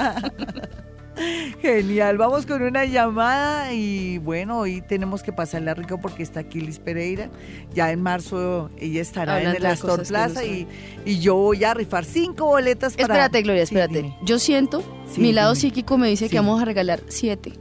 Genial, 1.61 2.17
vamos 2.17 2.45
con 2.45 2.61
una 2.61 2.85
llamada 2.85 3.73
y 3.73 4.17
bueno, 4.19 4.59
hoy 4.59 4.81
tenemos 4.81 5.23
que 5.23 5.31
pasarla 5.31 5.73
rico 5.73 5.99
porque 5.99 6.23
está 6.23 6.41
aquí 6.41 6.59
Liz 6.61 6.79
Pereira. 6.79 7.29
Ya 7.73 7.91
en 7.91 8.01
marzo 8.01 8.69
ella 8.77 9.01
estará 9.01 9.37
Hablando 9.37 9.57
en 9.57 9.65
el 9.65 9.71
Astor 9.71 9.99
no 9.99 10.05
Plaza 10.05 10.43
y, 10.43 10.67
y 11.05 11.19
yo 11.19 11.35
voy 11.35 11.63
a 11.63 11.73
rifar 11.73 12.05
cinco 12.05 12.45
boletas 12.45 12.93
para... 12.93 13.13
espérate, 13.13 13.41
Gloria, 13.41 13.63
espérate. 13.63 14.15
Yo 14.23 14.39
siento, 14.39 14.83
Sí, 15.11 15.21
mi 15.21 15.33
lado 15.33 15.55
psíquico 15.55 15.97
me 15.97 16.09
dice 16.09 16.29
que 16.29 16.37
vamos 16.37 16.61
a 16.61 16.65
regalar 16.65 17.01
siete. 17.07 17.53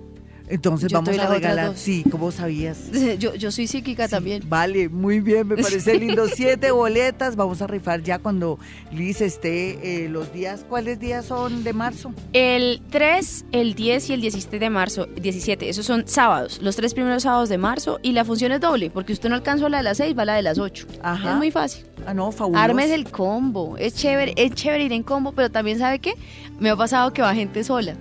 Entonces 0.48 0.90
Yo 0.90 1.00
vamos 1.00 1.18
a 1.18 1.26
regalar, 1.26 1.76
sí, 1.76 2.04
¿cómo 2.10 2.30
sabías? 2.30 2.90
Yo, 3.18 3.34
yo 3.34 3.50
soy 3.50 3.66
psíquica 3.66 4.08
también. 4.08 4.42
Vale, 4.46 4.88
muy 4.88 5.20
bien, 5.20 5.48
me 5.48 5.56
parece 5.56 5.98
lindo. 5.98 6.28
Siete 6.34 6.70
boletas, 6.70 7.34
vamos 7.36 7.62
a 7.62 7.66
rifar 7.66 8.02
ya 8.02 8.18
cuando 8.18 8.58
Liz 8.92 9.20
esté 9.20 10.04
eh, 10.04 10.08
los 10.08 10.32
días. 10.32 10.66
¿Cuáles 10.68 11.00
días 11.00 11.24
son 11.24 11.64
de 11.64 11.72
marzo? 11.72 12.12
El 12.32 12.82
3, 12.90 13.46
el 13.52 13.74
10 13.74 14.10
y 14.10 14.12
el 14.12 14.20
17 14.20 14.58
de 14.58 14.70
marzo, 14.70 15.06
17, 15.06 15.68
esos 15.68 15.86
son 15.86 16.06
sábados, 16.06 16.60
los 16.60 16.76
tres 16.76 16.92
primeros 16.94 17.22
sábados 17.22 17.48
de 17.48 17.58
marzo 17.58 17.98
y 18.02 18.12
la 18.12 18.24
función 18.24 18.52
es 18.52 18.60
doble, 18.60 18.90
porque 18.90 19.12
usted 19.12 19.28
no 19.28 19.36
alcanzó 19.36 19.68
la 19.68 19.78
de 19.78 19.84
las 19.84 19.96
6, 19.96 20.16
va 20.18 20.24
la 20.24 20.34
de 20.34 20.42
las 20.42 20.58
8. 20.58 20.86
Ajá. 21.02 21.30
Es 21.32 21.36
muy 21.36 21.50
fácil. 21.50 21.86
Ah, 22.06 22.12
no, 22.12 22.30
fabuloso. 22.32 22.62
Armes 22.62 22.90
el 22.90 23.10
combo. 23.10 23.76
Es 23.78 23.94
chévere, 23.94 24.34
es 24.36 24.52
chévere 24.52 24.84
ir 24.84 24.92
en 24.92 25.02
combo, 25.02 25.32
pero 25.32 25.50
también 25.50 25.78
sabe 25.78 26.00
qué? 26.00 26.14
Me 26.58 26.70
ha 26.70 26.76
pasado 26.76 27.12
que 27.12 27.22
va 27.22 27.34
gente 27.34 27.64
sola. 27.64 27.96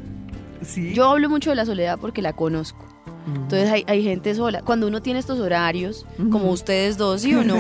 Sí. 0.66 0.94
Yo 0.94 1.06
hablo 1.10 1.30
mucho 1.30 1.50
de 1.50 1.56
la 1.56 1.66
soledad 1.66 1.98
porque 2.00 2.22
la 2.22 2.34
conozco. 2.34 2.86
Mm. 3.26 3.36
Entonces 3.36 3.70
hay, 3.72 3.84
hay 3.88 4.04
gente 4.04 4.34
sola. 4.36 4.62
Cuando 4.64 4.88
uno 4.88 5.02
tiene 5.02 5.20
estos 5.20 5.40
horarios, 5.40 6.06
como 6.32 6.52
ustedes 6.52 6.98
dos, 6.98 7.22
¿sí 7.22 7.34
o 7.36 7.44
no? 7.44 7.56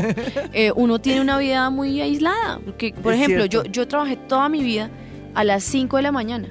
Eh, 0.53 0.71
uno 0.75 0.99
tiene 0.99 1.21
una 1.21 1.37
vida 1.37 1.69
muy 1.69 2.01
aislada. 2.01 2.59
Porque, 2.65 2.93
por 2.93 3.13
Es 3.13 3.21
ejemplo, 3.21 3.45
yo, 3.45 3.61
cierto. 3.61 3.71
yo 3.71 3.87
trabajé 3.87 4.17
toda 4.17 4.49
mi 4.49 4.61
vida 4.63 4.89
a 5.35 5.43
las 5.43 5.63
5 5.63 5.97
de 5.97 6.03
la 6.03 6.11
mañana. 6.11 6.47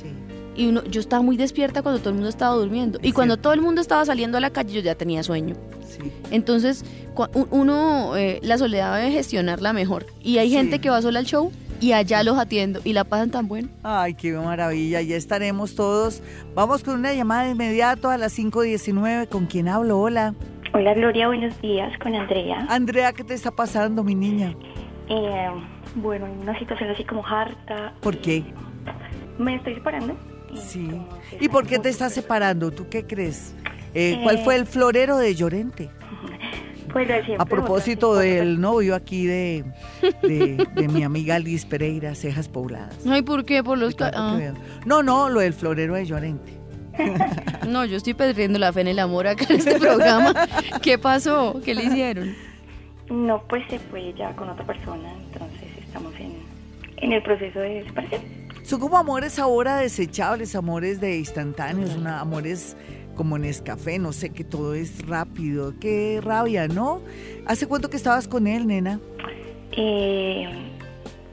Sí. 0.00 0.08
Y 0.56 0.68
uno, 0.68 0.82
yo 0.84 1.00
estaba 1.00 1.22
muy 1.22 1.36
despierta 1.36 1.82
cuando 1.82 1.98
todo 2.00 2.10
el 2.10 2.14
mundo 2.16 2.28
estaba 2.30 2.54
durmiendo. 2.54 2.98
Es 3.00 3.06
y 3.06 3.12
cuando 3.12 3.34
cierto. 3.34 3.42
todo 3.42 3.52
el 3.52 3.60
mundo 3.60 3.80
estaba 3.80 4.04
saliendo 4.04 4.38
a 4.38 4.40
la 4.40 4.50
calle, 4.50 4.72
yo 4.72 4.80
ya 4.80 4.94
tenía 4.94 5.22
sueño. 5.22 5.54
Sí. 5.86 6.10
Entonces, 6.30 6.84
uno, 7.50 8.16
eh, 8.16 8.40
la 8.42 8.58
soledad 8.58 8.96
debe 8.96 9.12
gestionarla 9.12 9.72
mejor. 9.72 10.06
Y 10.22 10.38
hay 10.38 10.48
Sí. 10.50 10.56
gente 10.56 10.80
que 10.80 10.90
va 10.90 11.00
sola 11.02 11.18
al 11.20 11.26
show 11.26 11.52
y 11.80 11.92
allá 11.92 12.22
los 12.22 12.38
atiendo 12.38 12.80
y 12.84 12.92
la 12.92 13.04
pasan 13.04 13.30
tan 13.30 13.48
bueno. 13.48 13.68
Ay, 13.82 14.14
qué 14.14 14.32
maravilla, 14.32 15.00
ya 15.02 15.16
estaremos 15.16 15.74
todos. 15.74 16.22
Vamos 16.54 16.82
con 16.84 16.94
una 16.94 17.12
llamada 17.12 17.44
de 17.44 17.50
inmediato 17.50 18.10
a 18.10 18.16
las 18.18 18.38
5.19. 18.38 19.28
¿Con 19.28 19.46
quién 19.46 19.68
hablo? 19.68 19.98
Hola. 20.00 20.34
Hola 20.72 20.94
Gloria, 20.94 21.28
buenos 21.28 21.60
días 21.60 21.96
con 21.98 22.14
Andrea. 22.14 22.66
Andrea, 22.68 23.12
¿qué 23.12 23.22
te 23.22 23.34
está 23.34 23.50
pasando, 23.50 24.02
mi 24.02 24.14
niña? 24.14 24.54
Eh, 25.08 25.48
bueno, 25.96 26.26
en 26.26 26.38
una 26.40 26.58
situación 26.58 26.90
así 26.90 27.04
como 27.04 27.24
harta. 27.26 27.94
¿Por 28.00 28.18
qué? 28.18 28.42
Me 29.38 29.54
estoy 29.56 29.74
separando. 29.74 30.16
Sí. 30.54 30.80
Entonces, 30.90 31.40
¿Y 31.42 31.48
por 31.48 31.66
qué 31.66 31.78
te 31.78 31.88
estás 31.90 32.12
separando? 32.12 32.70
¿Tú 32.70 32.88
qué 32.88 33.06
crees? 33.06 33.54
Eh, 33.94 34.18
¿Cuál 34.22 34.36
Eh, 34.38 34.44
fue 34.44 34.56
el 34.56 34.66
florero 34.66 35.16
de 35.18 35.34
Llorente? 35.34 35.90
Pues 36.94 37.08
lo 37.08 37.14
de 37.14 37.24
siempre, 37.24 37.42
A 37.42 37.44
propósito 37.44 38.14
del 38.14 38.60
novio 38.60 38.94
aquí 38.94 39.26
de, 39.26 39.64
de, 40.22 40.66
de 40.74 40.88
mi 40.88 41.02
amiga 41.02 41.40
Liz 41.40 41.66
Pereira, 41.66 42.14
Cejas 42.14 42.48
Pobladas. 42.48 42.96
Ay, 43.06 43.22
¿por 43.22 43.44
qué? 43.44 43.64
Por 43.64 43.78
los... 43.78 43.96
Ah. 44.00 44.38
No, 44.86 45.02
no, 45.02 45.28
lo 45.28 45.40
del 45.40 45.52
florero 45.52 45.94
de 45.94 46.06
Llorente. 46.06 46.52
No, 47.68 47.84
yo 47.84 47.96
estoy 47.96 48.14
perdiendo 48.14 48.58
la 48.58 48.72
fe 48.72 48.82
en 48.82 48.88
el 48.88 48.98
amor 48.98 49.26
acá 49.26 49.46
en 49.48 49.56
este 49.56 49.80
programa. 49.80 50.34
¿Qué 50.82 50.98
pasó? 50.98 51.60
¿Qué 51.64 51.74
le 51.74 51.84
hicieron? 51.84 52.34
No, 53.10 53.42
pues 53.48 53.64
se 53.68 53.78
fue 53.78 54.12
ya 54.14 54.36
con 54.36 54.48
otra 54.48 54.64
persona, 54.64 55.12
entonces 55.24 55.68
estamos 55.78 56.12
en, 56.20 56.34
en 56.98 57.12
el 57.12 57.22
proceso 57.22 57.58
de 57.58 57.84
separación. 57.84 58.22
Son 58.62 58.78
como 58.78 58.96
amores 58.96 59.38
ahora 59.38 59.78
desechables, 59.78 60.54
amores 60.54 61.00
de 61.00 61.18
instantáneos, 61.18 61.96
una, 61.96 62.20
amores 62.20 62.76
como 63.14 63.36
en 63.36 63.44
escafé, 63.44 63.98
no 63.98 64.12
sé, 64.12 64.30
que 64.30 64.44
todo 64.44 64.74
es 64.74 65.06
rápido. 65.06 65.74
Qué 65.80 66.20
rabia, 66.22 66.68
¿no? 66.68 67.00
¿Hace 67.46 67.66
cuánto 67.66 67.90
que 67.90 67.96
estabas 67.96 68.28
con 68.28 68.46
él, 68.46 68.66
nena? 68.66 69.00
Eh, 69.72 70.46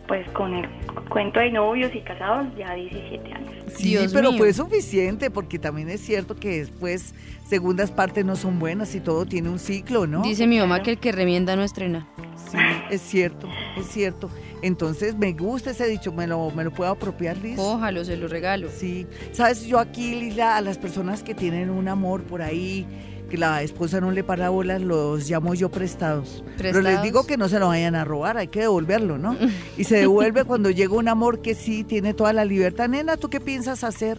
pues 0.08 0.28
con 0.32 0.54
el 0.54 0.68
cuento 1.10 1.40
de 1.40 1.52
novios 1.52 1.94
y 1.96 2.02
casados 2.02 2.48
ya 2.58 2.74
17 2.74 3.34
años. 3.34 3.52
Sí, 3.76 3.90
Dios 3.90 4.12
pero 4.14 4.32
mío. 4.32 4.40
fue 4.40 4.54
suficiente, 4.54 5.30
porque 5.30 5.60
también 5.60 5.90
es 5.90 6.02
cierto 6.02 6.36
que 6.36 6.60
después 6.60 7.14
segundas 7.48 7.92
partes 7.92 8.26
no 8.26 8.36
son 8.36 8.60
buenas 8.60 8.94
y 8.96 9.00
todo 9.00 9.26
tiene 9.26 9.50
un 9.50 9.60
ciclo, 9.60 10.08
¿no? 10.08 10.22
Dice 10.24 10.48
mi 10.48 10.60
mamá 10.60 10.82
que 10.84 10.92
el 10.92 10.98
que 11.00 11.12
remienda 11.12 11.56
no 11.56 11.64
estrena. 11.64 12.08
Sí, 12.50 12.58
es 12.90 13.02
cierto, 13.02 13.48
es 13.78 13.86
cierto. 13.88 14.30
Entonces 14.62 15.16
me 15.16 15.34
gusta 15.34 15.72
ese 15.72 15.88
dicho, 15.88 16.12
me 16.12 16.28
lo, 16.28 16.51
me 16.51 16.64
lo 16.64 16.72
puedo 16.72 16.91
apropiar, 16.91 17.38
Liz. 17.38 17.55
Cójalo, 17.55 18.05
se 18.05 18.18
lo 18.18 18.28
regalo. 18.28 18.70
Sí, 18.76 19.07
sabes, 19.32 19.64
yo 19.64 19.80
aquí, 19.80 20.16
Lila, 20.16 20.57
a 20.57 20.62
las 20.62 20.78
personas 20.78 21.24
que 21.24 21.34
tienen 21.34 21.70
un 21.70 21.88
amor 21.88 22.24
por 22.24 22.41
ahí, 22.41 22.86
que 23.30 23.38
la 23.38 23.64
esposa 23.64 24.01
no 24.01 24.12
le 24.12 24.24
para 24.24 24.49
bolas, 24.49 24.82
los 24.82 25.28
llamo 25.30 25.53
yo 25.53 25.70
prestados. 25.72 26.43
Pero 26.57 26.82
les 26.82 27.01
digo 27.01 27.26
que 27.26 27.38
no 27.38 27.49
se 27.49 27.59
lo 27.59 27.70
vayan 27.70 27.95
a 27.95 28.03
robar, 28.03 28.38
hay 28.38 28.49
que 28.49 28.59
devolverlo, 28.62 29.18
¿no? 29.18 29.36
Y 29.78 29.86
se 29.86 29.97
devuelve 29.97 30.43
cuando 30.43 30.70
llega 30.70 30.93
un 30.93 31.07
amor 31.07 31.41
que 31.41 31.55
sí 31.55 31.84
tiene 31.84 32.14
toda 32.14 32.34
la 32.34 32.45
libertad. 32.45 32.89
Nena, 32.89 33.18
¿tú 33.18 33.30
qué 33.30 33.39
piensas 33.39 33.84
hacer? 33.84 34.18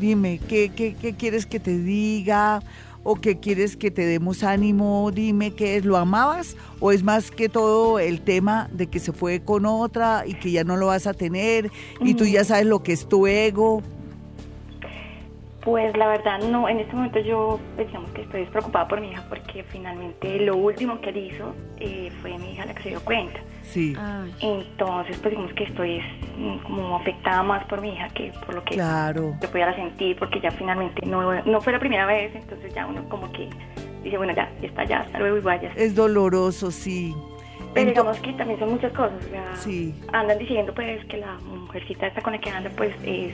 Dime, 0.00 0.40
¿qué, 0.48 0.72
qué, 0.74 0.96
qué 1.00 1.14
quieres 1.14 1.46
que 1.46 1.60
te 1.60 1.78
diga? 1.78 2.60
¿O 3.04 3.16
qué 3.16 3.40
quieres 3.40 3.76
que 3.76 3.90
te 3.90 4.06
demos 4.06 4.44
ánimo? 4.44 5.10
Dime, 5.10 5.52
¿qué 5.52 5.76
es? 5.76 5.84
¿Lo 5.84 5.96
amabas? 5.96 6.56
¿O 6.78 6.92
es 6.92 7.02
más 7.02 7.30
que 7.30 7.48
todo 7.48 7.98
el 7.98 8.20
tema 8.20 8.68
de 8.72 8.86
que 8.86 9.00
se 9.00 9.12
fue 9.12 9.40
con 9.40 9.66
otra 9.66 10.24
y 10.26 10.34
que 10.34 10.52
ya 10.52 10.62
no 10.62 10.76
lo 10.76 10.86
vas 10.86 11.06
a 11.06 11.14
tener 11.14 11.70
y 12.00 12.14
tú 12.14 12.24
ya 12.24 12.44
sabes 12.44 12.66
lo 12.66 12.82
que 12.82 12.92
es 12.92 13.08
tu 13.08 13.26
ego? 13.26 13.82
Pues 15.64 15.96
la 15.96 16.08
verdad 16.08 16.40
no, 16.40 16.68
en 16.68 16.80
este 16.80 16.94
momento 16.94 17.20
yo 17.20 17.60
digamos 17.78 18.10
que 18.10 18.22
estoy 18.22 18.46
preocupada 18.46 18.88
por 18.88 19.00
mi 19.00 19.10
hija 19.10 19.24
porque 19.28 19.62
finalmente 19.64 20.40
lo 20.40 20.56
último 20.56 21.00
que 21.00 21.10
él 21.10 21.16
hizo 21.16 21.54
eh, 21.78 22.10
fue 22.20 22.36
mi 22.38 22.52
hija 22.52 22.66
la 22.66 22.74
que 22.74 22.82
se 22.82 22.88
dio 22.90 23.00
cuenta. 23.00 23.40
Sí. 23.62 23.94
Entonces 24.40 25.16
pues 25.18 25.30
digamos 25.30 25.52
que 25.54 25.64
estoy 25.64 26.00
mm, 26.36 26.58
como 26.64 26.96
afectada 26.96 27.42
más 27.42 27.64
por 27.66 27.80
mi 27.80 27.90
hija 27.94 28.08
que 28.10 28.32
por 28.44 28.54
lo 28.54 28.64
que 28.64 28.74
Claro. 28.74 29.34
yo 29.40 29.50
pudiera 29.50 29.74
sentir 29.74 30.16
porque 30.18 30.40
ya 30.40 30.50
finalmente 30.50 31.04
no, 31.06 31.42
no 31.44 31.60
fue 31.60 31.72
la 31.72 31.78
primera 31.78 32.06
vez, 32.06 32.34
entonces 32.34 32.74
ya 32.74 32.86
uno 32.86 33.08
como 33.08 33.30
que 33.32 33.48
dice 34.02 34.16
bueno 34.16 34.34
ya, 34.34 34.50
está 34.62 34.84
ya, 34.84 35.00
hasta 35.00 35.18
luego 35.18 35.36
y 35.38 35.40
vaya. 35.40 35.72
Es 35.76 35.94
doloroso, 35.94 36.70
sí. 36.70 37.14
Pero 37.74 37.88
digamos 37.88 38.18
que 38.18 38.32
también 38.34 38.58
son 38.58 38.70
muchas 38.72 38.92
cosas, 38.92 39.24
o 39.24 39.28
sea, 39.30 39.56
Sí. 39.56 39.94
andan 40.12 40.38
diciendo 40.38 40.74
pues 40.74 41.02
que 41.06 41.16
la 41.18 41.38
mujercita 41.38 42.06
esta 42.08 42.20
con 42.20 42.32
la 42.34 42.38
que 42.40 42.50
anda 42.50 42.70
pues 42.76 42.94
es 43.04 43.32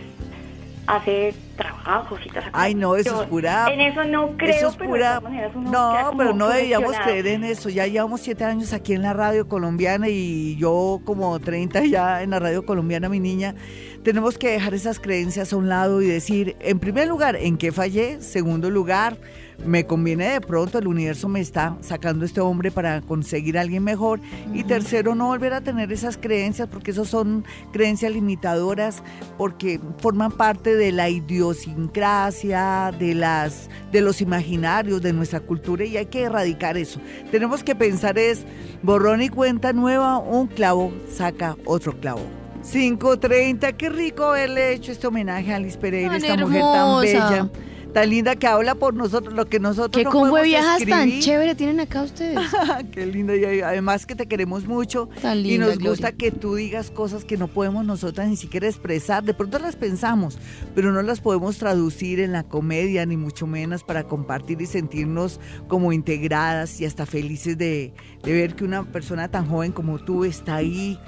hace 0.88 1.34
trabajos 1.56 2.18
y 2.24 2.28
esas 2.30 2.44
Ay, 2.52 2.74
no, 2.74 2.96
eso 2.96 3.22
es 3.22 3.28
pura. 3.28 3.70
En 3.70 3.80
eso 3.80 4.04
no 4.04 4.36
creo, 4.36 4.54
eso 4.54 4.68
es 4.68 4.76
pero 4.76 4.90
pura. 4.90 5.14
de 5.14 5.18
todas 5.18 5.22
maneras 5.22 5.52
uno 5.54 5.70
no, 5.70 6.10
pero 6.16 6.34
no 6.34 6.48
deberíamos 6.48 6.88
sugestionado. 6.88 7.20
creer 7.22 7.34
en 7.34 7.44
eso. 7.44 7.68
Ya 7.68 7.86
llevamos 7.86 8.20
siete 8.22 8.44
años 8.44 8.72
aquí 8.72 8.94
en 8.94 9.02
la 9.02 9.12
radio 9.12 9.46
colombiana 9.48 10.08
y 10.08 10.56
yo 10.56 11.00
como 11.04 11.38
30 11.38 11.84
ya 11.84 12.22
en 12.22 12.30
la 12.30 12.38
radio 12.38 12.64
colombiana, 12.64 13.08
mi 13.08 13.20
niña. 13.20 13.54
Tenemos 14.02 14.38
que 14.38 14.50
dejar 14.50 14.72
esas 14.72 14.98
creencias 14.98 15.52
a 15.52 15.56
un 15.56 15.68
lado 15.68 16.00
y 16.00 16.06
decir, 16.06 16.56
en 16.60 16.78
primer 16.78 17.06
lugar, 17.06 17.36
¿en 17.36 17.58
qué 17.58 17.70
fallé? 17.70 18.22
Segundo 18.22 18.70
lugar, 18.70 19.18
me 19.64 19.86
conviene 19.86 20.30
de 20.30 20.40
pronto, 20.40 20.78
el 20.78 20.86
universo 20.86 21.28
me 21.28 21.40
está 21.40 21.76
sacando 21.80 22.24
este 22.24 22.40
hombre 22.40 22.70
para 22.70 23.00
conseguir 23.00 23.58
a 23.58 23.62
alguien 23.62 23.84
mejor. 23.84 24.20
Y 24.54 24.64
tercero, 24.64 25.14
no 25.14 25.26
volver 25.26 25.52
a 25.52 25.60
tener 25.60 25.92
esas 25.92 26.16
creencias, 26.16 26.68
porque 26.68 26.92
esos 26.92 27.08
son 27.08 27.44
creencias 27.72 28.12
limitadoras, 28.12 29.02
porque 29.36 29.80
forman 29.98 30.32
parte 30.32 30.76
de 30.76 30.92
la 30.92 31.08
idiosincrasia, 31.08 32.92
de, 32.98 33.14
las, 33.14 33.68
de 33.92 34.00
los 34.00 34.20
imaginarios, 34.20 35.02
de 35.02 35.12
nuestra 35.12 35.40
cultura, 35.40 35.84
y 35.84 35.96
hay 35.96 36.06
que 36.06 36.22
erradicar 36.22 36.76
eso. 36.76 37.00
Tenemos 37.30 37.62
que 37.62 37.74
pensar 37.74 38.18
es, 38.18 38.44
borrón 38.82 39.22
y 39.22 39.28
cuenta 39.28 39.72
nueva, 39.72 40.18
un 40.18 40.46
clavo 40.46 40.92
saca 41.12 41.56
otro 41.64 41.98
clavo. 41.98 42.22
5.30, 42.62 43.76
qué 43.76 43.88
rico 43.88 44.24
haberle 44.24 44.72
hecho 44.72 44.92
este 44.92 45.06
homenaje 45.06 45.52
a 45.52 45.56
Alice 45.56 45.78
Pereira, 45.78 46.10
Tan 46.10 46.22
esta 46.22 46.36
mujer 46.36 46.60
tan 46.60 47.00
bella, 47.00 47.50
tan 47.92 48.10
linda 48.10 48.36
que 48.36 48.46
habla 48.46 48.74
por 48.74 48.94
nosotros, 48.94 49.34
lo 49.34 49.46
que 49.46 49.60
nosotros 49.60 50.00
¿Qué 50.00 50.04
no 50.04 50.10
combo 50.10 50.36
de 50.36 50.58
tan 50.88 51.20
chévere 51.20 51.54
tienen 51.54 51.80
acá 51.80 52.02
ustedes? 52.02 52.38
Qué 52.92 53.06
linda 53.06 53.36
y 53.36 53.60
además 53.60 54.06
que 54.06 54.14
te 54.14 54.26
queremos 54.26 54.66
mucho 54.66 55.08
Tan 55.20 55.38
y 55.38 55.42
linda, 55.42 55.66
nos 55.66 55.78
gusta 55.78 56.12
que 56.12 56.30
tú 56.30 56.54
digas 56.54 56.90
cosas 56.90 57.24
que 57.24 57.36
no 57.36 57.48
podemos 57.48 57.84
nosotras 57.84 58.28
ni 58.28 58.36
siquiera 58.36 58.66
expresar. 58.66 59.24
De 59.24 59.34
pronto 59.34 59.58
las 59.58 59.76
pensamos, 59.76 60.38
pero 60.74 60.92
no 60.92 61.02
las 61.02 61.20
podemos 61.20 61.58
traducir 61.58 62.20
en 62.20 62.32
la 62.32 62.42
comedia 62.42 63.06
ni 63.06 63.16
mucho 63.16 63.46
menos 63.46 63.84
para 63.84 64.04
compartir 64.04 64.60
y 64.62 64.66
sentirnos 64.66 65.40
como 65.66 65.92
integradas 65.92 66.80
y 66.80 66.84
hasta 66.84 67.06
felices 67.06 67.58
de, 67.58 67.92
de 68.22 68.32
ver 68.32 68.54
que 68.54 68.64
una 68.64 68.84
persona 68.84 69.28
tan 69.28 69.48
joven 69.48 69.72
como 69.72 69.98
tú 69.98 70.24
está 70.24 70.56
ahí 70.56 70.98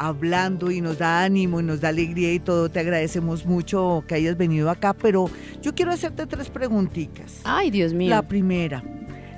hablando 0.00 0.70
y 0.70 0.80
nos 0.80 0.98
da 0.98 1.22
ánimo 1.22 1.60
y 1.60 1.62
nos 1.62 1.80
da 1.80 1.88
alegría 1.88 2.32
y 2.32 2.40
todo. 2.40 2.70
Te 2.70 2.80
agradecemos 2.80 3.44
mucho 3.44 4.02
que 4.08 4.14
hayas 4.14 4.36
venido 4.36 4.70
acá, 4.70 4.94
pero 4.94 5.30
yo 5.60 5.74
quiero 5.74 5.92
hacerte 5.92 6.26
tres 6.26 6.48
preguntitas. 6.48 7.40
Ay, 7.44 7.70
Dios 7.70 7.92
mío. 7.92 8.08
La 8.08 8.22
primera, 8.22 8.82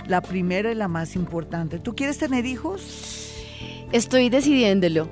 la 0.06 0.20
primera 0.20 0.70
y 0.70 0.74
la 0.74 0.88
más 0.88 1.16
importante. 1.16 1.78
¿Tú 1.80 1.94
quieres 1.96 2.18
tener 2.18 2.46
hijos? 2.46 3.34
Estoy 3.90 4.30
decidiéndolo. 4.30 5.08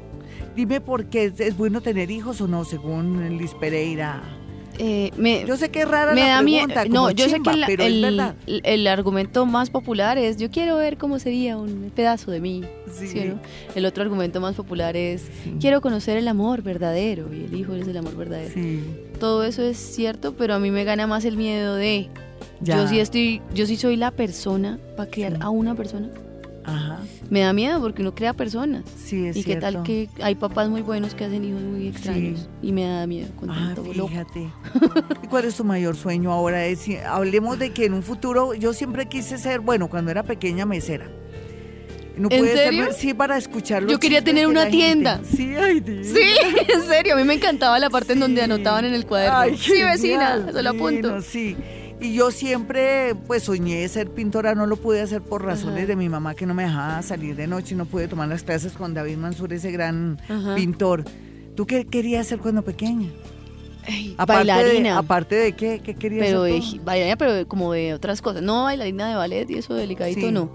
Dime 0.54 0.80
por 0.80 1.06
qué 1.06 1.26
es, 1.26 1.40
es 1.40 1.56
bueno 1.56 1.80
tener 1.80 2.10
hijos 2.10 2.40
o 2.40 2.48
no, 2.48 2.64
según 2.64 3.36
Liz 3.36 3.54
Pereira. 3.54 4.39
Eh, 4.82 5.10
me, 5.18 5.44
Yo 5.46 5.58
sé 5.58 5.68
que 5.70 5.80
es 5.80 5.88
rara 5.88 6.14
me 6.14 6.22
la 6.22 6.28
da 6.28 6.42
miedo. 6.42 6.66
No, 6.88 7.10
yo 7.10 7.28
sé 7.28 7.40
que 7.42 7.52
la- 7.54 7.66
pero 7.66 7.82
es 7.82 7.88
el, 7.92 8.00
verdad. 8.02 8.34
el- 8.46 8.62
el 8.64 8.86
argumento 8.86 9.44
más 9.44 9.68
popular 9.68 10.16
es: 10.16 10.38
Yo 10.38 10.50
quiero 10.50 10.76
ver 10.76 10.96
cómo 10.96 11.18
sería 11.18 11.58
un 11.58 11.92
pedazo 11.94 12.30
de 12.30 12.40
mí. 12.40 12.62
Sí. 12.90 13.06
¿sí 13.08 13.18
o 13.20 13.24
no? 13.34 13.40
El 13.74 13.84
otro 13.84 14.02
argumento 14.02 14.40
más 14.40 14.54
popular 14.54 14.96
es: 14.96 15.26
Quiero 15.60 15.82
conocer 15.82 16.16
el 16.16 16.26
amor 16.28 16.62
verdadero. 16.62 17.28
Y 17.32 17.44
el 17.44 17.54
hijo 17.54 17.74
es 17.74 17.86
el 17.86 17.96
amor 17.98 18.16
verdadero. 18.16 18.54
Sí. 18.54 18.82
Todo 19.18 19.44
eso 19.44 19.62
es 19.62 19.76
cierto, 19.76 20.34
pero 20.34 20.54
a 20.54 20.58
mí 20.58 20.70
me 20.70 20.84
gana 20.84 21.06
más 21.06 21.26
el 21.26 21.36
miedo 21.36 21.74
de. 21.76 22.08
Ya. 22.62 22.76
Yo 22.78 22.88
sí 22.88 23.00
estoy, 23.00 23.42
yo 23.54 23.66
sí 23.66 23.76
soy 23.76 23.96
la 23.96 24.10
persona 24.12 24.78
para 24.96 25.10
criar 25.10 25.36
a 25.40 25.50
una 25.50 25.74
persona. 25.74 26.08
Ajá. 26.64 26.98
Me 27.30 27.40
da 27.40 27.52
miedo 27.52 27.80
porque 27.80 28.02
uno 28.02 28.14
crea 28.14 28.34
personas. 28.34 28.84
Sí, 29.02 29.26
es 29.26 29.36
y 29.36 29.44
qué 29.44 29.56
tal 29.56 29.82
que 29.82 30.08
hay 30.22 30.34
papás 30.34 30.68
muy 30.68 30.82
buenos 30.82 31.14
que 31.14 31.24
hacen 31.24 31.44
hijos 31.44 31.62
muy 31.62 31.88
extraños. 31.88 32.48
Y 32.62 32.72
me 32.72 32.84
da 32.84 33.06
miedo 33.06 33.28
con 33.36 33.50
Ah, 33.50 33.72
tanto 33.74 33.92
fíjate. 33.92 34.50
¿Y 35.22 35.26
cuál 35.28 35.44
es 35.46 35.54
tu 35.56 35.64
mayor 35.64 35.96
sueño 35.96 36.30
ahora? 36.32 36.66
Es, 36.66 36.86
hablemos 37.06 37.58
de 37.58 37.70
que 37.72 37.86
en 37.86 37.94
un 37.94 38.02
futuro, 38.02 38.52
yo 38.54 38.72
siempre 38.74 39.06
quise 39.06 39.38
ser, 39.38 39.60
bueno, 39.60 39.88
cuando 39.88 40.10
era 40.10 40.22
pequeña, 40.22 40.66
mesera. 40.66 41.08
No 42.16 42.28
¿En 42.30 42.40
puede 42.40 42.54
ser- 42.54 42.92
sí, 42.92 43.14
para 43.14 43.38
escuchar 43.38 43.82
los 43.82 43.92
Yo 43.92 43.98
quería 43.98 44.22
tener 44.22 44.46
una 44.46 44.62
gente. 44.62 44.76
tienda. 44.76 45.20
Sí, 45.24 45.54
ay, 45.56 45.80
Dios. 45.80 46.06
Sí, 46.08 46.20
en 46.74 46.82
serio, 46.82 47.14
a 47.14 47.16
mí 47.16 47.24
me 47.24 47.34
encantaba 47.34 47.78
la 47.78 47.88
parte 47.88 48.12
en 48.12 48.20
donde 48.20 48.42
anotaban 48.42 48.84
en 48.84 48.92
el 48.92 49.06
cuaderno. 49.06 49.38
Ay, 49.38 49.56
sí, 49.56 49.82
vecina, 49.82 50.44
eso 50.48 50.60
lo 50.60 50.70
apunto. 50.70 51.22
sí. 51.22 51.56
Y 52.00 52.14
yo 52.14 52.30
siempre, 52.30 53.14
pues 53.26 53.42
soñé 53.42 53.86
ser 53.88 54.10
pintora, 54.10 54.54
no 54.54 54.64
lo 54.66 54.76
pude 54.76 55.02
hacer 55.02 55.20
por 55.20 55.44
razones 55.44 55.78
Ajá. 55.78 55.86
de 55.86 55.96
mi 55.96 56.08
mamá 56.08 56.34
que 56.34 56.46
no 56.46 56.54
me 56.54 56.62
dejaba 56.62 57.02
salir 57.02 57.36
de 57.36 57.46
noche 57.46 57.74
y 57.74 57.76
no 57.78 57.84
pude 57.84 58.08
tomar 58.08 58.28
las 58.28 58.42
clases 58.42 58.72
con 58.72 58.94
David 58.94 59.16
Mansur, 59.18 59.52
ese 59.52 59.70
gran 59.70 60.18
Ajá. 60.28 60.54
pintor. 60.54 61.04
¿Tú 61.54 61.66
qué 61.66 61.84
querías 61.84 62.26
hacer 62.26 62.38
cuando 62.38 62.62
pequeña? 62.62 63.10
Ay, 63.86 64.14
Aparte 64.16 64.46
de- 64.46 64.52
bailarina. 64.52 64.98
aparte 64.98 65.34
de 65.34 65.52
qué, 65.52 65.80
¿qué 65.84 65.94
querías 65.94 66.26
pero 66.26 66.42
de, 66.44 66.58
hacer? 66.58 66.78
tú? 66.78 66.84
bailarina, 66.84 67.16
pero 67.16 67.32
de- 67.34 67.44
como 67.46 67.72
de 67.72 67.92
otras 67.92 68.22
cosas. 68.22 68.42
No 68.42 68.64
bailarina 68.64 69.08
de 69.08 69.14
ballet 69.16 69.50
y 69.50 69.54
eso 69.58 69.74
delicadito, 69.74 70.20
Sí. 70.20 70.32
no. 70.32 70.50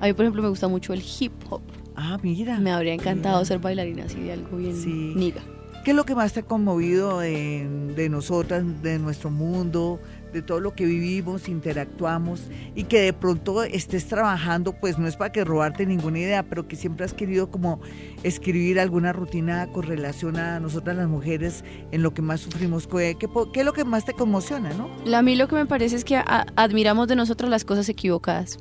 A 0.00 0.06
mí, 0.06 0.12
por 0.12 0.24
ejemplo, 0.26 0.42
me 0.42 0.48
gusta 0.48 0.68
mucho 0.68 0.92
el 0.92 1.02
hip 1.20 1.32
hop. 1.48 1.62
Ah, 1.96 2.18
mira. 2.22 2.58
Me 2.58 2.72
habría 2.72 2.92
encantado 2.94 3.36
Mira. 3.36 3.46
ser 3.46 3.58
bailarina 3.58 4.04
así 4.04 4.20
de 4.20 4.32
algo 4.32 4.56
bien 4.58 4.76
Sí. 4.76 5.12
niga. 5.16 5.40
¿Qué 5.84 5.92
es 5.92 5.96
lo 5.96 6.04
que 6.04 6.14
más 6.14 6.34
te 6.34 6.40
ha 6.40 6.42
conmovido 6.42 7.20
de, 7.20 7.66
de 7.96 8.08
nosotras, 8.10 8.64
de 8.82 8.98
nuestro 8.98 9.30
mundo, 9.30 9.98
de 10.32 10.42
todo 10.42 10.60
lo 10.60 10.74
que 10.74 10.84
vivimos, 10.84 11.48
interactuamos 11.48 12.42
y 12.74 12.84
que 12.84 13.00
de 13.00 13.12
pronto 13.12 13.62
estés 13.62 14.06
trabajando, 14.06 14.72
pues 14.72 14.98
no 14.98 15.06
es 15.06 15.16
para 15.16 15.32
que 15.32 15.44
robarte 15.44 15.86
ninguna 15.86 16.18
idea, 16.18 16.42
pero 16.42 16.68
que 16.68 16.76
siempre 16.76 17.04
has 17.04 17.12
querido 17.14 17.50
como 17.50 17.80
escribir 18.22 18.78
alguna 18.80 19.12
rutina 19.12 19.66
con 19.72 19.82
relación 19.84 20.36
a 20.36 20.60
nosotras 20.60 20.96
las 20.96 21.08
mujeres 21.08 21.64
en 21.92 22.02
lo 22.02 22.12
que 22.14 22.22
más 22.22 22.40
sufrimos? 22.40 22.86
¿Qué, 22.86 23.16
es 23.54 23.64
lo 23.64 23.72
que 23.72 23.84
más 23.84 24.04
te 24.04 24.12
conmociona, 24.12 24.70
no? 24.74 24.90
A 25.14 25.22
mí 25.22 25.36
lo 25.36 25.48
que 25.48 25.54
me 25.54 25.66
parece 25.66 25.96
es 25.96 26.04
que 26.04 26.16
a- 26.16 26.46
admiramos 26.56 27.08
de 27.08 27.16
nosotros 27.16 27.50
las 27.50 27.64
cosas 27.64 27.88
equivocadas. 27.88 28.58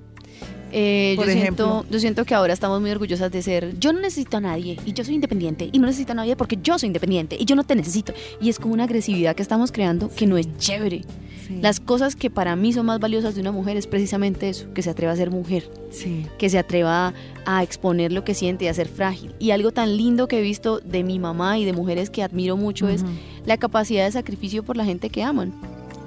Eh, 0.71 1.15
yo, 1.17 1.23
siento, 1.25 1.85
yo 1.89 1.99
siento 1.99 2.25
que 2.25 2.35
ahora 2.35 2.53
estamos 2.53 2.79
muy 2.79 2.91
orgullosas 2.91 3.31
de 3.31 3.41
ser, 3.41 3.79
yo 3.79 3.91
no 3.91 4.01
necesito 4.01 4.37
a 4.37 4.41
nadie 4.41 4.77
y 4.85 4.93
yo 4.93 5.03
soy 5.03 5.15
independiente 5.15 5.67
y 5.71 5.79
no 5.79 5.87
necesito 5.87 6.11
a 6.11 6.15
nadie 6.15 6.35
porque 6.35 6.59
yo 6.61 6.77
soy 6.77 6.87
independiente 6.87 7.35
y 7.39 7.45
yo 7.45 7.55
no 7.55 7.63
te 7.63 7.75
necesito. 7.75 8.13
Y 8.39 8.49
es 8.49 8.59
como 8.59 8.75
una 8.75 8.83
agresividad 8.83 9.35
que 9.35 9.41
estamos 9.41 9.71
creando 9.71 10.11
que 10.15 10.27
no 10.27 10.37
es 10.37 10.47
chévere. 10.59 11.01
Las 11.61 11.79
cosas 11.79 12.15
que 12.15 12.29
para 12.29 12.55
mí 12.55 12.73
son 12.73 12.85
más 12.85 12.99
valiosas 12.99 13.33
de 13.35 13.41
una 13.41 13.51
mujer 13.51 13.75
es 13.75 13.87
precisamente 13.87 14.49
eso, 14.49 14.71
que 14.73 14.81
se 14.83 14.89
atreva 14.91 15.13
a 15.13 15.15
ser 15.15 15.31
mujer, 15.31 15.69
Sí. 15.89 16.25
que 16.37 16.49
se 16.49 16.59
atreva 16.59 17.07
a, 17.07 17.13
a 17.57 17.63
exponer 17.63 18.11
lo 18.11 18.23
que 18.23 18.33
siente 18.35 18.65
y 18.65 18.67
a 18.67 18.73
ser 18.73 18.87
frágil. 18.87 19.33
Y 19.39 19.51
algo 19.51 19.71
tan 19.71 19.97
lindo 19.97 20.27
que 20.27 20.39
he 20.39 20.41
visto 20.41 20.79
de 20.79 21.03
mi 21.03 21.17
mamá 21.17 21.57
y 21.57 21.65
de 21.65 21.73
mujeres 21.73 22.09
que 22.09 22.21
admiro 22.23 22.55
mucho 22.55 22.87
es 22.87 23.01
Ujú. 23.01 23.11
la 23.45 23.57
capacidad 23.57 24.05
de 24.05 24.11
sacrificio 24.11 24.63
por 24.63 24.77
la 24.77 24.85
gente 24.85 25.09
que 25.09 25.23
aman. 25.23 25.53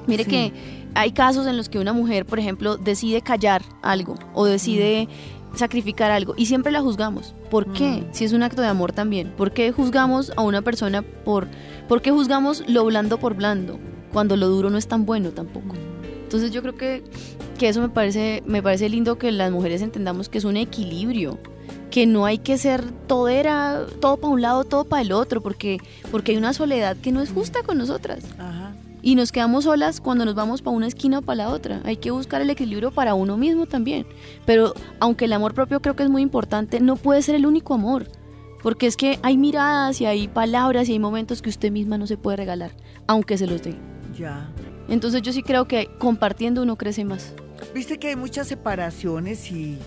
Mire 0.07 0.25
Sí. 0.25 0.31
que 0.31 0.53
hay 0.95 1.13
casos 1.13 1.47
en 1.47 1.57
los 1.57 1.69
que 1.69 1.79
una 1.79 1.93
mujer, 1.93 2.25
por 2.27 2.39
ejemplo, 2.39 2.77
decide 2.77 3.21
callar 3.23 3.63
algo 3.83 4.15
o 4.35 4.45
decide 4.45 5.09
sacrificar 5.55 6.11
algo 6.11 6.35
y 6.37 6.47
siempre 6.47 6.73
la 6.73 6.81
juzgamos. 6.81 7.35
¿Por 7.51 7.73
qué? 7.73 8.05
Si 8.13 8.25
es 8.25 8.33
un 8.33 8.43
acto 8.43 8.63
de 8.63 8.69
amor 8.69 8.93
también. 8.93 9.33
¿Por 9.37 9.53
qué 9.53 9.71
juzgamos 9.73 10.33
a 10.37 10.43
una 10.43 10.63
persona 10.63 11.03
por... 11.03 11.49
¿Por 11.89 12.01
qué 12.01 12.11
juzgamos 12.11 12.65
lo 12.69 12.85
blando 12.85 13.19
por 13.19 13.35
blando 13.35 13.79
cuando 14.13 14.37
lo 14.37 14.49
duro 14.49 14.71
no 14.71 14.79
es 14.79 14.87
tan 14.87 15.07
bueno 15.07 15.31
tampoco? 15.31 15.75
Entonces 16.23 16.51
yo 16.51 16.63
creo 16.63 16.77
que, 16.77 17.05
que 17.59 17.69
eso 17.69 17.81
me 17.81 17.89
parece, 17.89 18.43
me 18.47 18.63
parece 18.63 18.89
lindo 18.89 19.19
que 19.19 19.31
las 19.33 19.53
mujeres 19.53 19.83
entendamos 19.83 20.29
que 20.29 20.39
es 20.39 20.45
un 20.45 20.57
equilibrio, 20.57 21.39
que 21.91 22.07
no 22.07 22.25
hay 22.25 22.39
que 22.39 22.57
ser 22.57 22.91
todera, 23.07 23.85
todo 24.01 24.17
para 24.17 24.33
un 24.33 24.41
lado, 24.41 24.65
todo 24.65 24.85
para 24.85 25.03
el 25.03 25.13
otro, 25.13 25.43
porque, 25.43 25.79
porque 26.11 26.33
hay 26.33 26.39
una 26.39 26.55
soledad 26.55 26.97
que 26.97 27.13
no 27.13 27.21
es 27.21 27.31
justa 27.31 27.63
con 27.63 27.77
nosotras. 27.77 28.25
Ajá. 28.39 28.73
Y 29.03 29.17
nos 29.17 29.33
quedamos 29.33 29.65
solas 29.65 30.01
cuando 30.01 30.25
nos 30.25 30.37
vamos 30.37 30.63
para 30.63 30.77
una 30.77 30.87
esquina 30.87 31.19
o 31.19 31.23
para 31.23 31.37
la 31.37 31.49
otra. 31.51 31.83
Hay 31.85 31.97
que 31.97 32.13
buscar 32.13 32.41
el 32.41 32.51
equilibrio 32.51 32.93
para 32.93 33.15
uno 33.15 33.37
mismo 33.37 33.67
también. 33.67 34.07
Pero 34.47 34.75
aunque 35.01 35.25
el 35.25 35.33
amor 35.33 35.55
propio 35.55 35.83
creo 35.83 35.97
que 35.97 36.05
es 36.05 36.09
muy 36.09 36.23
importante, 36.23 36.81
no 36.81 36.95
puede 36.95 37.21
ser 37.21 37.35
el 37.35 37.45
único 37.45 37.75
amor. 37.75 38.07
Porque 38.63 38.87
es 38.87 38.97
que 38.97 39.19
hay 39.23 39.37
miradas 39.37 40.01
y 40.01 40.07
hay 40.07 40.29
palabras 40.29 40.89
y 40.89 40.93
hay 40.93 40.99
momentos 41.01 41.43
que 41.43 41.51
usted 41.51 41.73
misma 41.73 41.99
no 41.99 42.07
se 42.07 42.17
puede 42.17 42.37
regalar, 42.37 42.71
aunque 43.09 43.37
se 43.37 43.49
los 43.49 43.61
dé. 43.61 43.77
Ya. 44.17 44.49
Entonces 44.89 45.23
yo 45.23 45.33
sí 45.33 45.43
creo 45.43 45.67
que 45.67 45.89
compartiendo 45.99 46.63
uno 46.63 46.77
crece 46.77 47.05
más. 47.05 47.33
Viste 47.75 47.99
que 47.99 48.09
hay 48.09 48.17
muchas 48.17 48.49
separaciones 48.49 49.51
y, 49.51 49.79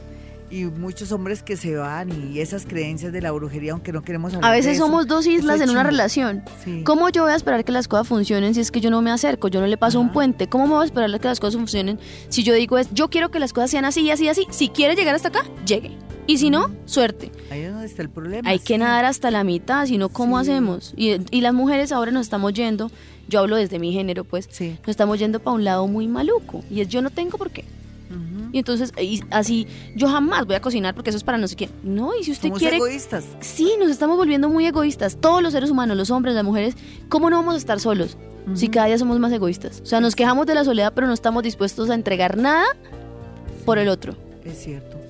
y 0.50 0.66
muchos 0.66 1.12
hombres 1.12 1.44
que 1.44 1.58
se 1.58 1.76
van 1.76 2.10
y 2.10 2.40
esas 2.40 2.66
creencias 2.66 3.12
de 3.12 3.22
la 3.22 3.32
brujería, 3.32 3.74
aunque 3.74 3.92
no 3.92 4.02
queremos 4.02 4.34
hablar 4.34 4.50
A 4.50 4.54
veces 4.54 4.66
de 4.66 4.72
eso, 4.74 4.86
somos 4.86 5.08
dos 5.08 5.28
islas 5.28 5.60
en 5.62 5.70
una 5.70 5.84
relación. 5.84 6.44
Sí. 6.64 6.84
¿Cómo 6.86 7.10
yo 7.10 7.24
voy 7.24 7.34
a 7.34 7.36
esperar 7.36 7.66
que 7.66 7.72
las 7.72 7.88
cosas 7.88 8.08
funcionen 8.08 8.54
si 8.54 8.62
es 8.62 8.72
que 8.72 8.82
yo 8.82 8.90
no 8.90 9.02
me 9.02 9.12
acerco, 9.12 9.48
yo 9.50 9.60
no 9.60 9.68
le 9.68 9.78
paso 9.78 10.00
un 10.00 10.12
puente? 10.12 10.48
¿Cómo 10.48 10.68
me 10.68 10.74
voy 10.74 10.84
a 10.84 10.86
esperar 10.86 11.20
que 11.20 11.28
las 11.28 11.40
cosas 11.40 11.56
funcionen 11.56 12.00
si 12.30 12.44
yo 12.44 12.54
digo 12.54 12.78
es, 12.78 12.88
yo 12.94 13.10
quiero 13.10 13.30
que 13.30 13.40
las 13.40 13.54
cosas 13.54 13.72
sean 13.72 13.86
así 13.86 14.02
y 14.02 14.12
así 14.12 14.26
y 14.26 14.30
así? 14.30 14.48
Si 14.50 14.70
quiere 14.70 14.96
llegar 14.96 15.16
hasta 15.16 15.28
acá, 15.28 15.44
llegue. 15.66 15.98
Y 16.28 16.38
si 16.38 16.50
no, 16.50 16.72
suerte. 16.86 17.32
Ahí 17.52 17.62
es 17.62 17.72
donde 17.72 17.86
está 17.86 18.02
el 18.02 18.10
problema. 18.10 18.50
Hay 18.50 18.60
que 18.60 18.78
nadar 18.78 19.06
hasta 19.06 19.30
la 19.32 19.44
mitad, 19.44 19.86
si 19.86 19.98
no, 19.98 20.10
¿cómo 20.10 20.38
hacemos? 20.38 20.94
Y, 20.98 21.18
y 21.30 21.42
las 21.42 21.54
mujeres 21.54 21.92
ahora 21.92 22.12
nos 22.12 22.22
estamos 22.24 22.54
yendo, 22.54 22.90
yo 23.28 23.40
hablo 23.40 23.56
desde 23.56 23.80
mi 23.80 23.94
género, 23.94 24.24
pues, 24.24 24.48
nos 24.60 24.88
estamos 24.88 25.20
yendo 25.20 25.40
para 25.40 25.56
un 25.56 25.64
lado 25.64 25.88
muy 25.88 26.08
maluco. 26.08 26.64
Y 26.70 26.82
es 26.82 26.88
yo 26.88 27.02
no 27.02 27.10
tengo 27.10 27.38
por 27.38 27.52
qué. 27.52 27.64
Y 28.52 28.60
entonces, 28.60 28.94
y 29.02 29.22
así, 29.32 29.68
yo 29.98 30.08
jamás 30.08 30.46
voy 30.46 30.56
a 30.56 30.62
cocinar 30.62 30.96
porque 30.96 31.10
eso 31.10 31.18
es 31.18 31.26
para 31.26 31.38
no 31.38 31.46
sé 31.46 31.58
quién. 31.58 31.72
No, 31.84 32.12
y 32.18 32.24
si 32.24 32.32
usted 32.32 32.48
Somos 32.48 32.60
quiere... 32.60 32.78
egoístas. 32.78 33.26
Sí, 33.42 33.74
nos 33.78 33.90
estamos 33.90 34.16
volviendo 34.16 34.48
muy 34.48 34.66
egoístas. 34.66 35.18
Todos 35.20 35.44
los 35.44 35.52
seres 35.52 35.70
humanos, 35.70 35.98
los 35.98 36.10
hombres, 36.10 36.36
las 36.36 36.46
mujeres, 36.46 36.76
¿cómo 37.10 37.30
no 37.30 37.36
vamos 37.36 37.56
a 37.56 37.58
estar 37.58 37.82
solos? 37.82 38.18
Si 38.54 38.70
cada 38.70 38.86
día 38.86 38.98
somos 38.98 39.20
más 39.20 39.34
egoístas. 39.34 39.82
O 39.82 39.86
sea, 39.86 40.00
nos 40.00 40.16
quejamos 40.16 40.46
de 40.46 40.56
la 40.56 40.64
soledad, 40.64 40.94
pero 40.96 41.06
no 41.08 41.14
estamos 41.14 41.44
dispuestos 41.44 41.90
a 41.90 41.96
entregar 41.96 42.38
nada 42.38 42.64
por 43.66 43.78
el 43.78 43.90
otro. 43.90 44.16
Es 44.46 44.60
cierto. 44.60 45.05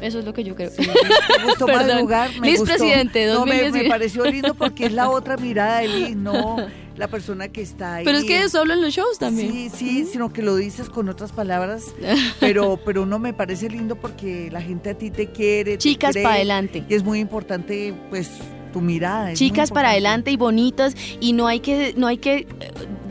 Eso 0.00 0.18
es 0.18 0.24
lo 0.24 0.32
que 0.32 0.42
yo 0.44 0.54
creo. 0.54 0.70
Me 0.78 1.44
gustó 1.44 1.66
madrugar, 1.68 2.30
me 2.40 2.48
Liz 2.50 2.60
gustó. 2.60 2.74
presidente, 2.76 3.26
No, 3.26 3.44
me, 3.46 3.52
2019. 3.62 3.82
me 3.84 3.88
pareció 3.88 4.24
lindo 4.24 4.54
porque 4.54 4.86
es 4.86 4.92
la 4.92 5.08
otra 5.10 5.36
mirada 5.36 5.80
de 5.80 5.88
Liz, 5.88 6.16
no 6.16 6.56
la 6.96 7.08
persona 7.08 7.48
que 7.48 7.62
está 7.62 7.96
ahí. 7.96 8.04
Pero 8.04 8.18
es 8.18 8.24
que 8.24 8.42
eso 8.42 8.60
hablan 8.60 8.82
los 8.82 8.92
shows 8.94 9.18
también. 9.18 9.50
Sí, 9.50 9.70
sí, 9.74 10.04
sino 10.04 10.32
que 10.32 10.42
lo 10.42 10.56
dices 10.56 10.90
con 10.90 11.08
otras 11.08 11.32
palabras, 11.32 11.84
pero 12.40 12.78
pero 12.84 13.06
no 13.06 13.18
me 13.18 13.32
parece 13.32 13.68
lindo 13.70 13.96
porque 13.96 14.50
la 14.52 14.60
gente 14.60 14.90
a 14.90 14.94
ti 14.94 15.10
te 15.10 15.28
quiere, 15.28 15.78
Chicas 15.78 16.12
cree, 16.12 16.22
pa' 16.24 16.34
adelante. 16.34 16.84
Y 16.88 16.94
es 16.94 17.02
muy 17.02 17.18
importante 17.20 17.94
pues 18.10 18.30
tu 18.72 18.80
mirada. 18.80 19.32
chicas 19.34 19.70
para 19.70 19.90
adelante 19.90 20.30
y 20.30 20.36
bonitas 20.36 20.94
y 21.20 21.32
no 21.34 21.46
hay 21.46 21.60
que 21.60 21.94
no 21.96 22.06
hay 22.06 22.18
que 22.18 22.46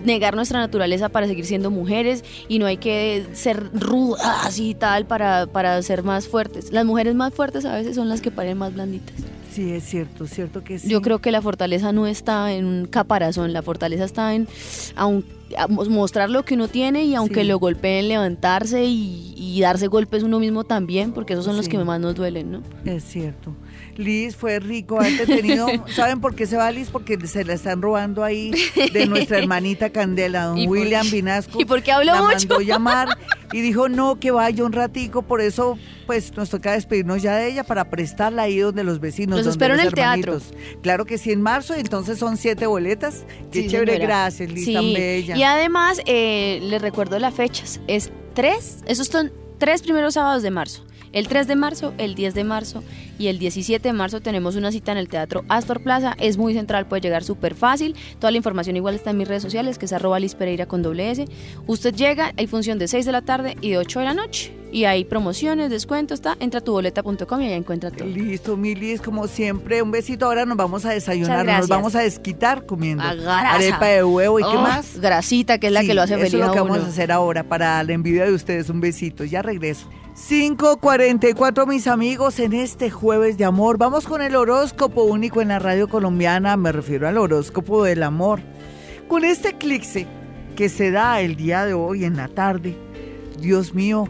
negar 0.04 0.36
nuestra 0.36 0.60
naturaleza 0.60 1.10
para 1.10 1.28
seguir 1.28 1.46
siendo 1.46 1.72
mujeres 1.72 2.24
y 2.48 2.60
no 2.60 2.66
hay 2.66 2.78
que 2.78 3.26
ser 3.34 3.70
rudas 3.74 4.58
y 4.60 4.74
tal 4.76 5.06
para, 5.06 5.48
para 5.48 5.82
ser 5.84 6.04
más 6.04 6.28
fuertes. 6.28 6.72
Las 6.72 6.86
mujeres 6.86 7.16
más 7.16 7.34
fuertes 7.34 7.66
a 7.66 7.76
veces 7.76 7.96
son 7.96 8.10
las 8.10 8.22
que 8.22 8.32
paren 8.32 8.58
más 8.58 8.74
blanditas. 8.74 9.16
Sí, 9.54 9.72
es 9.72 9.84
cierto, 9.84 10.28
cierto 10.28 10.64
que 10.64 10.80
sí. 10.80 10.88
Yo 10.90 11.02
creo 11.02 11.20
que 11.20 11.30
la 11.32 11.42
fortaleza 11.42 11.92
no 11.92 12.08
está 12.08 12.54
en 12.54 12.66
un 12.66 12.86
caparazón, 12.86 13.52
la 13.52 13.62
fortaleza 13.62 14.06
está 14.06 14.34
en 14.34 14.48
aun- 14.96 14.96
a 14.96 15.08
mos- 15.10 15.26
mostrar 15.90 16.30
lo 16.30 16.44
que 16.44 16.56
uno 16.56 16.68
tiene 16.68 17.04
y 17.06 17.16
aunque 17.16 17.42
Sí. 17.42 17.48
lo 17.48 17.60
golpeen, 17.60 18.08
levantarse 18.08 18.84
y, 18.86 19.34
y 19.38 19.62
darse 19.62 19.88
golpes 19.88 20.24
uno 20.24 20.40
mismo 20.40 20.64
también, 20.64 21.12
porque 21.12 21.34
esos 21.34 21.46
son 21.46 21.58
los 21.58 21.68
que 21.68 21.78
más 21.80 22.00
nos 22.00 22.16
duelen, 22.16 22.52
¿no? 22.52 22.62
Es 22.86 23.04
cierto. 23.04 23.56
Liz 23.98 24.36
fue 24.36 24.60
rico 24.60 25.00
haber 25.00 25.26
tenido. 25.26 25.68
¿Saben 25.96 26.22
por 26.22 26.34
qué 26.36 26.46
se 26.46 26.58
va 26.58 26.72
Liz? 26.72 26.90
Porque 26.90 27.18
se 27.28 27.44
la 27.44 27.54
están 27.54 27.82
robando 27.82 28.24
ahí 28.24 28.52
de 28.94 29.06
nuestra 29.06 29.38
hermanita 29.38 29.90
Candela, 29.90 30.46
don 30.46 30.58
¿Y 30.60 30.68
por 30.68 30.78
William 30.78 31.06
qué? 31.06 31.12
Vinasco. 31.18 31.62
¿Y 31.62 31.66
por 31.66 31.82
qué 31.84 31.92
habló 31.92 32.14
la 32.14 32.22
mucho? 32.22 32.48
mandó 32.48 32.62
llamar 32.62 33.10
y 33.52 33.60
dijo 33.62 33.90
no, 33.90 34.20
que 34.20 34.32
vaya 34.32 34.64
un 34.64 34.72
ratico. 34.72 35.22
Por 35.24 35.42
eso, 35.42 35.78
pues 36.08 36.36
nos 36.38 36.50
toca 36.50 36.72
despedirnos 36.72 37.22
ya 37.22 37.36
de 37.36 37.50
ella 37.50 37.64
para 37.66 37.90
prestarla 37.90 38.44
ahí 38.44 38.58
donde 38.60 38.84
los 38.84 39.00
vecinos. 39.02 39.38
Los 39.40 39.46
donde 39.46 39.52
espero 39.66 39.74
en 39.76 39.82
el 39.88 39.94
teatro. 39.94 40.40
Claro 40.82 41.06
que 41.06 41.18
sí, 41.18 41.32
en 41.32 41.42
marzo, 41.42 41.74
entonces 41.76 42.18
son 42.18 42.38
siete 42.38 42.66
boletas. 42.66 43.26
Qué 43.52 43.64
Sí, 43.64 43.68
chévere, 43.68 43.94
señora. 43.94 44.08
gracias, 44.08 44.52
Liz, 44.52 44.66
Sí, 44.66 44.74
tan 44.74 44.94
bella. 44.94 45.38
Y 45.38 45.41
además, 45.44 46.02
eh, 46.06 46.60
les 46.64 46.82
recuerdo 46.82 47.20
las 47.20 47.34
fechas. 47.34 47.80
Es 47.88 48.12
tres, 48.34 48.84
esos 48.86 49.08
son 49.08 49.32
tres 49.58 49.82
primeros 49.82 50.16
sábados 50.16 50.44
de 50.44 50.52
marzo. 50.52 50.84
El 51.14 51.28
3 51.28 51.48
de 51.48 51.56
marzo, 51.56 51.94
el 51.98 52.16
10 52.16 52.34
de 52.34 52.44
marzo 52.44 52.84
y 53.20 53.28
el 53.28 53.38
17 53.38 53.88
de 53.90 53.94
marzo 53.94 54.22
tenemos 54.22 54.56
una 54.56 54.72
cita 54.72 54.92
en 54.94 54.98
el 54.98 55.10
Teatro 55.10 55.44
Astor 55.50 55.82
Plaza. 55.84 56.16
Es 56.20 56.38
muy 56.38 56.54
central, 56.54 56.86
puede 56.88 57.02
llegar 57.02 57.24
súper 57.24 57.54
fácil. 57.56 57.96
Toda 58.20 58.32
la 58.32 58.38
información 58.38 58.76
igual 58.78 58.96
está 58.96 59.10
en 59.12 59.18
mis 59.18 59.28
redes 59.28 59.44
sociales, 59.44 59.78
que 59.78 59.86
es 59.86 59.94
arroba 59.94 60.20
Liz 60.20 60.36
Pereira 60.36 60.66
con 60.68 60.82
doble 60.82 61.12
S. 61.12 61.26
Usted 61.68 61.94
llega, 61.94 62.32
hay 62.38 62.48
función 62.48 62.80
de 62.80 62.88
6 62.88 63.06
de 63.06 63.12
la 63.12 63.22
tarde 63.22 63.58
y 63.62 63.72
de 63.72 63.78
8 63.78 64.00
de 64.00 64.06
la 64.06 64.14
noche. 64.14 64.54
Y 64.72 64.86
hay 64.86 65.04
promociones, 65.04 65.70
descuentos, 65.70 66.20
está, 66.20 66.38
entra 66.40 66.60
a 66.60 66.64
tuboleta.com 66.64 67.42
y 67.42 67.46
ahí 67.48 67.54
encuentra 67.54 67.92
todo. 67.92 68.08
Listo, 68.08 68.56
mi 68.56 68.74
Liz, 68.74 69.02
como 69.02 69.28
siempre, 69.28 69.82
un 69.82 69.92
besito. 69.92 70.28
Ahora 70.28 70.46
nos 70.46 70.56
vamos 70.56 70.86
a 70.86 70.92
desayunar, 70.92 71.46
nos 71.46 71.68
vamos 71.68 71.94
a 71.94 72.00
desquitar 72.00 72.66
comiendo 72.66 73.04
arepa 73.04 73.86
de 73.88 74.04
huevo 74.06 74.40
y 74.40 74.44
qué 74.44 74.50
Oh, 74.58 74.62
más. 74.62 74.98
Grasita, 74.98 75.58
que 75.58 75.68
es 75.68 75.74
la 75.74 75.82
Sí, 75.82 75.88
que 75.88 75.94
lo 75.94 76.02
hace 76.04 76.14
eso 76.14 76.22
feliz 76.22 76.34
es 76.36 76.40
lo 76.40 76.46
a 76.46 76.54
que 76.54 76.62
uno. 76.62 76.72
vamos 76.72 76.88
a 76.88 76.90
hacer 76.90 77.12
ahora 77.12 77.44
para 77.44 77.84
la 77.84 77.92
envidia 77.92 78.24
de 78.26 78.32
ustedes. 78.34 78.70
Un 78.70 78.80
besito, 78.80 79.26
ya 79.26 79.42
regreso. 79.42 79.88
5.44 80.16 81.66
mis 81.68 81.88
amigos 81.88 82.40
en 82.40 82.52
este 82.52 82.90
jueves 82.90 83.38
de 83.38 83.46
amor. 83.46 83.78
Vamos 83.78 84.06
con 84.06 84.22
el 84.22 84.36
horóscopo 84.36 85.04
único 85.04 85.42
en 85.42 85.48
la 85.48 85.60
radio 85.60 85.88
colombiana, 85.88 86.58
me 86.58 86.74
refiero 86.74 87.08
al 87.08 87.18
horóscopo 87.18 87.86
del 87.86 88.04
amor. 88.04 88.42
Con 89.08 89.24
este 89.24 89.50
eclipse 89.50 90.08
que 90.58 90.68
se 90.68 90.92
da 90.92 91.22
el 91.22 91.38
día 91.38 91.66
de 91.66 91.74
hoy 91.74 92.04
en 92.04 92.18
la 92.18 92.28
tarde, 92.28 92.78
Dios 93.40 93.74
mío, 93.74 94.10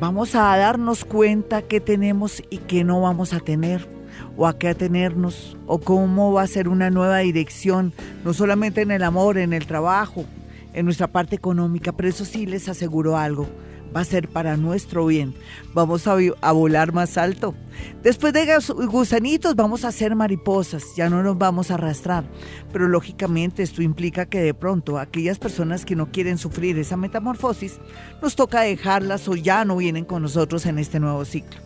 vamos 0.00 0.34
a 0.34 0.56
darnos 0.56 1.04
cuenta 1.04 1.62
qué 1.62 1.78
tenemos 1.78 2.42
y 2.50 2.58
qué 2.58 2.82
no 2.82 3.00
vamos 3.00 3.32
a 3.34 3.40
tener, 3.40 3.88
o 4.36 4.48
a 4.48 4.58
qué 4.58 4.70
atenernos, 4.70 5.56
o 5.68 5.78
cómo 5.78 6.32
va 6.32 6.42
a 6.42 6.48
ser 6.48 6.66
una 6.66 6.90
nueva 6.90 7.18
dirección, 7.18 7.92
no 8.24 8.34
solamente 8.34 8.82
en 8.82 8.90
el 8.90 9.04
amor, 9.04 9.38
en 9.38 9.52
el 9.52 9.64
trabajo, 9.66 10.24
en 10.72 10.86
nuestra 10.86 11.06
parte 11.06 11.36
económica, 11.36 11.92
pero 11.92 12.08
eso 12.08 12.24
sí 12.24 12.46
les 12.46 12.68
aseguro 12.68 13.16
algo. 13.16 13.46
Va 13.94 14.00
a 14.00 14.04
ser 14.04 14.28
para 14.28 14.56
nuestro 14.56 15.06
bien. 15.06 15.34
Vamos 15.72 16.06
a, 16.06 16.16
volar 16.52 16.92
más 16.92 17.16
alto. 17.16 17.54
Después 18.02 18.32
de 18.32 18.46
gusanitos 18.86 19.54
vamos 19.54 19.84
a 19.84 19.92
ser 19.92 20.16
mariposas. 20.16 20.82
Ya 20.96 21.08
no 21.08 21.22
nos 21.22 21.38
vamos 21.38 21.70
a 21.70 21.74
arrastrar. 21.74 22.24
Pero 22.72 22.88
lógicamente 22.88 23.62
esto 23.62 23.82
implica 23.82 24.26
que 24.26 24.40
de 24.40 24.54
pronto 24.54 24.98
aquellas 24.98 25.38
personas 25.38 25.84
que 25.84 25.94
no 25.94 26.10
quieren 26.10 26.38
sufrir 26.38 26.78
esa 26.78 26.96
metamorfosis, 26.96 27.78
nos 28.20 28.34
toca 28.34 28.62
dejarlas 28.62 29.28
o 29.28 29.36
ya 29.36 29.64
no 29.64 29.76
vienen 29.76 30.04
con 30.04 30.22
nosotros 30.22 30.66
en 30.66 30.78
este 30.78 30.98
nuevo 30.98 31.24
ciclo. 31.24 31.60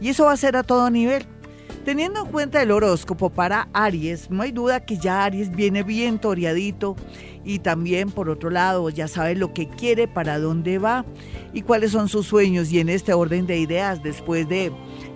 Y 0.00 0.08
eso 0.08 0.26
va 0.26 0.32
a 0.32 0.36
ser 0.36 0.56
a 0.56 0.64
todo 0.64 0.90
nivel. 0.90 1.24
Teniendo 1.84 2.20
en 2.24 2.30
cuenta 2.30 2.62
el 2.62 2.70
horóscopo 2.70 3.30
para 3.30 3.68
Aries, 3.72 4.30
no 4.30 4.42
hay 4.42 4.52
duda 4.52 4.84
que 4.84 4.98
ya 4.98 5.24
Aries 5.24 5.50
viene 5.50 5.82
bien 5.82 6.20
toreadito 6.20 6.94
y 7.44 7.58
también 7.60 8.10
por 8.10 8.28
otro 8.28 8.50
lado 8.50 8.88
ya 8.90 9.08
sabe 9.08 9.34
lo 9.34 9.52
que 9.52 9.68
quiere, 9.68 10.08
para 10.08 10.38
dónde 10.38 10.78
va 10.78 11.04
y 11.52 11.62
cuáles 11.62 11.92
son 11.92 12.08
sus 12.08 12.26
sueños 12.26 12.72
y 12.72 12.80
en 12.80 12.88
este 12.88 13.12
orden 13.12 13.46
de 13.46 13.58
ideas 13.58 14.02
después 14.02 14.48
de 14.48 14.72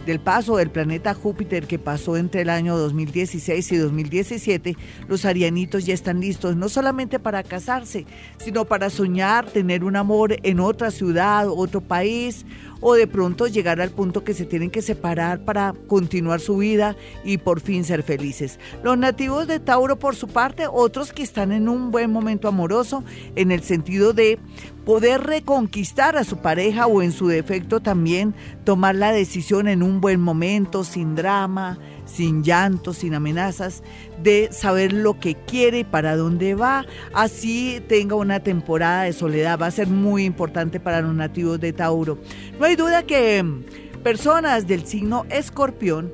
del 0.07 0.21
paso 0.21 0.57
del 0.57 0.71
planeta 0.71 1.15
Júpiter 1.15 1.67
que 1.67 1.81
pasó 1.81 2.17
entre 2.17 2.43
el 2.43 2.49
año 2.49 2.79
2016 2.79 3.73
y 3.73 3.77
2017, 3.77 4.77
los 5.09 5.25
arianitos 5.25 5.85
ya 5.85 5.95
están 5.95 6.21
listos 6.21 6.57
no 6.57 6.69
solamente 6.69 7.19
para 7.19 7.43
casarse, 7.43 8.07
sino 8.39 8.65
para 8.65 8.89
soñar, 8.89 9.47
tener 9.47 9.83
un 9.83 9.97
amor 9.97 10.37
en 10.45 10.61
otra 10.61 10.93
ciudad, 10.93 11.49
otro 11.49 11.81
país, 11.81 12.47
o 12.81 12.95
de 12.95 13.07
pronto 13.07 13.47
llegar 13.47 13.81
al 13.81 13.91
punto 13.91 14.23
que 14.23 14.35
se 14.35 14.45
tienen 14.45 14.71
que 14.71 14.83
separar 14.83 15.41
para 15.45 15.75
continuar 15.89 16.41
su 16.41 16.59
vida 16.59 16.95
y 17.25 17.39
por 17.39 17.61
fin 17.61 17.85
ser 17.85 18.03
felices. 18.03 18.61
Los 18.85 18.97
nativos 18.99 19.49
de 19.49 19.59
Tauro, 19.59 19.99
por 19.99 20.15
su 20.15 20.29
parte, 20.29 20.67
otros 20.71 21.13
que 21.13 21.23
están 21.23 21.53
en 21.53 21.69
un 21.69 21.91
buen 21.91 22.13
momento 22.17 22.49
amoroso, 22.49 23.05
en 23.35 23.53
el 23.53 23.63
sentido 23.63 24.13
de 24.13 24.39
poder 24.85 25.23
reconquistar 25.25 26.17
a 26.17 26.25
su 26.25 26.39
pareja 26.39 26.87
o 26.87 27.03
en 27.03 27.13
su 27.13 27.27
defecto 27.27 27.81
también 27.81 28.35
tomar 28.65 28.95
la 28.95 29.13
decisión 29.13 29.69
en 29.69 29.83
un 29.83 30.01
buen 30.01 30.21
momento, 30.21 30.85
sin 30.85 31.17
drama, 31.17 31.79
sin 32.05 32.45
llanto, 32.45 32.95
sin 32.95 33.15
amenazas, 33.15 33.83
de 34.23 34.49
saber 34.53 34.93
lo 34.93 35.19
que 35.19 35.35
quiere 35.35 35.81
y 35.81 35.85
para 35.85 36.17
dónde 36.17 36.55
va, 36.55 36.87
así 37.13 37.83
tenga 37.89 38.15
una 38.15 38.41
temporada 38.41 39.03
de 39.03 39.13
soledad, 39.13 39.59
va 39.61 39.67
a 39.67 39.73
ser 39.73 39.89
muy 39.89 40.25
importante 40.25 40.81
para 40.81 41.01
los 41.01 41.15
nativos 41.15 41.61
de 41.61 41.73
Tauro. 41.73 42.19
No 42.59 42.67
hay 42.67 42.77
duda 42.77 43.03
que 43.03 43.43
mm, 43.43 44.03
personas 44.03 44.67
del 44.67 44.87
signo 44.87 45.27
escorpión 45.31 46.13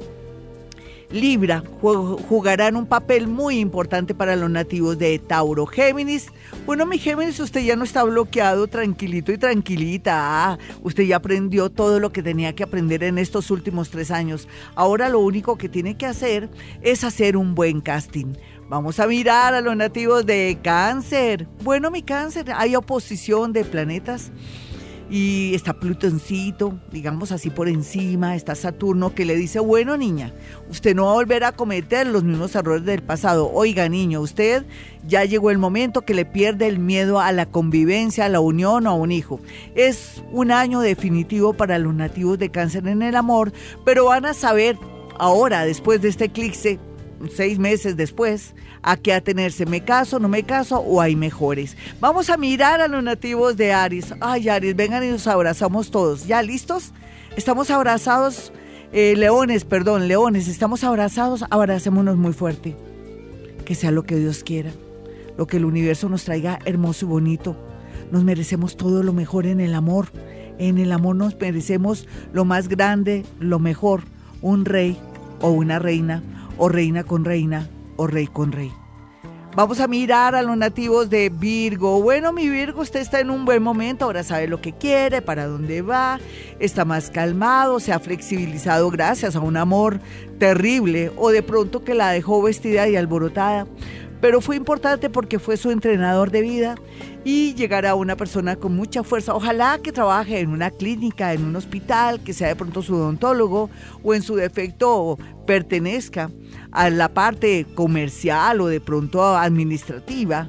Libra 1.12 1.62
ju- 1.82 2.18
jugarán 2.28 2.74
un 2.74 2.86
papel 2.86 3.28
muy 3.28 3.58
importante 3.58 4.14
para 4.14 4.34
los 4.34 4.50
nativos 4.50 4.98
de 4.98 5.18
Tauro. 5.18 5.66
Géminis, 5.66 6.28
bueno, 6.64 6.86
mi 6.86 6.98
Géminis, 6.98 7.38
usted 7.38 7.60
ya 7.62 7.76
no 7.76 7.84
está 7.84 8.02
bloqueado, 8.04 8.66
tranquilito 8.66 9.30
y 9.30 9.36
tranquilita. 9.38 10.12
Ah, 10.14 10.58
usted 10.82 11.04
ya 11.04 11.16
aprendió 11.16 11.68
todo 11.70 12.00
lo 12.00 12.12
que 12.12 12.22
tenía 12.22 12.54
que 12.54 12.62
aprender 12.62 13.02
en 13.04 13.18
estos 13.18 13.50
últimos 13.50 13.90
tres 13.90 14.10
años. 14.10 14.48
Ahora 14.74 15.10
lo 15.10 15.20
único 15.20 15.58
que 15.58 15.68
tiene 15.68 15.96
que 15.96 16.06
hacer 16.06 16.48
es 16.80 17.04
hacer 17.04 17.36
un 17.36 17.54
buen 17.54 17.82
casting. 17.82 18.32
Vamos 18.70 18.98
a 18.98 19.06
mirar 19.06 19.52
a 19.52 19.60
los 19.60 19.76
nativos 19.76 20.24
de 20.24 20.58
Cáncer. 20.62 21.46
Bueno, 21.62 21.90
mi 21.90 22.00
Cáncer, 22.02 22.46
hay 22.56 22.74
oposición 22.74 23.52
de 23.52 23.64
planetas 23.64 24.32
y 25.12 25.54
está 25.54 25.74
Plutoncito, 25.74 26.78
digamos 26.90 27.32
así 27.32 27.50
por 27.50 27.68
encima, 27.68 28.34
está 28.34 28.54
Saturno 28.54 29.14
que 29.14 29.26
le 29.26 29.36
dice, 29.36 29.60
bueno 29.60 29.98
niña, 29.98 30.32
usted 30.70 30.96
no 30.96 31.04
va 31.04 31.10
a 31.10 31.16
volver 31.16 31.44
a 31.44 31.52
cometer 31.52 32.06
los 32.06 32.24
mismos 32.24 32.54
errores 32.54 32.86
del 32.86 33.02
pasado. 33.02 33.50
Oiga 33.52 33.90
niño, 33.90 34.22
usted 34.22 34.64
ya 35.06 35.26
llegó 35.26 35.50
el 35.50 35.58
momento 35.58 36.00
que 36.00 36.14
le 36.14 36.24
pierde 36.24 36.66
el 36.66 36.78
miedo 36.78 37.20
a 37.20 37.30
la 37.30 37.44
convivencia, 37.44 38.24
a 38.24 38.30
la 38.30 38.40
unión 38.40 38.86
o 38.86 38.90
a 38.90 38.94
un 38.94 39.12
hijo. 39.12 39.38
Es 39.74 40.24
un 40.32 40.50
año 40.50 40.80
definitivo 40.80 41.52
para 41.52 41.78
los 41.78 41.92
nativos 41.92 42.38
de 42.38 42.50
cáncer 42.50 42.88
en 42.88 43.02
el 43.02 43.14
amor, 43.14 43.52
pero 43.84 44.06
van 44.06 44.24
a 44.24 44.32
saber 44.32 44.78
ahora, 45.18 45.66
después 45.66 46.00
de 46.00 46.08
este 46.08 46.24
eclipse, 46.24 46.80
seis 47.30 47.58
meses 47.58 47.96
después, 47.96 48.54
a 48.82 48.96
qué 48.96 49.12
atenerse. 49.12 49.66
¿Me 49.66 49.84
caso, 49.84 50.18
no 50.18 50.28
me 50.28 50.42
caso 50.42 50.78
o 50.78 51.00
hay 51.00 51.16
mejores? 51.16 51.76
Vamos 52.00 52.30
a 52.30 52.36
mirar 52.36 52.80
a 52.80 52.88
los 52.88 53.02
nativos 53.02 53.56
de 53.56 53.72
Aries. 53.72 54.14
Ay, 54.20 54.48
Aries, 54.48 54.76
vengan 54.76 55.04
y 55.04 55.08
nos 55.08 55.26
abrazamos 55.26 55.90
todos. 55.90 56.26
¿Ya 56.26 56.42
listos? 56.42 56.92
Estamos 57.36 57.70
abrazados, 57.70 58.52
eh, 58.92 59.14
leones, 59.16 59.64
perdón, 59.64 60.08
leones, 60.08 60.48
estamos 60.48 60.84
abrazados, 60.84 61.44
abracémonos 61.50 62.16
muy 62.16 62.32
fuerte. 62.32 62.76
Que 63.64 63.74
sea 63.74 63.90
lo 63.90 64.02
que 64.02 64.16
Dios 64.16 64.42
quiera, 64.42 64.70
lo 65.38 65.46
que 65.46 65.56
el 65.56 65.64
universo 65.64 66.08
nos 66.08 66.24
traiga 66.24 66.58
hermoso 66.64 67.06
y 67.06 67.08
bonito. 67.08 67.56
Nos 68.10 68.24
merecemos 68.24 68.76
todo 68.76 69.02
lo 69.02 69.12
mejor 69.12 69.46
en 69.46 69.60
el 69.60 69.74
amor. 69.74 70.08
En 70.58 70.78
el 70.78 70.92
amor 70.92 71.16
nos 71.16 71.40
merecemos 71.40 72.06
lo 72.32 72.44
más 72.44 72.68
grande, 72.68 73.24
lo 73.40 73.58
mejor. 73.58 74.02
Un 74.42 74.64
rey 74.64 74.98
o 75.40 75.50
una 75.50 75.78
reina, 75.78 76.22
o 76.58 76.68
reina 76.68 77.04
con 77.04 77.24
reina, 77.24 77.68
o 77.96 78.06
rey 78.06 78.26
con 78.26 78.52
rey. 78.52 78.72
Vamos 79.54 79.80
a 79.80 79.86
mirar 79.86 80.34
a 80.34 80.40
los 80.40 80.56
nativos 80.56 81.10
de 81.10 81.28
Virgo. 81.28 82.00
Bueno, 82.00 82.32
mi 82.32 82.48
Virgo, 82.48 82.80
usted 82.80 83.00
está 83.00 83.20
en 83.20 83.28
un 83.28 83.44
buen 83.44 83.62
momento, 83.62 84.06
ahora 84.06 84.24
sabe 84.24 84.48
lo 84.48 84.62
que 84.62 84.72
quiere, 84.72 85.20
para 85.20 85.46
dónde 85.46 85.82
va, 85.82 86.18
está 86.58 86.86
más 86.86 87.10
calmado, 87.10 87.78
se 87.78 87.92
ha 87.92 87.98
flexibilizado 87.98 88.90
gracias 88.90 89.36
a 89.36 89.40
un 89.40 89.58
amor 89.58 90.00
terrible 90.38 91.12
o 91.18 91.28
de 91.28 91.42
pronto 91.42 91.84
que 91.84 91.92
la 91.92 92.12
dejó 92.12 92.40
vestida 92.40 92.88
y 92.88 92.96
alborotada. 92.96 93.66
Pero 94.22 94.40
fue 94.40 94.54
importante 94.54 95.10
porque 95.10 95.40
fue 95.40 95.56
su 95.56 95.72
entrenador 95.72 96.30
de 96.30 96.42
vida 96.42 96.76
y 97.24 97.54
llegará 97.54 97.96
una 97.96 98.16
persona 98.16 98.54
con 98.54 98.76
mucha 98.76 99.02
fuerza. 99.02 99.34
Ojalá 99.34 99.80
que 99.82 99.90
trabaje 99.90 100.38
en 100.38 100.50
una 100.50 100.70
clínica, 100.70 101.32
en 101.32 101.44
un 101.44 101.56
hospital, 101.56 102.22
que 102.22 102.32
sea 102.32 102.46
de 102.46 102.54
pronto 102.54 102.82
su 102.82 102.94
odontólogo 102.94 103.68
o 104.04 104.14
en 104.14 104.22
su 104.22 104.36
defecto 104.36 105.18
pertenezca 105.44 106.30
a 106.70 106.88
la 106.88 107.08
parte 107.08 107.66
comercial 107.74 108.60
o 108.60 108.68
de 108.68 108.80
pronto 108.80 109.36
administrativa 109.36 110.48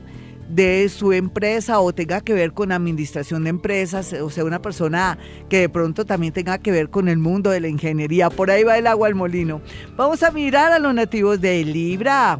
de 0.50 0.88
su 0.90 1.12
empresa 1.12 1.80
o 1.80 1.94
tenga 1.94 2.22
que 2.22 2.34
ver 2.34 2.54
con 2.54 2.72
administración 2.72 3.44
de 3.44 3.50
empresas, 3.50 4.14
o 4.14 4.30
sea, 4.30 4.46
una 4.46 4.62
persona 4.62 5.18
que 5.50 5.62
de 5.62 5.70
pronto 5.70 6.06
también 6.06 6.32
tenga 6.32 6.60
que 6.60 6.72
ver 6.72 6.92
con 6.92 7.08
el 7.08 7.18
mundo 7.18 7.50
de 7.50 7.60
la 7.60 7.70
ingeniería. 7.70 8.30
Por 8.30 8.52
ahí 8.52 8.64
va 8.64 8.78
el 8.78 8.86
agua 8.86 9.08
al 9.08 9.16
molino. 9.16 9.62
Vamos 9.96 10.22
a 10.22 10.30
mirar 10.30 10.72
a 10.72 10.78
los 10.78 10.94
nativos 10.94 11.42
de 11.42 11.64
Libra. 11.64 12.40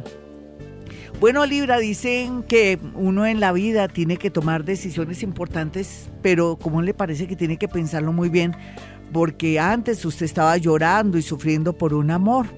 Bueno, 1.24 1.46
Libra, 1.46 1.78
dicen 1.78 2.42
que 2.42 2.78
uno 2.92 3.24
en 3.24 3.40
la 3.40 3.50
vida 3.50 3.88
tiene 3.88 4.18
que 4.18 4.28
tomar 4.28 4.62
decisiones 4.62 5.22
importantes, 5.22 6.10
pero 6.20 6.58
¿cómo 6.60 6.82
le 6.82 6.92
parece 6.92 7.26
que 7.26 7.34
tiene 7.34 7.56
que 7.56 7.66
pensarlo 7.66 8.12
muy 8.12 8.28
bien? 8.28 8.54
Porque 9.10 9.58
antes 9.58 10.04
usted 10.04 10.26
estaba 10.26 10.54
llorando 10.58 11.16
y 11.16 11.22
sufriendo 11.22 11.72
por 11.72 11.94
un 11.94 12.10
amor, 12.10 12.48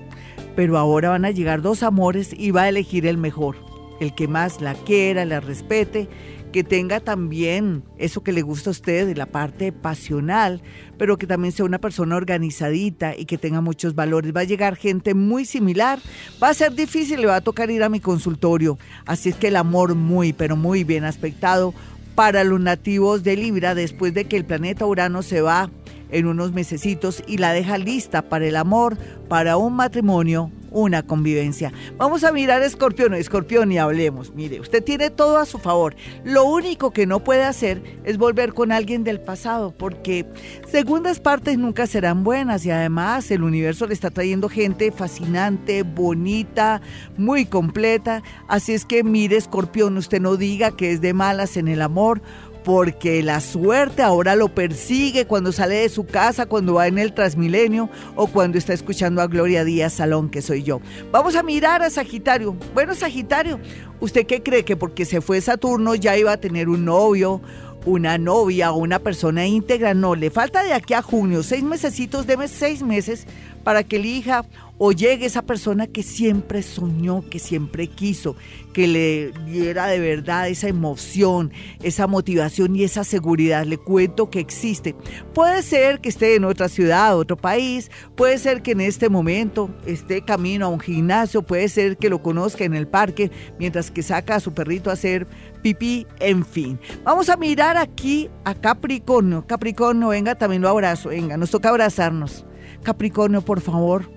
pero 0.56 0.78
ahora 0.78 1.10
van 1.10 1.24
a 1.24 1.30
llegar 1.30 1.62
dos 1.62 1.84
amores 1.84 2.34
y 2.36 2.50
va 2.50 2.62
a 2.62 2.68
elegir 2.68 3.06
el 3.06 3.18
mejor, 3.18 3.54
el 4.00 4.14
que 4.14 4.28
más 4.28 4.60
la 4.60 4.74
quiera, 4.74 5.24
la 5.24 5.40
respete 5.40 6.08
que 6.56 6.64
tenga 6.64 7.00
también 7.00 7.84
eso 7.98 8.22
que 8.22 8.32
le 8.32 8.40
gusta 8.40 8.70
a 8.70 8.72
usted, 8.72 9.14
la 9.14 9.26
parte 9.26 9.72
pasional, 9.72 10.62
pero 10.96 11.18
que 11.18 11.26
también 11.26 11.52
sea 11.52 11.66
una 11.66 11.78
persona 11.78 12.16
organizadita 12.16 13.14
y 13.14 13.26
que 13.26 13.36
tenga 13.36 13.60
muchos 13.60 13.94
valores. 13.94 14.34
Va 14.34 14.40
a 14.40 14.44
llegar 14.44 14.76
gente 14.76 15.12
muy 15.12 15.44
similar. 15.44 15.98
Va 16.42 16.48
a 16.48 16.54
ser 16.54 16.74
difícil, 16.74 17.20
le 17.20 17.26
va 17.26 17.36
a 17.36 17.40
tocar 17.42 17.70
ir 17.70 17.82
a 17.82 17.90
mi 17.90 18.00
consultorio. 18.00 18.78
Así 19.04 19.28
es 19.28 19.36
que 19.36 19.48
el 19.48 19.56
amor 19.56 19.94
muy, 19.96 20.32
pero 20.32 20.56
muy 20.56 20.82
bien 20.82 21.04
aspectado 21.04 21.74
para 22.14 22.42
los 22.42 22.58
nativos 22.58 23.22
de 23.22 23.36
Libra 23.36 23.74
después 23.74 24.14
de 24.14 24.24
que 24.24 24.38
el 24.38 24.46
planeta 24.46 24.86
Urano 24.86 25.22
se 25.22 25.42
va 25.42 25.70
en 26.10 26.26
unos 26.26 26.52
mesecitos 26.52 27.22
y 27.26 27.36
la 27.36 27.52
deja 27.52 27.76
lista 27.76 28.22
para 28.22 28.46
el 28.46 28.56
amor, 28.56 28.96
para 29.28 29.58
un 29.58 29.74
matrimonio 29.74 30.50
una 30.76 31.02
convivencia. 31.02 31.72
Vamos 31.96 32.22
a 32.22 32.32
mirar 32.32 32.60
a 32.60 32.66
Escorpión, 32.66 33.14
Escorpión 33.14 33.72
y 33.72 33.78
hablemos. 33.78 34.34
Mire, 34.34 34.60
usted 34.60 34.84
tiene 34.84 35.08
todo 35.08 35.38
a 35.38 35.46
su 35.46 35.58
favor. 35.58 35.96
Lo 36.22 36.44
único 36.44 36.90
que 36.90 37.06
no 37.06 37.24
puede 37.24 37.44
hacer 37.44 37.82
es 38.04 38.18
volver 38.18 38.52
con 38.52 38.72
alguien 38.72 39.02
del 39.02 39.18
pasado, 39.18 39.74
porque 39.76 40.26
segundas 40.70 41.18
partes 41.18 41.56
nunca 41.56 41.86
serán 41.86 42.24
buenas 42.24 42.66
y 42.66 42.70
además 42.70 43.30
el 43.30 43.42
universo 43.42 43.86
le 43.86 43.94
está 43.94 44.10
trayendo 44.10 44.50
gente 44.50 44.92
fascinante, 44.92 45.82
bonita, 45.82 46.82
muy 47.16 47.46
completa. 47.46 48.22
Así 48.46 48.74
es 48.74 48.84
que 48.84 49.02
mire, 49.02 49.36
Escorpión, 49.36 49.96
usted 49.96 50.20
no 50.20 50.36
diga 50.36 50.76
que 50.76 50.92
es 50.92 51.00
de 51.00 51.14
malas 51.14 51.56
en 51.56 51.68
el 51.68 51.80
amor 51.80 52.20
porque 52.66 53.22
la 53.22 53.40
suerte 53.40 54.02
ahora 54.02 54.34
lo 54.34 54.48
persigue 54.48 55.24
cuando 55.24 55.52
sale 55.52 55.76
de 55.76 55.88
su 55.88 56.04
casa, 56.04 56.46
cuando 56.46 56.74
va 56.74 56.88
en 56.88 56.98
el 56.98 57.12
Transmilenio 57.12 57.88
o 58.16 58.26
cuando 58.26 58.58
está 58.58 58.72
escuchando 58.72 59.22
a 59.22 59.28
Gloria 59.28 59.62
Díaz 59.62 59.92
Salón, 59.92 60.28
que 60.28 60.42
soy 60.42 60.64
yo. 60.64 60.80
Vamos 61.12 61.36
a 61.36 61.44
mirar 61.44 61.82
a 61.82 61.90
Sagitario. 61.90 62.56
Bueno, 62.74 62.96
Sagitario, 62.96 63.60
¿usted 64.00 64.26
qué 64.26 64.42
cree 64.42 64.64
que 64.64 64.76
porque 64.76 65.04
se 65.04 65.20
fue 65.20 65.40
Saturno 65.40 65.94
ya 65.94 66.18
iba 66.18 66.32
a 66.32 66.38
tener 66.38 66.68
un 66.68 66.84
novio? 66.84 67.40
una 67.84 68.18
novia 68.18 68.72
o 68.72 68.78
una 68.78 68.98
persona 68.98 69.46
íntegra, 69.46 69.94
no, 69.94 70.16
le 70.16 70.28
falta 70.30 70.64
de 70.64 70.72
aquí 70.72 70.92
a 70.92 71.02
junio, 71.02 71.44
seis 71.44 71.62
mesecitos, 71.62 72.26
deme 72.26 72.48
seis 72.48 72.82
meses 72.82 73.28
para 73.62 73.84
que 73.84 73.94
elija 73.94 74.44
o 74.78 74.92
llegue 74.92 75.26
esa 75.26 75.42
persona 75.42 75.86
que 75.86 76.02
siempre 76.02 76.62
soñó, 76.62 77.22
que 77.28 77.38
siempre 77.38 77.86
quiso, 77.86 78.36
que 78.72 78.86
le 78.86 79.32
diera 79.46 79.86
de 79.86 79.98
verdad 79.98 80.48
esa 80.48 80.68
emoción, 80.68 81.50
esa 81.82 82.06
motivación 82.06 82.76
y 82.76 82.84
esa 82.84 83.04
seguridad. 83.04 83.64
Le 83.64 83.78
cuento 83.78 84.30
que 84.30 84.40
existe. 84.40 84.94
Puede 85.32 85.62
ser 85.62 86.00
que 86.00 86.08
esté 86.08 86.34
en 86.34 86.44
otra 86.44 86.68
ciudad, 86.68 87.16
otro 87.16 87.36
país, 87.36 87.90
puede 88.16 88.38
ser 88.38 88.62
que 88.62 88.72
en 88.72 88.82
este 88.82 89.08
momento 89.08 89.70
esté 89.86 90.22
camino 90.22 90.66
a 90.66 90.68
un 90.68 90.80
gimnasio, 90.80 91.42
puede 91.42 91.68
ser 91.68 91.96
que 91.96 92.10
lo 92.10 92.22
conozca 92.22 92.64
en 92.64 92.74
el 92.74 92.86
parque 92.86 93.30
mientras 93.58 93.90
que 93.90 94.02
saca 94.02 94.36
a 94.36 94.40
su 94.40 94.52
perrito 94.52 94.90
a 94.90 94.94
hacer 94.94 95.26
pipí, 95.62 96.06
en 96.20 96.44
fin. 96.44 96.78
Vamos 97.02 97.28
a 97.28 97.36
mirar 97.36 97.76
aquí 97.76 98.30
a 98.44 98.54
Capricornio. 98.54 99.46
Capricornio, 99.46 100.08
venga, 100.08 100.34
también 100.34 100.62
lo 100.62 100.68
abrazo, 100.68 101.08
venga, 101.08 101.36
nos 101.36 101.50
toca 101.50 101.70
abrazarnos. 101.70 102.44
Capricornio, 102.82 103.42
por 103.42 103.60
favor, 103.60 104.15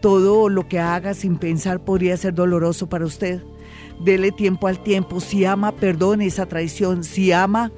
todo 0.00 0.48
lo 0.48 0.68
que 0.68 0.78
haga 0.78 1.14
sin 1.14 1.38
pensar 1.38 1.84
podría 1.84 2.16
ser 2.16 2.34
doloroso 2.34 2.88
para 2.88 3.06
usted. 3.06 3.42
Dele 4.00 4.30
tiempo 4.30 4.68
al 4.68 4.82
tiempo. 4.82 5.20
Si 5.20 5.44
ama, 5.44 5.72
perdone 5.72 6.26
esa 6.26 6.46
traición. 6.46 7.04
Si 7.04 7.32
ama, 7.32 7.72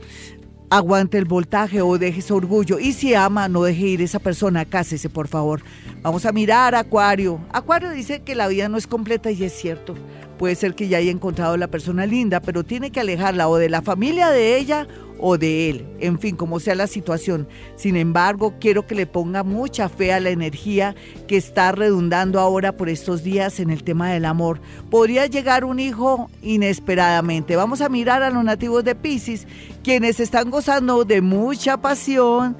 aguante 0.70 1.18
el 1.18 1.24
voltaje 1.24 1.82
o 1.82 1.98
deje 1.98 2.20
ese 2.20 2.32
orgullo. 2.32 2.78
Y 2.78 2.92
si 2.92 3.14
ama, 3.14 3.48
no 3.48 3.62
deje 3.62 3.86
ir 3.86 4.02
esa 4.02 4.18
persona, 4.18 4.64
cásese, 4.64 5.08
por 5.08 5.28
favor. 5.28 5.62
Vamos 6.02 6.24
a 6.26 6.32
mirar 6.32 6.74
a 6.74 6.80
Acuario. 6.80 7.40
Acuario 7.52 7.90
dice 7.90 8.22
que 8.22 8.34
la 8.34 8.48
vida 8.48 8.68
no 8.68 8.76
es 8.76 8.86
completa 8.86 9.30
y 9.30 9.42
es 9.42 9.52
cierto. 9.52 9.94
Puede 10.38 10.54
ser 10.54 10.74
que 10.74 10.88
ya 10.88 10.98
haya 10.98 11.10
encontrado 11.10 11.56
la 11.56 11.68
persona 11.68 12.06
linda, 12.06 12.40
pero 12.40 12.64
tiene 12.64 12.90
que 12.90 13.00
alejarla 13.00 13.48
o 13.48 13.56
de 13.56 13.68
la 13.68 13.82
familia 13.82 14.30
de 14.30 14.56
ella 14.56 14.86
o 15.20 15.38
de 15.38 15.70
él, 15.70 15.86
en 16.00 16.18
fin, 16.18 16.36
como 16.36 16.60
sea 16.60 16.74
la 16.74 16.86
situación. 16.86 17.48
Sin 17.76 17.96
embargo, 17.96 18.54
quiero 18.60 18.86
que 18.86 18.94
le 18.94 19.06
ponga 19.06 19.42
mucha 19.42 19.88
fe 19.88 20.12
a 20.12 20.20
la 20.20 20.30
energía 20.30 20.94
que 21.28 21.36
está 21.36 21.72
redundando 21.72 22.40
ahora 22.40 22.72
por 22.76 22.88
estos 22.88 23.22
días 23.22 23.60
en 23.60 23.70
el 23.70 23.84
tema 23.84 24.10
del 24.10 24.24
amor. 24.24 24.60
Podría 24.90 25.26
llegar 25.26 25.64
un 25.64 25.80
hijo 25.80 26.30
inesperadamente. 26.42 27.56
Vamos 27.56 27.80
a 27.80 27.88
mirar 27.88 28.22
a 28.22 28.30
los 28.30 28.44
nativos 28.44 28.84
de 28.84 28.94
Pisces, 28.94 29.46
quienes 29.82 30.20
están 30.20 30.50
gozando 30.50 31.04
de 31.04 31.20
mucha 31.20 31.76
pasión, 31.76 32.56